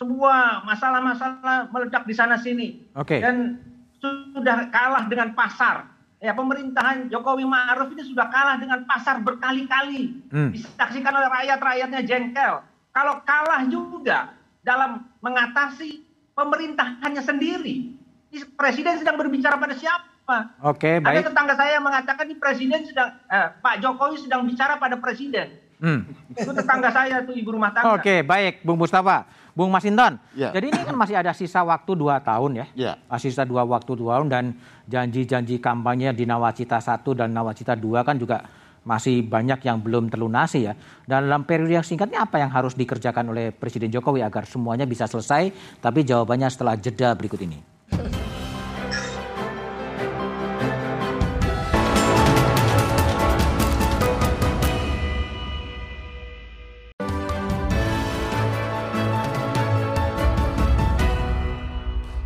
sebuah 0.00 0.64
masalah-masalah 0.64 1.68
meledak 1.68 2.08
di 2.08 2.14
sana 2.16 2.40
sini. 2.40 2.88
Oke. 2.96 3.20
Okay. 3.20 3.20
Dan 3.20 3.60
sudah 4.00 4.72
kalah 4.72 5.04
dengan 5.06 5.36
pasar. 5.36 5.84
Ya, 6.20 6.32
pemerintahan 6.32 7.12
Jokowi 7.12 7.44
Ma'ruf 7.44 7.92
ini 7.92 8.04
sudah 8.04 8.28
kalah 8.32 8.56
dengan 8.56 8.84
pasar 8.88 9.20
berkali-kali. 9.20 10.32
Hmm. 10.32 10.50
Disaksikan 10.52 11.12
oleh 11.12 11.28
rakyat-rakyatnya 11.28 12.00
jengkel. 12.08 12.64
Kalau 12.90 13.20
kalah 13.24 13.68
juga 13.68 14.32
dalam 14.64 15.04
mengatasi 15.20 16.02
pemerintahannya 16.32 17.22
sendiri. 17.24 17.76
Presiden 18.56 19.00
sedang 19.00 19.20
berbicara 19.20 19.60
pada 19.60 19.76
siapa? 19.76 20.09
Oke, 20.28 20.44
okay, 20.62 20.94
baik. 21.02 21.26
Ada 21.26 21.34
tetangga 21.34 21.54
saya 21.58 21.76
mengatakan 21.82 22.24
di 22.28 22.36
presiden 22.38 22.86
sedang 22.86 23.10
eh, 23.26 23.48
Pak 23.58 23.82
Jokowi 23.82 24.16
sedang 24.22 24.46
bicara 24.46 24.78
pada 24.78 24.94
presiden. 25.00 25.58
Hmm. 25.80 26.04
Itu 26.36 26.52
tetangga 26.52 26.92
saya 26.92 27.24
tuh 27.24 27.32
ibu 27.32 27.56
rumah 27.56 27.72
tangga. 27.72 27.96
Oke, 27.96 28.04
okay, 28.04 28.18
baik, 28.20 28.60
Bung 28.60 28.76
Mustafa, 28.76 29.24
Bung 29.56 29.72
Masinton. 29.72 30.20
Ya. 30.36 30.52
Jadi 30.52 30.70
ini 30.70 30.80
kan 30.84 30.92
masih 30.92 31.16
ada 31.16 31.32
sisa 31.32 31.64
waktu 31.64 31.96
dua 31.96 32.20
tahun 32.20 32.62
ya. 32.62 32.66
Ya. 32.76 32.92
Masih 33.08 33.32
sisa 33.32 33.48
dua 33.48 33.64
waktu 33.64 33.96
dua 33.96 34.20
tahun 34.20 34.28
dan 34.28 34.44
janji-janji 34.86 35.56
kampanye 35.56 36.12
di 36.12 36.28
Nawacita 36.28 36.82
1 36.82 37.00
dan 37.16 37.32
Nawacita 37.32 37.78
2 37.78 38.04
kan 38.04 38.18
juga 38.20 38.44
masih 38.80 39.22
banyak 39.24 39.60
yang 39.64 39.80
belum 39.80 40.12
terlunasi 40.12 40.68
ya. 40.68 40.76
Dan 41.08 41.28
dalam 41.28 41.48
periode 41.48 41.80
yang 41.80 41.86
singkatnya 41.86 42.28
apa 42.28 42.40
yang 42.40 42.52
harus 42.52 42.76
dikerjakan 42.76 43.32
oleh 43.32 43.52
Presiden 43.54 43.88
Jokowi 43.88 44.20
agar 44.20 44.44
semuanya 44.44 44.84
bisa 44.84 45.08
selesai? 45.08 45.52
Tapi 45.80 46.04
jawabannya 46.04 46.48
setelah 46.52 46.76
jeda 46.76 47.16
berikut 47.16 47.40
ini. 47.40 47.79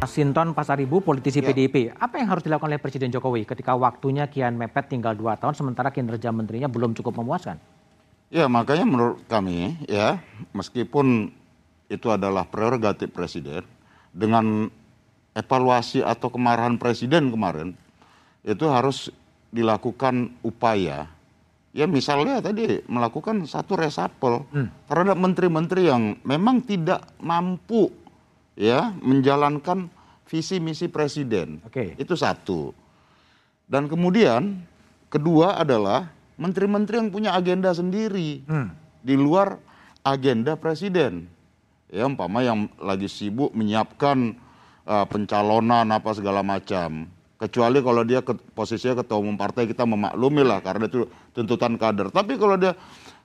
Sinton 0.06 0.52
Pasaribu, 0.52 1.02
politisi 1.02 1.42
ya. 1.42 1.50
PDIP. 1.50 1.92
Apa 1.96 2.20
yang 2.20 2.28
harus 2.32 2.44
dilakukan 2.46 2.70
oleh 2.70 2.80
Presiden 2.80 3.12
Jokowi 3.12 3.44
ketika 3.44 3.74
waktunya 3.74 4.28
kian 4.28 4.56
mepet 4.56 4.88
tinggal 4.92 5.12
dua 5.12 5.36
tahun 5.36 5.56
sementara 5.56 5.92
kinerja 5.92 6.32
menterinya 6.32 6.68
belum 6.68 6.96
cukup 6.96 7.20
memuaskan? 7.20 7.60
Ya 8.32 8.50
makanya 8.50 8.86
menurut 8.88 9.22
kami 9.30 9.78
ya 9.86 10.18
meskipun 10.56 11.30
itu 11.86 12.08
adalah 12.10 12.48
prerogatif 12.48 13.12
Presiden 13.14 13.62
dengan 14.10 14.70
evaluasi 15.36 16.02
atau 16.02 16.30
kemarahan 16.30 16.80
Presiden 16.80 17.30
kemarin 17.30 17.78
itu 18.42 18.66
harus 18.66 19.10
dilakukan 19.54 20.34
upaya 20.42 21.06
ya 21.74 21.86
misalnya 21.90 22.38
tadi 22.38 22.82
melakukan 22.86 23.46
satu 23.46 23.74
resapel 23.74 24.46
hmm. 24.50 24.90
terhadap 24.90 25.18
menteri-menteri 25.18 25.90
yang 25.90 26.18
memang 26.22 26.62
tidak 26.62 27.02
mampu 27.18 27.90
ya 28.54 28.94
menjalankan 29.02 29.90
visi 30.34 30.58
misi 30.58 30.90
presiden. 30.90 31.62
Oke. 31.62 31.94
Itu 31.94 32.18
satu. 32.18 32.74
Dan 33.70 33.86
kemudian 33.86 34.66
kedua 35.06 35.62
adalah 35.62 36.10
menteri-menteri 36.34 36.98
yang 36.98 37.14
punya 37.14 37.38
agenda 37.38 37.70
sendiri 37.70 38.42
Hmm. 38.50 38.74
di 39.06 39.14
luar 39.14 39.62
agenda 40.02 40.58
presiden. 40.58 41.30
Ya, 41.86 42.10
umpama 42.10 42.42
yang 42.42 42.66
lagi 42.82 43.06
sibuk 43.06 43.54
menyiapkan 43.54 44.34
uh, 44.82 45.06
pencalonan 45.06 45.86
apa 45.94 46.10
segala 46.18 46.42
macam. 46.42 47.06
Kecuali 47.38 47.78
kalau 47.78 48.02
dia 48.02 48.18
ke, 48.26 48.34
posisinya 48.58 49.06
ketua 49.06 49.22
umum 49.22 49.38
partai 49.38 49.70
kita 49.70 49.86
memaklumi 49.86 50.42
lah 50.42 50.58
karena 50.58 50.90
itu 50.90 51.06
tuntutan 51.30 51.78
kader. 51.78 52.10
Tapi 52.10 52.34
kalau 52.34 52.58
dia 52.58 52.74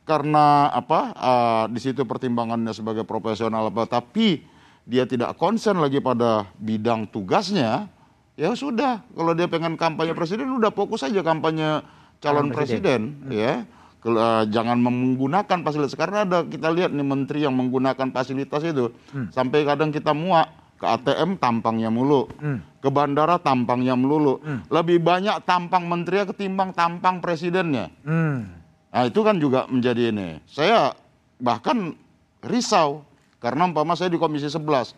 karena 0.06 0.70
apa 0.70 1.00
uh, 1.18 1.64
di 1.70 1.82
situ 1.82 2.06
pertimbangannya 2.06 2.74
sebagai 2.74 3.06
profesional 3.06 3.70
apa 3.70 3.86
tapi 3.86 4.42
dia 4.90 5.06
tidak 5.06 5.38
konsen 5.38 5.78
lagi 5.78 6.02
pada 6.02 6.50
bidang 6.58 7.06
tugasnya, 7.14 7.86
ya 8.34 8.50
sudah. 8.58 9.06
Kalau 9.14 9.38
dia 9.38 9.46
pengen 9.46 9.78
kampanye 9.78 10.18
presiden, 10.18 10.50
udah 10.58 10.74
fokus 10.74 11.06
aja 11.06 11.22
kampanye 11.22 11.86
calon 12.18 12.50
Calon 12.50 12.58
presiden, 12.58 13.02
ya. 13.30 13.70
Uh, 14.00 14.48
jangan 14.48 14.80
menggunakan 14.80 15.60
fasilitas 15.60 15.92
karena 15.92 16.24
ada 16.24 16.48
kita 16.48 16.72
lihat 16.72 16.96
nih 16.96 17.04
menteri 17.04 17.44
yang 17.44 17.52
menggunakan 17.52 18.16
fasilitas 18.16 18.64
itu 18.64 18.96
sampai 19.36 19.68
kadang 19.68 19.92
kita 19.92 20.16
muak 20.16 20.48
ke 20.80 20.88
ATM 20.88 21.36
tampangnya 21.36 21.92
mulu, 21.92 22.32
ke 22.80 22.88
bandara 22.88 23.36
tampangnya 23.44 24.00
melulu, 24.00 24.40
lebih 24.72 25.04
banyak 25.04 25.44
tampang 25.44 25.84
menteri 25.84 26.24
ketimbang 26.24 26.72
tampang 26.72 27.20
presidennya. 27.20 27.92
Hmm. 28.08 28.48
Nah 28.90 29.04
itu 29.04 29.20
kan 29.20 29.36
juga 29.36 29.68
menjadi 29.68 30.16
ini. 30.16 30.40
Saya 30.48 30.96
bahkan 31.44 31.92
risau 32.40 33.04
karena 33.40 33.68
umpama 33.68 33.96
saya 33.96 34.12
di 34.12 34.20
Komisi 34.20 34.52
11. 34.52 34.96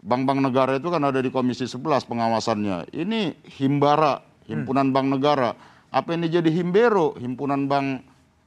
Bank-bank 0.00 0.38
negara 0.40 0.80
itu 0.80 0.88
kan 0.90 1.02
ada 1.06 1.22
di 1.22 1.30
Komisi 1.30 1.70
11 1.70 2.08
pengawasannya. 2.08 2.90
Ini 2.90 3.36
Himbara, 3.60 4.18
Himpunan 4.50 4.90
Bank 4.90 5.06
Negara. 5.18 5.54
Apa 5.90 6.14
ini 6.18 6.26
jadi 6.26 6.50
Himbero, 6.50 7.14
Himpunan 7.18 7.70
Bank 7.70 8.02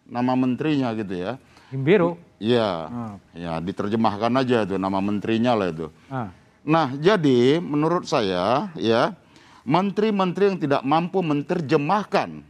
nama 0.09 0.33
menterinya 0.35 0.91
gitu 0.97 1.15
ya. 1.15 1.39
Himbero. 1.71 2.19
Iya. 2.43 2.91
Ya, 3.31 3.53
diterjemahkan 3.63 4.33
aja 4.43 4.67
itu 4.67 4.75
nama 4.75 4.99
menterinya 4.99 5.55
lah 5.55 5.67
itu. 5.71 5.87
Ah. 6.11 6.29
Nah, 6.63 6.95
jadi 6.95 7.59
menurut 7.59 8.07
saya 8.07 8.71
ya 8.75 9.15
menteri-menteri 9.63 10.43
yang 10.51 10.59
tidak 10.59 10.81
mampu 10.83 11.23
menerjemahkan 11.23 12.43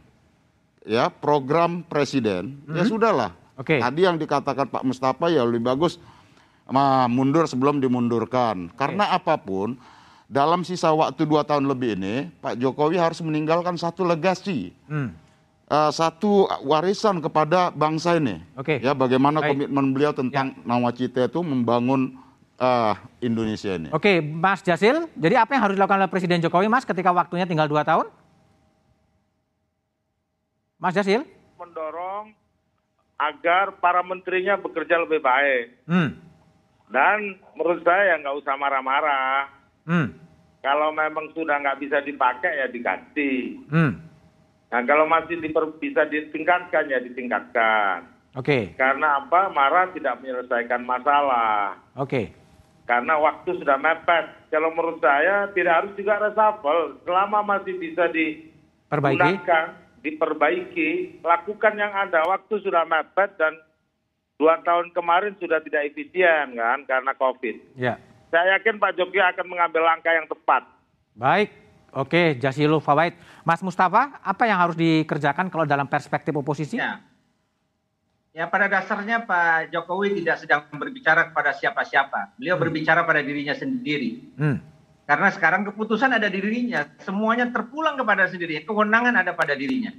ya 0.86 1.10
program 1.10 1.86
presiden 1.86 2.62
ya 2.70 2.82
sudahlah. 2.86 3.32
Oke. 3.54 3.78
Tadi 3.78 4.00
yang 4.02 4.18
dikatakan 4.18 4.66
Pak 4.66 4.82
Mustafa 4.82 5.30
ya 5.30 5.46
lebih 5.46 5.62
bagus 5.62 6.02
mundur 7.10 7.44
sebelum 7.44 7.80
dimundurkan. 7.80 8.72
Karena 8.76 9.12
apa 9.12 9.36
pun 9.36 9.76
dalam 10.24 10.64
sisa 10.64 10.88
waktu 10.92 11.28
dua 11.28 11.44
tahun 11.44 11.68
lebih 11.68 12.00
ini 12.00 12.32
Pak 12.40 12.56
Jokowi 12.56 12.96
harus 12.96 13.20
meninggalkan 13.20 13.76
satu 13.76 14.04
legasi. 14.06 14.72
Hmm. 14.88 15.12
eh, 15.64 15.90
satu 15.92 16.48
warisan 16.64 17.24
kepada 17.24 17.72
bangsa 17.72 18.16
ini. 18.20 18.40
Oke. 18.56 18.80
Ya 18.80 18.92
bagaimana 18.92 19.40
Baik. 19.40 19.44
Ya. 19.44 19.50
komitmen 19.56 19.86
beliau 19.96 20.12
tentang 20.12 20.56
nawacita 20.64 21.28
itu 21.28 21.40
membangun 21.40 22.16
eh, 22.60 22.94
Indonesia 23.24 23.76
ini. 23.76 23.88
Oke, 23.92 24.20
Mas 24.20 24.60
Jasil. 24.60 25.08
Jadi 25.16 25.34
apa 25.36 25.56
yang 25.56 25.62
harus 25.68 25.76
dilakukan 25.76 26.04
oleh 26.04 26.12
Presiden 26.12 26.40
Jokowi, 26.44 26.68
Mas, 26.68 26.84
ketika 26.84 27.12
waktunya 27.12 27.48
tinggal 27.48 27.68
dua 27.68 27.84
tahun? 27.84 28.08
Mas 30.76 30.92
Jasil? 30.92 31.24
mendorong 31.64 32.34
agar 33.16 33.78
para 33.78 34.04
menterinya 34.04 34.58
bekerja 34.58 35.00
lebih 35.00 35.22
baik. 35.22 35.64
Hmm. 35.88 36.23
Dan 36.88 37.40
menurut 37.56 37.80
saya 37.82 38.20
nggak 38.20 38.36
usah 38.44 38.54
marah-marah. 38.60 39.48
Hmm. 39.88 40.12
Kalau 40.64 40.92
memang 40.96 41.28
sudah 41.36 41.60
nggak 41.60 41.80
bisa 41.80 42.00
dipakai 42.00 42.64
ya 42.64 42.66
diganti. 42.68 43.60
Hmm. 43.68 44.00
Nah 44.72 44.80
kalau 44.88 45.04
masih 45.04 45.38
diper- 45.38 45.76
bisa 45.76 46.08
ditingkatkan 46.08 46.88
ya 46.88 46.98
ditingkatkan. 47.04 48.08
Oke. 48.34 48.74
Karena 48.74 49.22
apa? 49.22 49.52
Marah 49.54 49.92
tidak 49.94 50.18
menyelesaikan 50.18 50.82
masalah. 50.82 51.78
Oke. 51.94 52.34
Karena 52.84 53.16
waktu 53.16 53.54
sudah 53.56 53.78
mepet. 53.78 54.50
Kalau 54.50 54.74
menurut 54.74 54.98
saya 55.00 55.48
tidak 55.54 55.84
harus 55.84 55.92
juga 55.96 56.20
reshuffle. 56.20 56.98
Selama 57.06 57.40
masih 57.46 57.78
bisa 57.78 58.10
digunakan, 58.10 59.66
diperbaiki, 60.02 61.22
lakukan 61.22 61.74
yang 61.78 61.94
ada. 61.94 62.26
Waktu 62.28 62.60
sudah 62.60 62.84
mepet 62.84 63.38
dan 63.40 63.56
dua 64.38 64.58
tahun 64.62 64.90
kemarin 64.90 65.38
sudah 65.38 65.62
tidak 65.62 65.94
efisien 65.94 66.58
kan 66.58 66.82
karena 66.86 67.12
COVID. 67.14 67.56
Ya. 67.78 67.98
Saya 68.34 68.58
yakin 68.58 68.82
Pak 68.82 68.98
Jokowi 68.98 69.22
akan 69.22 69.46
mengambil 69.46 69.86
langkah 69.86 70.10
yang 70.10 70.26
tepat. 70.26 70.66
Baik. 71.14 71.54
Oke, 71.94 72.34
Jasilul 72.42 72.82
Fawaid. 72.82 73.14
Mas 73.46 73.62
Mustafa, 73.62 74.18
apa 74.18 74.42
yang 74.50 74.58
harus 74.58 74.74
dikerjakan 74.74 75.46
kalau 75.46 75.62
dalam 75.62 75.86
perspektif 75.86 76.34
oposisi? 76.34 76.74
Ya. 76.74 76.98
Ya 78.34 78.50
pada 78.50 78.66
dasarnya 78.66 79.22
Pak 79.22 79.70
Jokowi 79.70 80.18
tidak 80.18 80.42
sedang 80.42 80.66
berbicara 80.74 81.30
kepada 81.30 81.54
siapa-siapa. 81.54 82.34
Beliau 82.34 82.58
berbicara 82.58 83.06
pada 83.06 83.22
dirinya 83.22 83.54
sendiri. 83.54 84.34
Hmm. 84.34 84.58
Karena 85.06 85.30
sekarang 85.30 85.62
keputusan 85.70 86.10
ada 86.10 86.26
di 86.26 86.42
dirinya, 86.42 86.82
semuanya 86.98 87.46
terpulang 87.54 87.94
kepada 87.94 88.26
sendiri, 88.26 88.66
kewenangan 88.66 89.14
ada 89.22 89.38
pada 89.38 89.54
dirinya. 89.54 89.94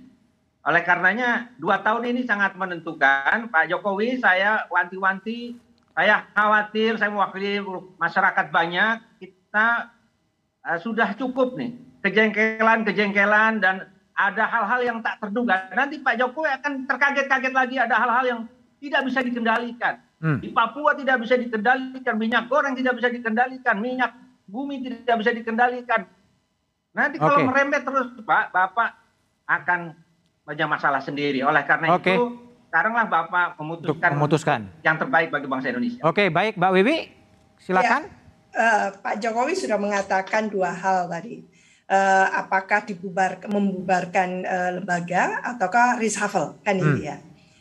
Oleh 0.66 0.82
karenanya 0.82 1.54
dua 1.62 1.86
tahun 1.86 2.10
ini 2.10 2.26
sangat 2.26 2.58
menentukan. 2.58 3.54
Pak 3.54 3.70
Jokowi 3.70 4.18
saya 4.18 4.66
wanti-wanti, 4.74 5.62
saya 5.94 6.26
khawatir, 6.34 6.98
saya 6.98 7.14
mewakili 7.14 7.62
masyarakat 8.02 8.50
banyak, 8.50 8.98
kita 9.22 9.94
eh, 10.66 10.80
sudah 10.82 11.14
cukup 11.14 11.54
nih 11.54 11.78
kejengkelan-kejengkelan 12.02 13.62
dan 13.62 13.90
ada 14.18 14.44
hal-hal 14.48 14.82
yang 14.82 14.98
tak 15.06 15.22
terduga. 15.22 15.70
Nanti 15.78 16.02
Pak 16.02 16.18
Jokowi 16.18 16.50
akan 16.58 16.90
terkaget-kaget 16.90 17.54
lagi 17.54 17.76
ada 17.78 17.96
hal-hal 18.02 18.26
yang 18.26 18.42
tidak 18.82 19.02
bisa 19.06 19.20
dikendalikan. 19.22 20.02
Hmm. 20.18 20.40
Di 20.42 20.50
Papua 20.50 20.98
tidak 20.98 21.22
bisa 21.22 21.36
dikendalikan, 21.38 22.16
minyak 22.18 22.50
goreng 22.50 22.74
tidak 22.74 22.98
bisa 22.98 23.10
dikendalikan, 23.12 23.76
minyak 23.78 24.18
bumi 24.50 24.82
tidak 24.82 25.22
bisa 25.22 25.32
dikendalikan. 25.36 26.10
Nanti 26.96 27.20
kalau 27.20 27.44
Oke. 27.44 27.48
merembet 27.52 27.84
terus 27.84 28.08
Pak, 28.24 28.56
Bapak 28.56 28.96
akan 29.46 30.05
banyak 30.46 30.68
masalah 30.70 31.02
sendiri. 31.02 31.42
Oleh 31.42 31.66
karena 31.66 31.98
Oke. 31.98 32.14
itu, 32.14 32.24
sekaranglah 32.70 33.06
Bapak 33.10 33.58
memutuskan 33.58 34.12
memutuskan. 34.14 34.60
yang 34.86 34.96
terbaik 34.96 35.34
bagi 35.34 35.50
bangsa 35.50 35.74
Indonesia. 35.74 36.02
Oke, 36.06 36.30
baik 36.30 36.56
Mbak 36.56 36.72
Wiwi. 36.72 36.98
Silakan. 37.58 38.06
Ya, 38.06 38.14
eh, 38.54 38.88
Pak 39.02 39.16
Jokowi 39.18 39.54
sudah 39.58 39.82
mengatakan 39.82 40.48
dua 40.48 40.70
hal 40.72 41.10
tadi. 41.10 41.42
Eh, 41.86 42.28
apakah 42.34 42.82
dibubar, 42.82 43.38
membubarkan 43.46 44.30
eh, 44.42 44.72
lembaga 44.78 45.42
ataukah 45.44 45.98
reshuffle 45.98 46.58
kan 46.62 46.78
Hmm. 46.78 46.98
ini 46.98 47.10
ya. 47.10 47.18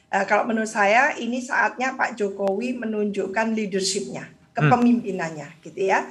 Eh, 0.09 0.25
kalau 0.25 0.45
menurut 0.45 0.69
saya 0.69 1.17
ini 1.17 1.41
saatnya 1.41 1.93
Pak 1.93 2.17
Jokowi 2.17 2.77
menunjukkan 2.77 3.53
leadershipnya, 3.53 4.29
kepemimpinannya 4.53 5.49
gitu 5.61 5.89
ya. 5.89 6.05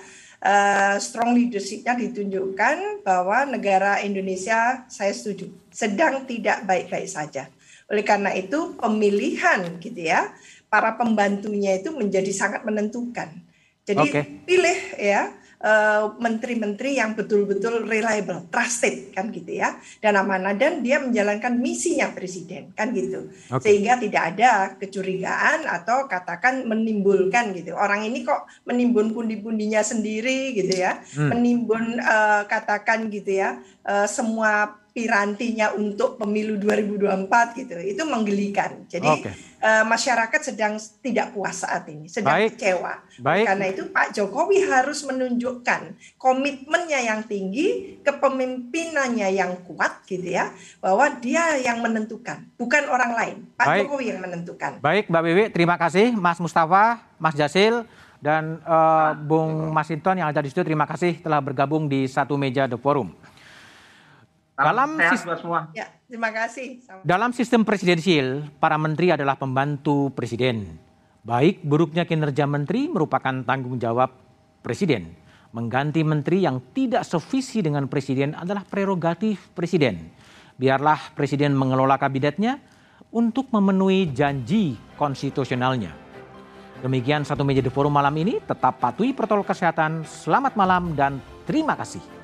Eh, 0.44 0.96
strong 1.00 1.40
leadershipnya 1.40 1.96
ditunjukkan 1.96 3.00
bahwa 3.00 3.48
negara 3.48 4.04
Indonesia 4.04 4.84
saya 4.92 5.16
setuju 5.16 5.48
sedang 5.72 6.28
tidak 6.28 6.68
baik-baik 6.68 7.08
saja. 7.08 7.48
Oleh 7.88 8.04
karena 8.04 8.36
itu 8.36 8.76
pemilihan 8.76 9.80
gitu 9.80 10.04
ya 10.04 10.36
para 10.68 11.00
pembantunya 11.00 11.80
itu 11.80 11.96
menjadi 11.96 12.28
sangat 12.36 12.68
menentukan. 12.68 13.32
Jadi 13.88 14.04
Oke. 14.04 14.22
pilih 14.44 14.80
ya 15.00 15.32
eh, 15.64 16.06
menteri-menteri 16.20 17.00
yang 17.00 17.16
betul-betul 17.16 17.88
reliable, 17.88 18.44
trusted 18.52 19.16
kan 19.16 19.32
gitu 19.32 19.58
ya, 19.58 19.80
dan 20.04 20.20
amanah 20.20 20.54
dan 20.54 20.84
dia 20.84 21.00
menjalankan 21.00 21.56
misinya 21.56 22.12
presiden 22.12 22.76
kan 22.76 22.92
gitu, 22.92 23.32
Oke. 23.48 23.64
sehingga 23.64 23.96
tidak 23.98 24.24
ada 24.36 24.52
kecurigaan 24.76 25.64
atau 25.66 26.06
katakan 26.12 26.68
menimbulkan 26.68 27.56
gitu. 27.56 27.74
Orang 27.80 28.04
ini 28.04 28.28
kok 28.28 28.44
menimbun 28.68 29.16
pundi-pundinya 29.16 29.80
sendiri 29.80 30.52
gitu 30.54 30.76
ya, 30.76 31.00
Hmm. 31.16 31.32
menimbun 31.32 31.98
eh, 32.04 32.42
katakan 32.46 33.08
gitu 33.08 33.40
ya 33.40 33.64
eh, 33.88 34.08
semua 34.12 34.83
pirantinya 34.94 35.74
untuk 35.74 36.22
pemilu 36.22 36.62
2024 36.62 37.58
gitu. 37.58 37.74
Itu 37.82 38.06
menggelikan. 38.06 38.86
Jadi 38.86 39.10
Oke. 39.10 39.34
eh, 39.34 39.84
masyarakat 39.84 40.42
sedang 40.54 40.78
tidak 41.02 41.34
puas 41.34 41.66
saat 41.66 41.90
ini, 41.90 42.06
sedang 42.06 42.38
Baik. 42.38 42.56
kecewa. 42.56 42.94
Baik. 43.20 43.46
Karena 43.50 43.66
itu 43.74 43.84
Pak 43.90 44.08
Jokowi 44.14 44.70
harus 44.70 45.02
menunjukkan 45.02 45.82
komitmennya 46.22 47.02
yang 47.02 47.26
tinggi, 47.26 47.98
kepemimpinannya 48.06 49.34
yang 49.34 49.66
kuat 49.66 50.06
gitu 50.06 50.30
ya, 50.30 50.54
bahwa 50.78 51.10
dia 51.18 51.58
yang 51.58 51.82
menentukan, 51.82 52.46
bukan 52.54 52.86
orang 52.86 53.18
lain. 53.18 53.38
Pak 53.58 53.66
Baik. 53.66 53.82
Jokowi 53.90 54.06
yang 54.14 54.22
menentukan. 54.22 54.72
Baik 54.78 55.10
Mbak 55.10 55.24
Wiwi, 55.26 55.44
terima 55.50 55.76
kasih 55.82 56.14
Mas 56.14 56.38
Mustafa, 56.38 57.02
Mas 57.18 57.34
Jasil, 57.34 57.82
dan 58.22 58.62
eh, 58.62 59.12
Bung 59.26 59.74
Masinton 59.74 60.22
yang 60.22 60.30
ada 60.30 60.40
di 60.40 60.54
studio. 60.54 60.70
Terima 60.70 60.86
kasih 60.86 61.18
telah 61.18 61.42
bergabung 61.42 61.90
di 61.90 62.06
satu 62.06 62.38
meja 62.38 62.70
The 62.70 62.78
Forum. 62.78 63.23
Salam 64.54 64.70
Dalam 64.70 64.90
sehat 65.02 65.14
sis- 65.18 65.26
buat 65.26 65.40
semua. 65.42 65.60
Ya, 65.74 65.90
terima 66.06 66.30
kasih. 66.30 66.78
Sama- 66.86 67.02
Dalam 67.02 67.34
sistem 67.34 67.66
presidensial, 67.66 68.46
para 68.62 68.78
menteri 68.78 69.10
adalah 69.10 69.34
pembantu 69.34 70.14
presiden. 70.14 70.78
Baik 71.26 71.66
buruknya 71.66 72.06
kinerja 72.06 72.46
menteri 72.46 72.86
merupakan 72.86 73.34
tanggung 73.42 73.82
jawab 73.82 74.14
presiden. 74.62 75.18
Mengganti 75.54 76.06
menteri 76.06 76.46
yang 76.46 76.62
tidak 76.74 77.02
sevisi 77.02 77.66
dengan 77.66 77.90
presiden 77.90 78.38
adalah 78.38 78.62
prerogatif 78.62 79.50
presiden. 79.58 80.14
Biarlah 80.54 81.14
presiden 81.18 81.58
mengelola 81.58 81.98
kabinetnya 81.98 82.62
untuk 83.10 83.50
memenuhi 83.50 84.14
janji 84.14 84.78
konstitusionalnya. 84.98 85.94
Demikian 86.82 87.26
satu 87.26 87.42
meja 87.42 87.62
di 87.64 87.74
forum 87.74 87.94
malam 87.94 88.14
ini. 88.18 88.38
Tetap 88.38 88.78
patuhi 88.78 89.18
protokol 89.18 89.46
kesehatan. 89.46 90.06
Selamat 90.06 90.54
malam 90.54 90.94
dan 90.94 91.18
terima 91.48 91.74
kasih. 91.74 92.23